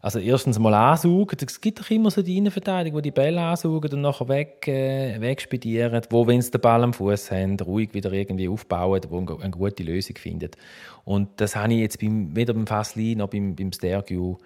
also 0.01 0.19
erstens 0.21 0.59
mal 0.59 0.75
ansaugt. 0.75 1.43
Es 1.43 1.61
gibt 1.61 1.81
doch 1.81 1.91
immer 1.91 2.11
so 2.11 2.23
die 2.23 2.37
Innenverteidigung, 2.37 3.03
die 3.03 3.11
die 3.11 3.15
Bälle 3.15 3.41
ansaugen 3.41 3.93
und 3.93 4.01
nachher 4.03 4.29
weg, 4.29 4.69
äh, 4.69 5.21
wegspedieren, 5.21 6.03
wo, 6.11 6.27
wenn 6.27 6.41
sie 6.41 6.53
den 6.53 6.61
Ball 6.61 6.83
am 6.85 6.93
Fuß 6.93 7.33
haben, 7.33 7.59
ruhig 7.59 7.93
wieder 7.93 8.13
irgendwie 8.13 8.49
aufbauen, 8.49 9.01
wo 9.09 9.19
eine, 9.19 9.51
gute 9.51 9.83
Lösung 9.83 10.17
findet. 10.17 10.57
Und 11.05 11.29
das 11.41 11.57
habe 11.57 11.73
ich 11.73 11.81
jetzt 11.81 12.01
beim, 12.01 12.37
weder 12.37 12.55
beim 12.55 12.67
Fassli 12.67 13.17
noch 13.17 13.29
beim, 13.29 13.57
beim 13.57 13.73
Stergiu 13.73 14.37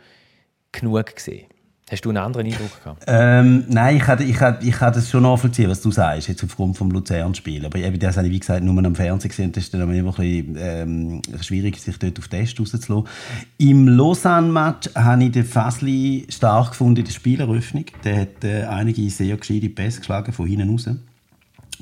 genug 0.73 1.15
gesehen. 1.15 1.47
Hast 1.91 2.05
du 2.05 2.11
einen 2.11 2.19
anderen 2.19 2.47
Eindruck 2.47 2.71
gehabt? 2.85 3.03
Ähm, 3.09 3.65
nein, 3.69 3.97
ich 3.97 4.03
kann, 4.03 4.23
ich, 4.23 4.69
ich 4.69 4.77
das 4.77 5.11
schon 5.11 5.25
nachvollziehen, 5.25 5.69
was 5.69 5.81
du 5.81 5.91
sagst, 5.91 6.29
jetzt 6.29 6.45
aufgrund 6.45 6.79
des 6.79 6.89
Luzern-Spiels. 6.89 7.65
Aber 7.65 7.79
eben, 7.79 7.99
das 7.99 8.17
habe 8.17 8.29
ich, 8.29 8.33
wie 8.33 8.39
gesagt, 8.39 8.63
nur 8.63 8.85
am 8.85 8.95
Fernsehen 8.95 9.29
gesehen. 9.29 9.51
Das 9.51 9.65
ist 9.65 9.75
dann 9.75 9.83
immer 9.93 9.93
ein 9.93 10.05
bisschen 10.05 10.57
ähm, 10.57 11.23
schwierig, 11.41 11.81
sich 11.81 11.99
dort 11.99 12.17
auf 12.21 12.29
Test 12.29 12.61
rauszulassen. 12.61 13.09
Im 13.59 13.89
Lausanne-Match 13.89 14.91
habe 14.95 15.25
ich 15.25 15.33
den 15.33 15.45
Fasli 15.45 16.27
stark 16.29 16.71
gefunden 16.71 17.01
in 17.01 17.07
der 17.07 17.13
Spieleröffnung. 17.13 17.87
Der 18.05 18.21
hat 18.21 18.45
äh, 18.45 18.63
einige 18.63 19.11
sehr 19.11 19.37
gescheite 19.37 19.69
Pässe 19.69 19.99
geschlagen, 19.99 20.33
von 20.33 20.47
hinten 20.47 20.71
raus. 20.71 20.89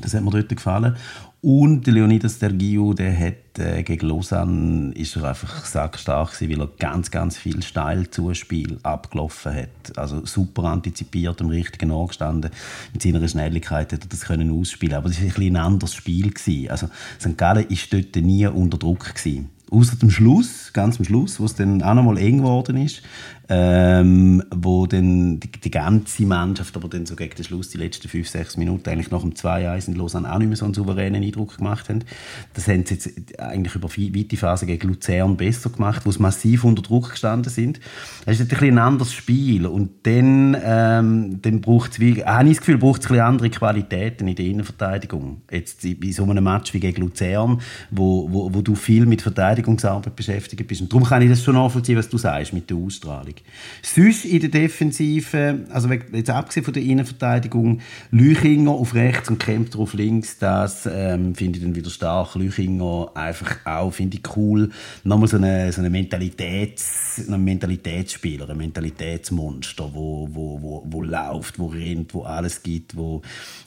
Das 0.00 0.14
hat 0.14 0.22
mir 0.22 0.30
dort 0.30 0.48
gefallen. 0.48 0.96
Und 1.40 1.86
Leonidas 1.86 2.40
Dergiou, 2.40 2.94
der 2.94 3.16
hat 3.16 3.58
äh, 3.58 3.84
gegen 3.84 4.08
Lausanne 4.08 4.92
ist 4.94 5.14
er 5.14 5.22
einfach 5.24 5.64
sackstark 5.64 6.32
gewesen, 6.32 6.50
weil 6.50 6.66
er 6.66 6.72
ganz, 6.78 7.12
ganz 7.12 7.36
viel 7.36 7.62
Steilzuspiel 7.62 8.78
abgelaufen 8.82 9.54
hat. 9.54 9.96
Also 9.96 10.26
super 10.26 10.64
antizipiert, 10.64 11.40
am 11.40 11.48
richtigen 11.48 11.92
Ort 11.92 12.08
gestanden. 12.08 12.50
Mit 12.92 13.02
seiner 13.02 13.26
Schnelligkeit 13.28 13.92
hat 13.92 14.02
er 14.04 14.08
das 14.08 14.22
können 14.22 14.50
ausspielen. 14.50 14.96
Aber 14.96 15.10
es 15.10 15.22
war 15.22 15.38
ein, 15.38 15.56
ein 15.56 15.56
anderes 15.56 15.94
Spiel 15.94 16.32
gewesen. 16.32 16.70
Also 16.70 16.88
St. 17.20 17.38
Gallen 17.38 17.70
war 17.70 17.78
dort 17.90 18.16
nie 18.16 18.46
unter 18.48 18.78
Druck 18.78 19.14
gewesen. 19.14 19.50
Außer 19.70 19.96
dem 19.96 20.10
Schluss, 20.10 20.72
ganz 20.72 20.98
am 20.98 21.04
Schluss, 21.04 21.38
wo 21.38 21.44
es 21.44 21.54
dann 21.54 21.82
auch 21.82 21.94
noch 21.94 22.02
mal 22.02 22.18
eng 22.18 22.38
geworden 22.38 22.78
ist, 22.78 23.02
ähm, 23.50 24.42
wo 24.54 24.86
dann 24.86 25.40
die, 25.40 25.50
die, 25.50 25.70
ganze 25.70 26.24
Mannschaft, 26.24 26.76
aber 26.76 26.88
dann 26.88 27.06
so 27.06 27.16
gegen 27.16 27.34
den 27.34 27.44
Schluss, 27.44 27.70
die 27.70 27.78
letzten 27.78 28.08
fünf, 28.08 28.28
sechs 28.28 28.58
Minuten, 28.58 28.88
eigentlich 28.90 29.10
nach 29.10 29.22
dem 29.22 29.32
2-1 29.32 29.88
in 29.88 29.94
Lausanne 29.94 30.30
auch 30.30 30.38
nicht 30.38 30.48
mehr 30.48 30.56
so 30.56 30.66
einen 30.66 30.74
souveränen 30.74 31.22
Eindruck 31.22 31.56
gemacht 31.56 31.88
haben. 31.88 32.04
Das 32.52 32.68
haben 32.68 32.84
sie 32.84 32.94
jetzt 32.94 33.40
eigentlich 33.40 33.74
über 33.74 33.88
weite 33.88 34.36
Phase 34.36 34.66
gegen 34.66 34.88
Luzern 34.88 35.36
besser 35.36 35.70
gemacht, 35.70 36.04
wo 36.04 36.10
sie 36.10 36.20
massiv 36.20 36.64
unter 36.64 36.82
Druck 36.82 37.10
gestanden 37.10 37.50
sind. 37.50 37.80
Das 38.26 38.38
ist 38.38 38.52
ein, 38.52 38.68
ein 38.68 38.78
anderes 38.78 39.14
Spiel 39.14 39.66
und 39.66 39.90
dann, 40.02 40.54
ähm, 40.62 41.40
dann 41.40 41.60
braucht 41.62 41.92
es, 41.92 41.98
habe 41.98 42.48
ich 42.48 42.56
das 42.56 42.58
Gefühl, 42.58 42.76
braucht 42.78 43.02
es 43.02 43.10
ein 43.10 43.20
andere 43.20 43.48
Qualitäten 43.48 44.28
in 44.28 44.36
der 44.36 44.44
Innenverteidigung. 44.44 45.40
Jetzt 45.50 45.82
bei 45.98 46.12
so 46.12 46.24
einem 46.24 46.44
Match 46.44 46.74
wie 46.74 46.80
gegen 46.80 47.00
Luzern, 47.00 47.62
wo, 47.90 48.28
wo, 48.30 48.52
wo 48.52 48.60
du 48.60 48.74
viel 48.74 49.06
mit 49.06 49.22
Verteidigungsarbeit 49.22 50.14
beschäftigt 50.14 50.66
bist. 50.66 50.82
Und 50.82 50.92
darum 50.92 51.04
kann 51.04 51.22
ich 51.22 51.30
das 51.30 51.42
schon 51.42 51.54
nachvollziehen, 51.54 51.96
was 51.96 52.10
du 52.10 52.18
sagst 52.18 52.52
mit 52.52 52.68
der 52.68 52.76
Ausstrahlung. 52.76 53.37
Sonst 53.82 54.24
in 54.24 54.40
der 54.40 54.50
Defensive, 54.50 55.66
also 55.70 55.88
jetzt 55.90 56.30
abgesehen 56.30 56.64
von 56.64 56.74
der 56.74 56.82
Innenverteidigung, 56.82 57.80
Lüchinger 58.10 58.72
auf 58.72 58.94
rechts 58.94 59.28
und 59.28 59.38
Kempter 59.38 59.78
auf 59.78 59.94
links, 59.94 60.38
das 60.38 60.88
ähm, 60.90 61.34
finde 61.34 61.58
ich 61.58 61.64
dann 61.64 61.74
wieder 61.74 61.90
stark. 61.90 62.34
Lüchinger 62.34 63.10
einfach 63.14 63.64
auch, 63.64 63.92
finde 63.92 64.18
ich 64.18 64.36
cool. 64.36 64.70
Nochmal 65.04 65.28
so 65.28 65.36
eine, 65.36 65.72
so 65.72 65.80
eine 65.80 65.90
Mentalitäts, 65.90 67.24
ein 67.28 67.42
Mentalitätsspieler, 67.42 68.48
ein 68.50 68.56
Mentalitätsmonster, 68.56 69.90
wo, 69.92 70.28
wo, 70.32 70.60
wo, 70.60 70.84
wo 70.86 71.02
läuft, 71.02 71.58
wo 71.58 71.66
rennt, 71.66 72.14
wo 72.14 72.22
alles 72.22 72.62
gibt, 72.62 72.96
wo 72.96 73.22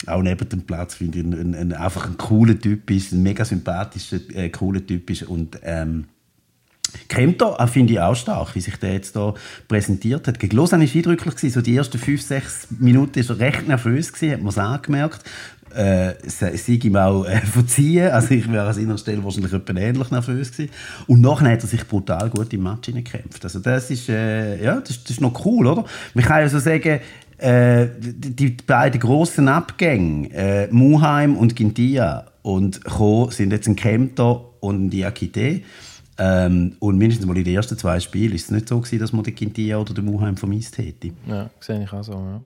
auch 0.07 0.21
neben 0.21 0.47
dem 0.49 0.61
Platz, 0.61 0.95
finde 0.95 1.19
ich, 1.19 1.25
ein, 1.25 1.55
ein, 1.55 1.73
einfach 1.73 2.07
ein 2.07 2.17
cooler 2.17 2.59
Typ 2.59 2.89
ist, 2.91 3.11
ein 3.11 3.23
mega 3.23 3.45
sympathischer, 3.45 4.19
äh, 4.33 4.49
cooler 4.49 4.85
Typ 4.85 5.09
ist 5.09 5.23
und 5.23 5.59
ähm, 5.63 6.05
Kempter 7.07 7.57
äh, 7.59 7.67
finde 7.67 7.93
ich 7.93 7.99
auch 7.99 8.15
stark, 8.15 8.55
wie 8.55 8.61
sich 8.61 8.75
der 8.77 8.93
jetzt 8.93 9.15
da 9.15 9.33
präsentiert 9.67 10.27
hat. 10.27 10.39
Gegen 10.39 10.55
Lausanne 10.55 10.87
war 10.87 10.95
eindrücklich. 10.95 11.53
So 11.53 11.61
die 11.61 11.75
ersten 11.75 11.97
fünf, 11.97 12.21
sechs 12.21 12.67
Minuten 12.79 13.27
war 13.27 13.35
er 13.35 13.39
recht 13.39 13.67
nervös, 13.67 14.11
hat 14.13 14.39
man 14.39 14.47
es 14.47 14.57
angemerkt. 14.57 15.23
Äh, 15.73 16.15
sei 16.27 16.73
ihm 16.73 16.95
auch 16.97 17.25
äh, 17.25 17.37
verziehen. 17.39 18.11
Also 18.11 18.33
ich 18.33 18.51
wäre 18.51 18.67
an 18.67 18.73
seiner 18.73 18.97
Stelle 18.97 19.23
wahrscheinlich 19.23 19.53
etwas 19.53 19.77
ähnlich 19.77 20.11
nervös 20.11 20.51
gewesen. 20.51 20.71
Und 21.07 21.21
nachher 21.21 21.51
hat 21.51 21.61
er 21.61 21.67
sich 21.67 21.87
brutal 21.87 22.29
gut 22.29 22.51
im 22.53 22.63
Match 22.63 22.91
gekämpft. 22.91 23.43
Also 23.43 23.59
das 23.59 23.89
ist, 23.89 24.09
äh, 24.09 24.61
ja, 24.61 24.81
das, 24.81 25.01
das, 25.01 25.11
ist 25.11 25.21
noch 25.21 25.45
cool, 25.45 25.67
oder? 25.67 25.85
Man 26.13 26.25
kann 26.25 26.41
ja 26.41 26.49
so 26.49 26.59
sagen, 26.59 26.99
äh, 27.37 27.87
die, 27.99 28.35
die 28.35 28.57
beiden 28.67 28.99
grossen 28.99 29.47
Abgänge, 29.47 30.29
äh, 30.33 30.67
Muheim 30.71 31.37
und 31.37 31.55
Gintia 31.55 32.25
und 32.41 32.83
Co. 32.83 33.29
sind 33.31 33.51
jetzt 33.51 33.67
ein 33.67 33.75
Kempter 33.75 34.41
und 34.59 34.85
ein 34.85 34.89
Diakite. 34.89 35.61
Ähm, 36.23 36.75
und 36.77 36.99
mindestens 36.99 37.25
mal 37.25 37.35
in 37.35 37.43
den 37.43 37.55
ersten 37.55 37.75
zwei 37.79 37.99
Spielen 37.99 38.33
ist 38.35 38.45
es 38.45 38.51
nicht 38.51 38.69
so 38.69 38.79
gewesen, 38.79 38.99
dass 38.99 39.11
man 39.11 39.23
den 39.23 39.33
Quintia 39.33 39.77
oder 39.77 39.95
den 39.95 40.05
Muheim 40.05 40.37
vermisst 40.37 40.77
hätte. 40.77 41.09
Ja, 41.27 41.49
sehe 41.59 41.83
ich 41.83 41.91
auch 41.91 42.03
so, 42.03 42.11
ja. 42.11 42.41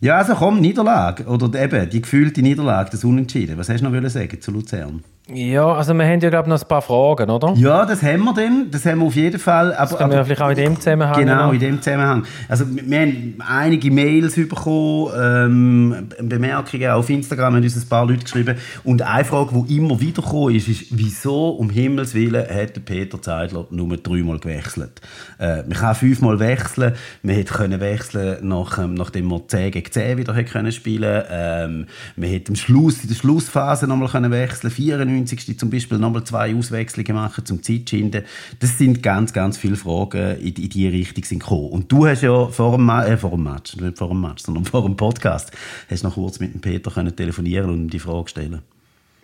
Ja, 0.00 0.16
also 0.16 0.34
komm, 0.34 0.60
Niederlage. 0.60 1.24
Oder 1.24 1.62
eben 1.62 1.90
die 1.90 2.00
gefühlte 2.00 2.40
Niederlage, 2.40 2.90
das 2.90 3.04
Unentschieden. 3.04 3.58
Was 3.58 3.68
hast 3.68 3.82
du 3.82 3.90
noch 3.90 4.08
sagen 4.08 4.40
zu 4.40 4.50
Luzern? 4.50 5.04
Ja, 5.28 5.72
also 5.72 5.92
wir 5.92 6.06
haben 6.06 6.20
ja 6.20 6.30
glaube 6.30 6.48
noch 6.48 6.62
ein 6.62 6.68
paar 6.68 6.82
Fragen, 6.82 7.28
oder? 7.28 7.52
Ja, 7.56 7.84
das 7.84 8.00
haben 8.00 8.22
wir 8.22 8.34
dann. 8.34 8.70
Das 8.70 8.86
haben 8.86 9.00
wir 9.00 9.06
auf 9.06 9.16
jeden 9.16 9.40
Fall. 9.40 9.74
Aber, 9.74 9.90
das 9.90 9.98
können 9.98 10.12
wir 10.12 10.24
vielleicht 10.24 10.40
auch 10.40 10.50
in 10.50 10.56
dem 10.56 10.76
Zusammenhang. 10.76 11.18
Genau, 11.18 11.50
in 11.50 11.58
dem 11.58 11.82
Zusammenhang. 11.82 12.24
Also 12.48 12.64
wir 12.68 13.00
haben 13.00 13.34
einige 13.44 13.90
Mails 13.90 14.36
bekommen, 14.36 15.10
ähm, 15.20 16.28
Bemerkungen 16.28 16.90
auf 16.90 17.10
Instagram 17.10 17.56
haben 17.56 17.62
uns 17.64 17.76
ein 17.76 17.88
paar 17.88 18.06
Leute 18.06 18.22
geschrieben. 18.22 18.56
Und 18.84 19.02
eine 19.02 19.24
Frage, 19.24 19.64
die 19.64 19.78
immer 19.78 19.98
wieder 19.98 20.22
gekommen 20.22 20.54
ist, 20.54 20.68
ist, 20.68 20.86
wieso 20.90 21.48
um 21.50 21.70
Himmels 21.70 22.14
Willen 22.14 22.48
hat 22.48 22.84
Peter 22.84 23.20
Zeidler 23.20 23.66
nur 23.70 23.96
dreimal 23.96 24.38
gewechselt? 24.38 25.00
Äh, 25.40 25.64
man 25.64 25.72
kann 25.72 25.96
fünfmal 25.96 26.38
wechseln. 26.38 26.94
Man 27.24 27.34
hätte 27.34 27.52
können 27.52 27.80
wechseln 27.80 28.46
nach, 28.46 28.78
ähm, 28.78 28.94
nachdem 28.94 29.26
man 29.26 29.42
10 29.48 29.72
gegen 29.72 29.90
10 29.90 30.18
wieder 30.18 30.36
hätte 30.36 30.52
können 30.52 30.70
spielen. 30.70 31.24
Ähm, 31.28 31.86
man 32.14 32.28
hätte 32.28 32.50
am 32.50 32.56
Schluss, 32.56 33.02
in 33.02 33.08
der 33.08 33.16
Schlussphase 33.16 33.88
nochmal 33.88 34.08
können 34.08 34.30
wechseln. 34.30 34.70
94 34.70 35.15
90. 35.18 35.58
zum 35.58 35.70
Beispiel 35.70 35.98
nochmal 35.98 36.24
zwei 36.24 36.54
Auswechslungen 36.54 37.14
machen 37.14 37.44
zum 37.44 37.62
Zeitschinden. 37.62 38.24
Das 38.60 38.78
sind 38.78 39.02
ganz, 39.02 39.32
ganz 39.32 39.58
viele 39.58 39.76
Fragen 39.76 40.38
in, 40.38 40.54
in 40.54 40.68
die 40.68 40.88
Richtung 40.88 41.24
sind 41.24 41.40
gekommen. 41.40 41.70
Und 41.70 41.90
du 41.90 42.06
hast 42.06 42.22
ja 42.22 42.46
vor 42.48 42.76
dem, 42.76 42.88
äh, 42.88 43.16
vor 43.16 43.30
dem 43.30 43.44
Match, 43.44 43.76
nicht 43.76 43.98
vor 43.98 44.08
dem 44.08 44.20
Match, 44.20 44.42
sondern 44.42 44.64
vor 44.64 44.82
dem 44.82 44.96
Podcast, 44.96 45.50
hast 45.90 46.04
noch 46.04 46.14
kurz 46.14 46.40
mit 46.40 46.54
dem 46.54 46.60
Peter 46.60 46.90
können 46.90 47.14
telefonieren 47.14 47.70
und 47.70 47.80
ihm 47.82 47.90
die 47.90 47.98
Frage 47.98 48.28
stellen. 48.28 48.62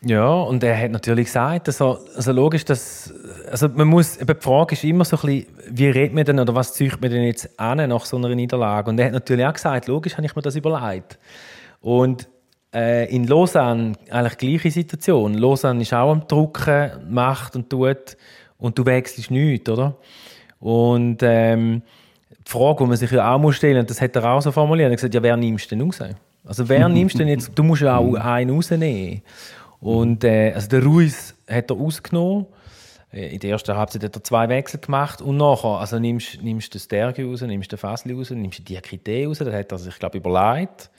Ja, 0.04 0.28
und 0.28 0.64
er 0.64 0.76
hat 0.76 0.90
natürlich 0.90 1.26
gesagt, 1.26 1.68
also, 1.68 1.98
also 2.16 2.32
logisch, 2.32 2.64
dass 2.64 3.14
also 3.48 3.68
man 3.68 3.86
muss, 3.86 4.18
die 4.18 4.34
Frage 4.40 4.74
ist 4.74 4.82
immer 4.82 5.04
so 5.04 5.16
ein 5.16 5.20
bisschen, 5.20 5.46
wie 5.70 5.86
redet 5.86 6.12
man 6.12 6.24
denn 6.24 6.40
oder 6.40 6.54
was 6.56 6.74
zieht 6.74 7.00
man 7.00 7.10
denn 7.10 7.22
jetzt 7.22 7.48
an 7.58 7.88
nach 7.88 8.04
so 8.04 8.16
einer 8.16 8.34
Niederlage? 8.34 8.90
Und 8.90 8.98
er 8.98 9.06
hat 9.06 9.12
natürlich 9.12 9.46
auch 9.46 9.52
gesagt, 9.52 9.86
logisch 9.86 10.16
habe 10.16 10.26
ich 10.26 10.34
mir 10.34 10.42
das 10.42 10.56
überlegt. 10.56 11.20
Und 11.80 12.28
äh, 12.74 13.14
in 13.14 13.26
Lausanne 13.26 13.92
eigentlich 14.10 14.34
die 14.36 14.48
gleiche 14.48 14.70
Situation. 14.70 15.34
Lausanne 15.34 15.82
ist 15.82 15.92
auch 15.92 16.10
am 16.10 16.26
Drucken, 16.26 16.90
macht 17.10 17.56
und 17.56 17.68
tut 17.68 18.16
und 18.58 18.78
du 18.78 18.86
wechselst 18.86 19.30
nichts, 19.30 19.68
oder? 19.68 19.96
Und 20.60 21.18
ähm, 21.22 21.82
die 22.30 22.50
Frage, 22.50 22.84
die 22.84 22.88
man 22.88 22.96
sich 22.96 23.10
ja 23.10 23.34
auch 23.34 23.38
muss 23.38 23.56
stellen 23.56 23.78
muss, 23.78 23.86
das 23.86 24.00
hat 24.00 24.16
er 24.16 24.24
auch 24.24 24.40
so 24.40 24.52
formuliert, 24.52 24.88
er 24.88 24.92
hat 24.92 24.98
gesagt, 24.98 25.14
ja, 25.14 25.22
wer 25.22 25.36
nimmst 25.36 25.70
du 25.70 25.76
denn 25.76 25.86
raus? 25.86 25.98
Also 26.44 26.68
wer 26.68 26.88
nimmst 26.88 27.14
du 27.14 27.18
denn 27.18 27.28
jetzt, 27.28 27.50
du 27.54 27.62
musst 27.62 27.82
ja 27.82 27.96
auch 27.96 28.14
einen 28.14 28.50
rausnehmen. 28.50 29.22
Und 29.80 30.22
äh, 30.24 30.52
also 30.54 30.68
der 30.68 30.84
Ruiz 30.84 31.34
hat 31.48 31.70
er 31.70 31.76
ausgenommen, 31.76 32.46
in 33.10 33.40
der 33.40 33.50
ersten 33.50 33.76
Halbzeit 33.76 34.04
hat 34.04 34.16
er 34.16 34.24
zwei 34.24 34.48
Wechsel 34.48 34.80
gemacht 34.80 35.20
und 35.20 35.36
nachher 35.36 35.80
also 35.80 35.98
nimmst, 35.98 36.42
nimmst 36.42 36.72
du 36.72 36.78
den 36.78 36.82
Stergi 36.82 37.24
raus, 37.24 37.42
nimmst 37.42 37.70
den 37.70 37.78
Fasli 37.78 38.14
raus, 38.14 38.30
nimmst 38.30 38.60
den 38.60 38.64
Diakite 38.64 39.26
raus, 39.26 39.38
das 39.38 39.52
hat 39.52 39.70
er 39.70 39.78
sich, 39.78 39.98
glaube 39.98 40.16
ich, 40.16 40.24
überlegt 40.24 40.90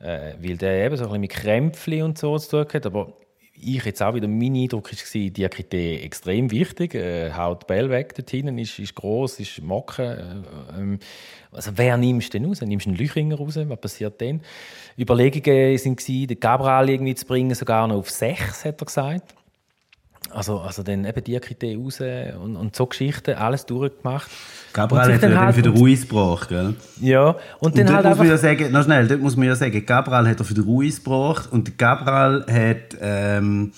äh, 0.00 0.34
weil 0.40 0.56
der 0.56 0.86
eben 0.86 0.96
so 0.96 1.04
ein 1.04 1.08
bisschen 1.08 1.20
mit 1.20 1.30
Krämpfli 1.30 2.02
und 2.02 2.18
so 2.18 2.38
zu 2.38 2.64
tun 2.64 2.72
hat. 2.72 2.86
Aber 2.86 3.12
ich 3.60 3.84
jetzt 3.84 4.02
auch 4.02 4.14
wieder, 4.14 4.28
mein 4.28 4.54
Eindruck 4.54 4.92
war, 4.92 5.30
Diakite 5.30 6.00
extrem 6.02 6.50
wichtig. 6.50 6.94
Äh, 6.94 7.32
haut 7.32 7.66
Bell 7.66 7.90
weg 7.90 8.14
dort 8.14 8.30
hinten, 8.30 8.58
ist, 8.58 8.78
ist 8.78 8.94
gross, 8.94 9.40
ist 9.40 9.60
Mocken. 9.62 10.04
Äh, 10.04 10.78
ähm, 10.78 10.98
also 11.50 11.72
wer 11.74 11.96
nimmst 11.96 12.32
du 12.32 12.38
denn 12.38 12.48
raus? 12.48 12.60
Nimmst 12.60 12.86
du 12.86 12.90
einen 12.90 12.98
Lüchinger 12.98 13.36
raus? 13.36 13.56
Was 13.56 13.80
passiert 13.80 14.20
dann? 14.20 14.42
Überlegungen 14.98 15.76
waren, 15.76 16.26
den 16.26 16.40
Gabriel 16.40 16.90
irgendwie 16.90 17.14
zu 17.14 17.26
bringen, 17.26 17.54
sogar 17.54 17.88
noch 17.88 17.96
auf 17.96 18.10
sechs, 18.10 18.64
hat 18.64 18.80
er 18.80 18.86
gesagt. 18.86 19.34
Also, 20.30 20.60
also 20.60 20.82
dann 20.82 21.04
eben 21.04 21.24
Diakite 21.24 21.76
raus 21.76 22.00
und, 22.42 22.56
und 22.56 22.76
so 22.76 22.86
Geschichten, 22.86 23.34
alles 23.34 23.66
durchgemacht. 23.66 24.30
Gabriel 24.72 25.14
hat 25.14 25.22
ja 25.22 25.40
halt 25.40 25.54
für 25.54 25.62
den 25.62 25.72
Ruiz 25.72 26.02
gebracht, 26.02 26.48
gell? 26.48 26.74
Ja, 27.00 27.30
und, 27.30 27.38
und 27.60 27.78
dann 27.78 27.92
halt 27.92 28.06
muss 28.06 28.18
man 28.18 28.28
ja 28.28 28.36
sagen, 28.36 28.70
noch 28.70 28.84
schnell, 28.84 29.08
dort 29.08 29.20
muss 29.20 29.36
man 29.36 29.48
ja 29.48 29.56
sagen, 29.56 29.84
Gabriel 29.84 30.28
hat 30.28 30.38
er 30.38 30.44
für 30.44 30.54
den 30.54 30.64
Ruiz 30.64 31.02
gebracht 31.02 31.48
und 31.50 31.78
Gabriel 31.78 32.44
hat, 32.46 32.98
ähm, 33.00 33.72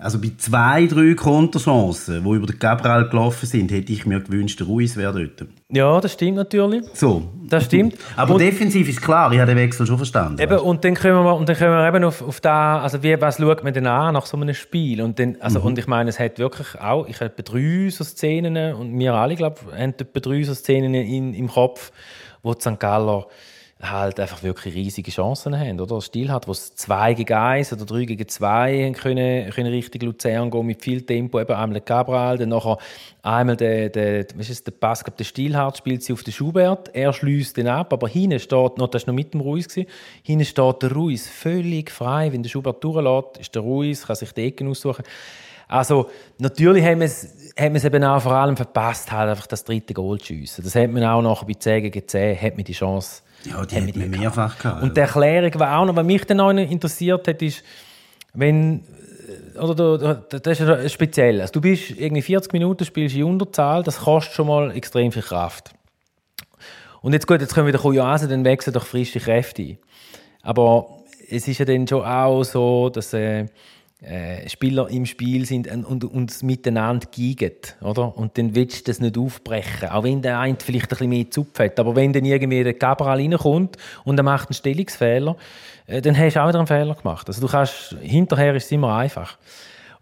also 0.00 0.18
bei 0.18 0.32
zwei, 0.38 0.86
drei 0.86 1.14
Konterchancen, 1.14 2.24
die 2.24 2.30
über 2.30 2.46
den 2.46 2.58
Gabriel 2.58 3.08
gelaufen 3.08 3.46
sind, 3.46 3.70
hätte 3.70 3.92
ich 3.92 4.06
mir 4.06 4.20
gewünscht, 4.20 4.58
der 4.58 4.66
Ruiz 4.66 4.96
wäre 4.96 5.12
dort. 5.12 5.48
Ja, 5.68 6.00
das 6.00 6.14
stimmt 6.14 6.36
natürlich. 6.36 6.84
So. 6.94 7.22
Das 7.48 7.64
stimmt. 7.64 7.96
Aber 8.16 8.34
und, 8.34 8.40
defensiv 8.40 8.88
ist 8.88 9.02
klar, 9.02 9.32
ich 9.32 9.38
habe 9.38 9.50
den 9.52 9.58
Wechsel 9.58 9.86
schon 9.86 9.96
verstanden. 9.96 10.40
Eben, 10.40 10.58
und 10.58 10.84
dann 10.84 10.94
kommen 10.94 11.24
wir, 11.24 11.36
und 11.36 11.48
dann 11.48 11.56
kommen 11.56 11.72
wir 11.72 11.86
eben 11.86 12.04
auf, 12.04 12.22
auf 12.22 12.40
da, 12.40 12.80
also 12.80 13.02
wie, 13.02 13.20
was 13.20 13.36
schaut 13.36 13.62
man 13.62 13.74
denn 13.74 13.86
an 13.86 14.14
nach 14.14 14.26
so 14.26 14.36
einem 14.36 14.54
Spiel? 14.54 15.02
Und, 15.02 15.18
dann, 15.18 15.36
also, 15.40 15.60
mhm. 15.60 15.66
und 15.66 15.78
ich 15.78 15.86
meine, 15.86 16.10
es 16.10 16.18
hat 16.18 16.38
wirklich 16.38 16.80
auch, 16.80 17.06
ich 17.06 17.20
habe 17.20 17.42
drei 17.42 17.90
so 17.90 18.04
Szenen, 18.04 18.74
und 18.74 18.98
wir 18.98 19.14
alle, 19.14 19.34
glaube 19.34 19.56
ich, 19.66 19.78
haben 19.78 19.94
etwa 19.98 20.20
drei 20.20 20.42
so 20.44 20.54
Szenen 20.54 20.94
in, 20.94 21.34
im 21.34 21.48
Kopf, 21.48 21.92
wo 22.42 22.54
die 22.54 22.60
St. 22.60 22.78
Galler 22.78 23.26
halt 23.82 24.20
einfach 24.20 24.42
wirklich 24.42 24.74
riesige 24.74 25.10
Chancen 25.10 25.58
haben, 25.58 25.80
oder? 25.80 26.00
Stil 26.00 26.30
hat, 26.30 26.46
wo 26.46 26.52
es 26.52 26.74
2 26.74 27.14
gegen 27.14 27.32
1 27.32 27.72
oder 27.72 27.86
3 27.86 28.04
gegen 28.04 28.28
2 28.28 28.92
können, 28.92 29.50
können 29.50 29.72
richtig 29.72 30.02
Luzern 30.02 30.50
gehen 30.50 30.66
mit 30.66 30.82
viel 30.82 31.02
Tempo, 31.02 31.40
eben 31.40 31.52
einmal 31.52 31.80
Cabral, 31.80 32.36
dann 32.36 32.50
nachher 32.50 32.76
einmal 33.22 33.56
der, 33.56 33.88
der, 33.88 34.26
was 34.34 34.50
ist 34.50 34.66
der 34.66 34.72
Pass, 34.72 35.02
der 35.02 35.24
Stilhardt 35.24 35.78
spielt 35.78 36.02
sie 36.02 36.12
auf 36.12 36.22
den 36.22 36.32
Schubert, 36.32 36.94
er 36.94 37.12
schließt 37.12 37.56
den 37.56 37.68
ab, 37.68 37.92
aber 37.92 38.08
hinten 38.08 38.38
steht, 38.38 38.76
noch, 38.76 38.88
das 38.88 39.06
war 39.06 39.14
noch 39.14 39.16
mit 39.16 39.32
dem 39.32 39.40
Ruiz, 39.40 39.74
hinten 40.22 40.44
steht 40.44 40.82
der 40.82 40.92
Ruiz 40.92 41.26
völlig 41.26 41.90
frei, 41.90 42.32
wenn 42.32 42.42
der 42.42 42.50
Schubert 42.50 42.84
durchlässt, 42.84 43.38
ist 43.38 43.54
der 43.54 43.62
Ruiz, 43.62 44.06
kann 44.06 44.16
sich 44.16 44.32
die 44.32 44.46
Ecken 44.46 44.68
aussuchen. 44.68 45.04
Also, 45.68 46.10
natürlich 46.38 46.84
haben 46.84 46.98
wir 46.98 47.06
es, 47.06 47.52
haben 47.56 47.74
wir 47.74 47.78
es 47.78 47.84
eben 47.84 48.02
auch 48.02 48.20
vor 48.20 48.32
allem 48.32 48.56
verpasst, 48.56 49.12
halt 49.12 49.30
einfach 49.30 49.46
das 49.46 49.62
dritte 49.62 49.94
Goal 49.94 50.18
zu 50.18 50.26
schiessen. 50.26 50.64
Das 50.64 50.74
hat 50.74 50.90
man 50.90 51.04
auch 51.04 51.22
nachher 51.22 51.46
bei 51.46 51.54
10 51.54 51.84
gegen 51.84 52.08
10, 52.08 52.42
hat 52.42 52.56
man 52.56 52.64
die 52.64 52.72
Chance 52.72 53.22
ja, 53.44 53.64
die 53.64 53.76
haben 53.76 53.94
wir 53.94 54.06
mehrfach 54.06 54.58
gehabt. 54.58 54.82
Und 54.82 54.96
die 54.96 55.00
Erklärung, 55.00 55.50
die 55.50 55.58
auch 55.58 55.84
noch, 55.86 55.96
was 55.96 56.04
mich 56.04 56.24
dann 56.24 56.38
noch 56.38 56.50
interessiert 56.50 57.26
hat, 57.26 57.42
ist, 57.42 57.62
wenn 58.34 58.82
oder 59.58 59.74
du, 59.74 60.38
das 60.38 60.60
ist 60.60 60.92
speziell. 60.92 61.40
Also 61.40 61.54
du 61.54 61.60
bist 61.60 61.90
irgendwie 61.90 62.22
40 62.22 62.52
Minuten, 62.52 62.84
spielst 62.84 63.14
in 63.14 63.24
Unterzahl, 63.24 63.82
das 63.82 63.98
kostet 63.98 64.34
schon 64.34 64.46
mal 64.46 64.70
extrem 64.72 65.12
viel 65.12 65.22
Kraft. 65.22 65.70
Und 67.02 67.12
jetzt 67.12 67.26
gut, 67.26 67.40
jetzt 67.40 67.54
können 67.54 67.66
wir 67.66 67.72
wieder 67.72 67.82
Koyasen, 67.82 68.28
dann 68.28 68.44
wechseln 68.44 68.74
doch 68.74 68.86
frische 68.86 69.20
Kräfte. 69.20 69.78
Aber 70.42 71.00
es 71.28 71.48
ist 71.48 71.58
ja 71.58 71.64
dann 71.64 71.86
schon 71.86 72.04
auch 72.04 72.42
so, 72.42 72.90
dass 72.90 73.12
äh, 73.14 73.46
äh, 74.02 74.48
Spieler 74.48 74.88
im 74.88 75.04
Spiel 75.04 75.44
sind 75.44 75.68
und, 75.68 76.04
und 76.04 76.42
miteinander 76.42 77.06
geigen, 77.14 77.52
oder? 77.82 78.16
Und 78.16 78.38
dann 78.38 78.54
willst 78.54 78.86
du 78.86 78.90
das 78.90 79.00
nicht 79.00 79.18
aufbrechen, 79.18 79.90
auch 79.90 80.04
wenn 80.04 80.22
der 80.22 80.38
eine 80.38 80.56
vielleicht 80.58 80.86
ein 80.86 80.88
bisschen 80.88 81.08
mehr 81.10 81.30
Zupf 81.30 81.58
hat. 81.58 81.78
Aber 81.78 81.94
wenn 81.96 82.12
dann 82.12 82.24
irgendwie 82.24 82.64
der 82.64 82.74
Cabral 82.74 83.18
reinkommt 83.18 83.76
und 84.04 84.18
er 84.18 84.22
macht 84.22 84.48
einen 84.48 84.54
Stellungsfehler, 84.54 85.36
äh, 85.86 86.00
dann 86.00 86.16
hast 86.16 86.36
du 86.36 86.42
auch 86.42 86.48
wieder 86.48 86.58
einen 86.58 86.66
Fehler 86.66 86.94
gemacht. 86.94 87.28
Also 87.28 87.40
du 87.40 87.48
kannst, 87.48 87.96
hinterher 88.00 88.54
ist 88.54 88.66
es 88.66 88.72
immer 88.72 88.96
einfach. 88.96 89.36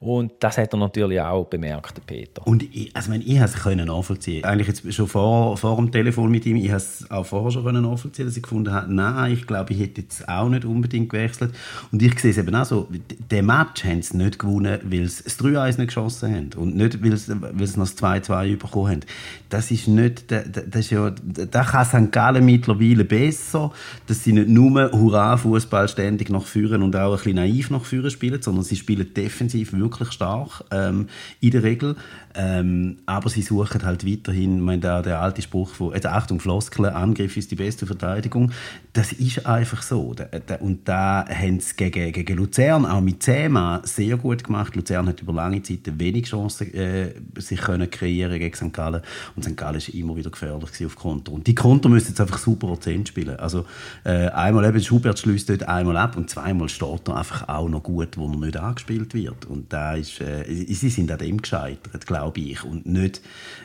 Und 0.00 0.32
das 0.38 0.58
hat 0.58 0.72
er 0.72 0.78
natürlich 0.78 1.20
auch 1.20 1.46
bemerkt, 1.46 2.06
Peter. 2.06 2.46
Und 2.46 2.62
ich, 2.62 2.94
also 2.94 3.10
ich, 3.14 3.26
ich 3.26 3.40
es 3.40 3.64
nachvollziehen. 3.64 4.44
Eigentlich 4.44 4.68
jetzt 4.68 4.94
schon 4.94 5.08
vor, 5.08 5.56
vor 5.56 5.74
dem 5.74 5.90
Telefon 5.90 6.30
mit 6.30 6.46
ihm, 6.46 6.56
ich 6.56 6.68
habe 6.68 6.76
es 6.76 7.10
auch 7.10 7.26
vorher 7.26 7.50
schon 7.50 7.64
können 7.64 7.82
nachvollziehen, 7.82 8.26
dass 8.26 8.36
ich 8.36 8.42
gefunden 8.44 8.72
habe, 8.72 8.94
nein, 8.94 9.32
ich 9.32 9.44
glaube, 9.44 9.72
ich 9.72 9.80
hätte 9.80 10.02
jetzt 10.02 10.28
auch 10.28 10.48
nicht 10.48 10.64
unbedingt 10.64 11.08
gewechselt. 11.08 11.52
Und 11.90 12.00
ich 12.00 12.16
sehe 12.20 12.30
es 12.30 12.38
eben 12.38 12.54
auch 12.54 12.64
so, 12.64 12.86
den 13.30 13.46
Match 13.46 13.84
haben 13.84 14.00
sie 14.00 14.16
nicht 14.18 14.38
gewonnen, 14.38 14.78
weil 14.84 15.08
sie 15.08 15.24
das 15.24 15.36
3-1 15.40 15.78
nicht 15.78 15.88
geschossen 15.88 16.32
haben 16.32 16.50
und 16.56 16.76
nicht, 16.76 17.02
weil 17.02 17.16
sie, 17.16 17.34
weil 17.40 17.66
sie 17.66 17.80
noch 17.80 17.88
das 17.88 17.98
2-2 17.98 18.56
bekommen 18.56 18.90
haben. 18.90 19.00
Das 19.48 19.72
ist 19.72 19.88
nicht, 19.88 20.30
das, 20.30 20.44
ist 20.76 20.90
ja, 20.90 21.10
da 21.10 21.64
kann 21.64 21.84
St. 21.84 22.12
Gallen 22.12 22.44
mittlerweile 22.44 23.04
besser, 23.04 23.72
dass 24.06 24.22
sie 24.22 24.32
nicht 24.32 24.48
nur 24.48 24.92
Hurra-Fußball 24.92 25.88
ständig 25.88 26.30
nach 26.30 26.44
führen 26.44 26.84
und 26.84 26.94
auch 26.94 27.10
ein 27.10 27.16
bisschen 27.16 27.34
naiv 27.34 27.70
nach 27.70 27.84
führen 27.84 28.12
spielen, 28.12 28.40
sondern 28.40 28.62
sie 28.62 28.76
spielen 28.76 29.12
defensiv 29.12 29.72
wirklich 29.72 29.87
wirklich 29.88 30.12
stark 30.12 30.64
ähm, 30.70 31.08
in 31.40 31.50
der 31.50 31.62
Regel. 31.62 31.96
Ähm, 32.40 32.98
aber 33.04 33.28
sie 33.30 33.42
suchen 33.42 33.82
halt 33.82 34.06
weiterhin, 34.06 34.60
meine, 34.60 34.80
der, 34.80 35.02
der 35.02 35.20
alte 35.20 35.42
Spruch 35.42 35.70
von, 35.70 35.92
jetzt 35.92 36.06
Achtung, 36.06 36.38
Floskeln, 36.38 36.94
Angriff 36.94 37.36
ist 37.36 37.50
die 37.50 37.56
beste 37.56 37.84
Verteidigung. 37.84 38.52
Das 38.92 39.10
ist 39.10 39.44
einfach 39.44 39.82
so. 39.82 40.14
Und 40.60 40.88
da 40.88 41.24
haben 41.28 41.58
sie 41.58 41.74
gegen, 41.74 42.12
gegen 42.12 42.36
Luzern, 42.36 42.86
auch 42.86 43.00
mit 43.00 43.24
Zema, 43.24 43.82
sehr 43.82 44.16
gut 44.16 44.44
gemacht. 44.44 44.76
Luzern 44.76 45.08
hat 45.08 45.20
über 45.20 45.32
lange 45.32 45.62
Zeit 45.62 45.80
wenig 45.98 46.26
Chancen 46.26 46.72
äh, 46.74 47.12
sich 47.38 47.60
können 47.60 47.90
kreieren 47.90 48.38
gegen 48.38 48.54
St. 48.54 48.72
Gallen. 48.72 49.02
Und 49.34 49.42
St. 49.42 49.56
Gallen 49.56 49.82
war 49.82 49.94
immer 49.94 50.16
wieder 50.16 50.30
gefährlich 50.30 50.86
auf 50.86 50.94
Konter. 50.94 51.32
Und 51.32 51.44
die 51.48 51.56
Konter 51.56 51.88
müssen 51.88 52.10
jetzt 52.10 52.20
einfach 52.20 52.38
super 52.38 52.68
Prozent 52.68 53.08
spielen. 53.08 53.36
Also 53.36 53.66
äh, 54.04 54.28
einmal 54.28 54.64
eben, 54.64 54.80
Schubert 54.80 55.18
schließt 55.18 55.50
dort 55.50 55.64
einmal 55.64 55.96
ab 55.96 56.16
und 56.16 56.30
zweimal 56.30 56.68
steht 56.68 57.08
er 57.08 57.16
einfach 57.16 57.48
auch 57.48 57.68
noch 57.68 57.82
gut, 57.82 58.16
wo 58.16 58.30
er 58.30 58.36
nicht 58.36 58.56
angespielt 58.56 59.12
wird. 59.12 59.46
Und 59.46 59.72
da 59.72 59.94
ist, 59.94 60.20
äh, 60.20 60.44
sie 60.46 60.88
sind 60.88 61.10
an 61.10 61.18
dem 61.18 61.42
gescheitert, 61.42 62.06
glaube 62.06 62.27
ich. 62.36 62.64
Und 62.64 62.86
nicht, 62.86 63.20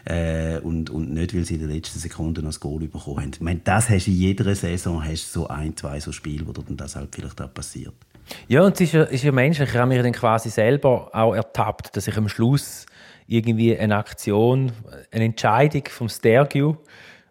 äh, 0.05 0.59
und, 0.59 0.89
und 0.89 1.13
nicht, 1.13 1.35
weil 1.35 1.45
sie 1.45 1.55
in 1.55 1.61
den 1.61 1.69
letzten 1.69 1.99
Sekunden 1.99 2.41
noch 2.41 2.49
das 2.49 2.59
Goal 2.59 2.79
bekommen 2.79 3.21
haben. 3.21 3.31
Ich 3.33 3.41
meine, 3.41 3.61
das 3.63 3.89
hast 3.89 4.07
du 4.07 4.11
in 4.11 4.17
jeder 4.17 4.55
Saison 4.55 5.03
hast 5.03 5.31
so 5.31 5.47
ein, 5.47 5.75
zwei 5.75 5.99
so 5.99 6.11
Spiele, 6.11 6.47
wo 6.47 6.51
dann 6.51 6.77
das 6.77 6.95
halt 6.95 7.13
vielleicht 7.13 7.41
auch 7.41 7.53
passiert. 7.53 7.93
Ja, 8.47 8.61
und 8.61 8.75
es 8.75 8.81
ist 8.81 8.93
ja, 8.93 9.03
ist 9.03 9.23
ja 9.23 9.31
menschlich. 9.31 9.69
Ich 9.69 9.75
habe 9.75 9.87
mich 9.87 10.01
dann 10.01 10.13
quasi 10.13 10.49
selber 10.49 11.09
auch 11.13 11.33
ertappt, 11.33 11.95
dass 11.95 12.07
ich 12.07 12.17
am 12.17 12.29
Schluss 12.29 12.85
irgendwie 13.27 13.77
eine 13.77 13.97
Aktion, 13.97 14.71
eine 15.11 15.25
Entscheidung 15.25 15.83
vom 15.89 16.09
Stergiu, 16.09 16.75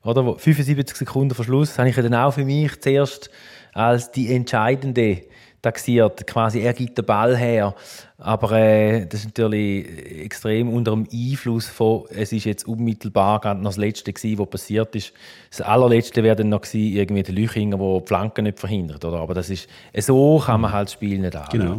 oder 0.04 0.36
75 0.36 0.96
Sekunden 0.96 1.34
vor 1.34 1.44
Schluss, 1.44 1.78
habe 1.78 1.88
ich 1.88 1.96
dann 1.96 2.14
auch 2.14 2.34
für 2.34 2.44
mich 2.44 2.80
zuerst 2.80 3.30
als 3.72 4.10
die 4.10 4.34
entscheidende 4.34 5.22
taxiert. 5.62 6.26
Quasi, 6.26 6.60
er 6.60 6.72
gibt 6.72 6.98
den 6.98 7.06
Ball 7.06 7.36
her. 7.36 7.74
Aber 8.18 8.52
äh, 8.52 9.06
das 9.06 9.20
ist 9.20 9.26
natürlich 9.26 9.86
extrem 10.24 10.68
unter 10.68 10.92
dem 10.92 11.08
Einfluss 11.12 11.68
von, 11.68 12.04
es 12.10 12.32
ist 12.32 12.44
jetzt 12.44 12.66
unmittelbar 12.68 13.40
gerade 13.40 13.60
noch 13.60 13.70
das 13.70 13.78
Letzte 13.78 14.12
gewesen, 14.12 14.38
was 14.38 14.50
passiert 14.50 14.94
ist. 14.94 15.12
Das 15.50 15.60
allerletzte 15.60 16.22
wäre 16.22 16.36
dann 16.36 16.50
noch 16.50 16.60
gewesen, 16.60 16.96
irgendwie 16.96 17.22
der 17.22 17.34
Lüchinger, 17.34 17.78
der 17.78 18.00
die 18.00 18.06
Flanken 18.06 18.44
nicht 18.44 18.60
verhindert. 18.60 19.04
Oder? 19.04 19.18
Aber 19.18 19.34
das 19.34 19.50
ist, 19.50 19.68
so 19.98 20.42
kann 20.44 20.60
man 20.60 20.72
halt 20.72 20.88
das 20.88 20.92
Spiel 20.92 21.18
nicht 21.18 21.34
anschauen. 21.34 21.78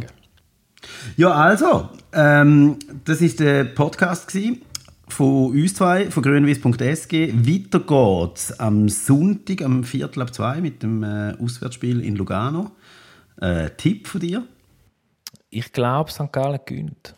Ja, 1.16 1.30
also, 1.30 1.88
ähm, 2.12 2.78
das 3.04 3.20
ist 3.20 3.40
der 3.40 3.64
Podcast 3.64 4.28
gewesen 4.28 4.60
von 5.08 5.52
uns 5.52 5.74
zwei, 5.74 6.10
von 6.10 6.22
grünwies.sg. 6.22 7.12
Weiter 7.12 7.80
geht's 7.80 8.58
am 8.58 8.88
Sonntag, 8.88 9.62
am 9.62 9.84
Viertel 9.84 10.22
ab 10.22 10.34
zwei 10.34 10.60
mit 10.60 10.82
dem 10.82 11.02
äh, 11.02 11.34
Auswärtsspiel 11.40 12.00
in 12.00 12.16
Lugano. 12.16 12.72
Äh, 13.40 13.70
Tipp 13.76 14.06
von 14.06 14.20
dir? 14.20 14.46
Ich 15.50 15.72
glaube, 15.72 16.10
St. 16.10 16.32
Gallen 16.32 16.60
gewinnt. 16.64 17.14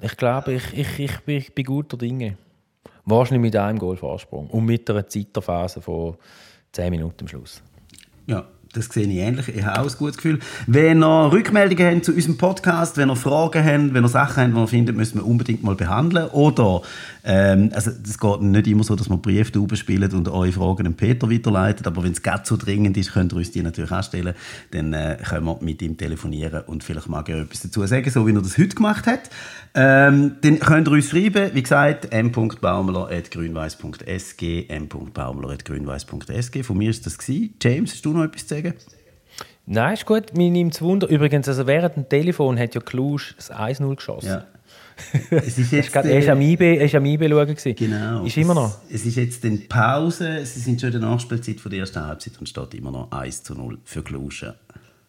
Ich 0.00 0.16
glaube, 0.16 0.54
ich, 0.54 0.76
ich, 0.76 0.98
ich, 0.98 1.18
bin, 1.20 1.38
ich 1.38 1.54
bin 1.54 1.64
guter 1.64 1.96
Dinge. 1.96 2.36
Wahrscheinlich 3.04 3.42
mit 3.42 3.56
einem 3.56 3.78
Goalvorsprung 3.78 4.48
und 4.48 4.64
mit 4.64 4.88
einer 4.90 5.06
Zeitphase 5.06 5.80
von 5.80 6.16
10 6.72 6.90
Minuten 6.90 7.24
am 7.24 7.28
Schluss. 7.28 7.62
Ja, 8.26 8.46
das 8.74 8.86
sehe 8.86 9.06
ich 9.06 9.16
ähnlich. 9.16 9.48
Ich 9.48 9.64
habe 9.64 9.80
auch 9.80 9.90
ein 9.90 9.98
gutes 9.98 10.16
Gefühl. 10.16 10.40
Wenn 10.66 11.02
ihr 11.02 11.32
Rückmeldungen 11.32 11.94
habt 11.94 12.04
zu 12.04 12.12
unserem 12.12 12.36
Podcast, 12.36 12.96
wenn 12.96 13.08
ihr 13.08 13.16
Fragen 13.16 13.64
habt, 13.64 13.94
wenn 13.94 14.04
ihr 14.04 14.08
Sachen 14.08 14.42
habt, 14.42 14.54
die 14.54 14.60
ihr 14.60 14.66
findet, 14.66 14.96
müssen 14.96 15.18
wir 15.18 15.26
unbedingt 15.26 15.62
mal 15.62 15.76
behandeln. 15.76 16.28
Oder, 16.30 16.82
ähm, 17.26 17.70
also, 17.72 17.90
das 17.90 18.18
geht 18.18 18.42
nicht 18.42 18.66
immer 18.66 18.84
so, 18.84 18.96
dass 18.96 19.08
wir 19.08 19.16
Brieftauben 19.16 19.78
spielen 19.78 20.12
und 20.12 20.28
eure 20.28 20.52
Fragen 20.52 20.86
an 20.86 20.92
Peter 20.94 21.30
weiterleiten. 21.30 21.86
Aber 21.86 22.04
wenn 22.04 22.12
es 22.12 22.20
ganz 22.22 22.48
so 22.48 22.58
dringend 22.58 22.98
ist, 22.98 23.14
könnt 23.14 23.32
ihr 23.32 23.36
uns 23.36 23.50
die 23.50 23.62
natürlich 23.62 23.92
auch 23.92 24.02
stellen. 24.02 24.34
Dann 24.72 24.92
äh, 24.92 25.16
können 25.26 25.46
wir 25.46 25.56
mit 25.62 25.80
ihm 25.80 25.96
telefonieren 25.96 26.64
und 26.66 26.84
vielleicht 26.84 27.08
mag 27.08 27.30
er 27.30 27.40
etwas 27.40 27.62
dazu 27.62 27.86
sagen, 27.86 28.10
so 28.10 28.26
wie 28.26 28.34
er 28.34 28.42
das 28.42 28.58
heute 28.58 28.76
gemacht 28.76 29.06
hat. 29.06 29.30
Ähm, 29.74 30.36
dann 30.42 30.58
könnt 30.58 30.86
ihr 30.88 30.92
uns 30.92 31.08
schreiben, 31.08 31.52
wie 31.54 31.62
gesagt, 31.62 32.12
m.baumler.grünweiss.sg, 32.12 34.66
m.baumler.grünweiss.sg. 34.68 36.62
Von 36.62 36.76
mir 36.76 36.90
ist 36.90 37.06
das 37.06 37.16
gewesen. 37.16 37.54
James, 37.62 37.92
hast 37.92 38.04
du 38.04 38.12
noch 38.12 38.24
etwas 38.24 38.46
zu 38.46 38.56
sagen? 38.56 38.74
Nein, 39.66 39.94
ist 39.94 40.04
gut. 40.04 40.36
Mir 40.36 40.50
nimmt 40.50 40.74
es 40.74 40.82
Wunder. 40.82 41.08
Übrigens, 41.08 41.48
also 41.48 41.66
während 41.66 41.96
dem 41.96 42.06
Telefon 42.06 42.58
hat 42.58 42.74
ja 42.74 42.82
Klusch 42.82 43.34
das 43.36 43.50
1-0 43.50 43.96
geschossen. 43.96 44.28
Ja. 44.28 44.44
Es 45.30 45.58
ist 45.58 45.72
jetzt, 45.72 45.94
er 45.94 46.26
war 46.26 46.32
am 46.32 46.40
IB, 46.40 46.78
er 46.78 46.94
am 46.94 47.04
IB 47.04 47.28
schauen. 47.28 47.74
Genau. 47.76 48.24
Ist 48.24 48.36
immer 48.36 48.54
noch. 48.54 48.78
Es 48.90 49.04
ist 49.04 49.16
jetzt 49.16 49.44
in 49.44 49.68
Pause. 49.68 50.44
Sie 50.44 50.60
sind 50.60 50.80
schon 50.80 50.92
in 50.92 51.00
der 51.00 51.10
Nachspielzeit 51.10 51.60
von 51.60 51.70
der 51.70 51.80
ersten 51.80 52.04
Halbzeit 52.04 52.38
und 52.38 52.48
steht 52.48 52.74
immer 52.74 52.90
noch 52.90 53.10
1 53.12 53.42
zu 53.42 53.54
0 53.54 53.78
für 53.84 54.02
Klusch. 54.02 54.44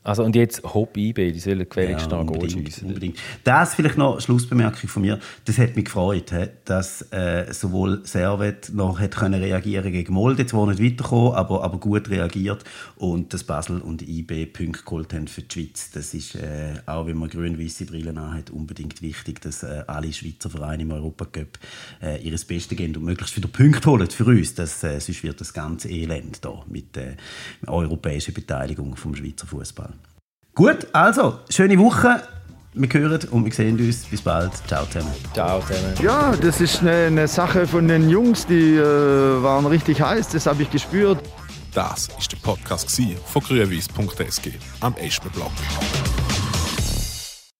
Also 0.06 0.24
und 0.24 0.36
jetzt 0.36 0.64
Hopp 0.64 0.96
IB, 0.96 1.32
die 1.32 1.40
sollen 1.40 1.68
gefälligst 1.68 2.12
ja, 2.12 2.26
schiessen. 2.48 2.90
Unbedingt. 2.90 3.18
Das 3.44 3.74
vielleicht 3.74 3.98
noch 3.98 4.22
Schlussbemerkung 4.22 4.88
von 4.88 5.02
mir. 5.02 5.20
Das 5.46 5.58
hat 5.58 5.76
mich 5.76 5.86
gefreut, 5.86 6.32
dass 6.66 7.12
äh, 7.12 7.52
sowohl 7.52 8.06
Servet 8.06 8.72
noch 8.72 9.00
hat 9.00 9.16
können 9.16 9.42
reagieren 9.42 9.92
gegen 9.92 10.14
Molde, 10.14 10.46
zwar 10.46 10.68
nicht 10.68 10.80
weitergekommen, 10.80 11.34
aber, 11.34 11.64
aber 11.64 11.80
gut 11.80 12.08
reagiert 12.10 12.64
und 12.98 13.34
dass 13.34 13.44
Basel 13.44 13.82
und 13.82 14.08
IB 14.08 14.46
Punkte 14.46 14.84
geholt 14.84 15.12
haben 15.12 15.28
für 15.28 15.42
die 15.42 15.54
Schweiz. 15.54 15.90
Das 15.92 16.14
ist 16.14 16.36
äh, 16.36 16.76
auch, 16.86 17.08
wenn 17.08 17.18
man 17.18 17.30
grün-weiße 17.30 17.86
Brillen 17.86 18.20
hat, 18.32 18.52
unbedingt 18.52 19.02
wichtig, 19.02 19.42
dass 19.42 19.64
äh, 19.64 19.86
alle 19.88 20.14
Schweizer 20.14 20.52
Vereine 20.52 20.84
im 20.84 20.92
Europacup 20.92 21.58
äh, 22.04 22.22
ihr 22.22 22.38
Bestes 22.46 22.78
geben 22.78 22.96
und 22.96 23.06
möglichst 23.06 23.36
wieder 23.36 23.48
Punkte 23.48 23.90
holen 23.90 24.10
für 24.10 24.26
uns. 24.26 24.54
Das, 24.54 24.84
äh, 24.84 25.00
sonst 25.00 25.24
wird 25.24 25.42
das 25.42 25.52
ganze 25.52 25.90
Elend 25.90 26.46
da 26.46 26.64
mit 26.68 26.96
der 26.96 27.14
äh, 27.14 27.16
europäischen 27.66 28.36
Beteiligung 28.36 28.96
vom 28.96 29.16
Schweizer 29.16 29.48
Fußball. 29.48 29.95
Gut, 30.56 30.88
also, 30.94 31.40
schöne 31.50 31.78
Woche. 31.78 32.24
Wir 32.74 32.88
hören 32.94 33.20
und 33.32 33.44
wir 33.44 33.52
sehen 33.52 33.78
uns. 33.78 34.06
Bis 34.06 34.22
bald. 34.22 34.54
Ciao 34.68 34.86
zusammen. 34.86 35.14
Ciao 35.34 35.60
zusammen. 35.60 35.94
Ja, 36.02 36.34
das 36.34 36.62
ist 36.62 36.80
eine, 36.80 37.08
eine 37.08 37.28
Sache 37.28 37.68
von 37.68 37.90
den 37.90 38.10
Jungs, 38.10 38.46
die 38.48 38.78
äh, 38.78 39.44
waren 39.44 39.66
richtig 39.66 40.02
heiß. 40.02 40.30
Das 40.30 40.46
habe 40.46 40.64
ich 40.64 40.72
gespürt. 40.72 41.20
Das 41.74 42.08
ist 42.18 42.32
der 42.32 42.38
Podcast 42.38 42.90
von 43.26 43.42
grünwies.sg 43.44 44.54
am 44.80 44.96
Eschenblock. 44.96 45.52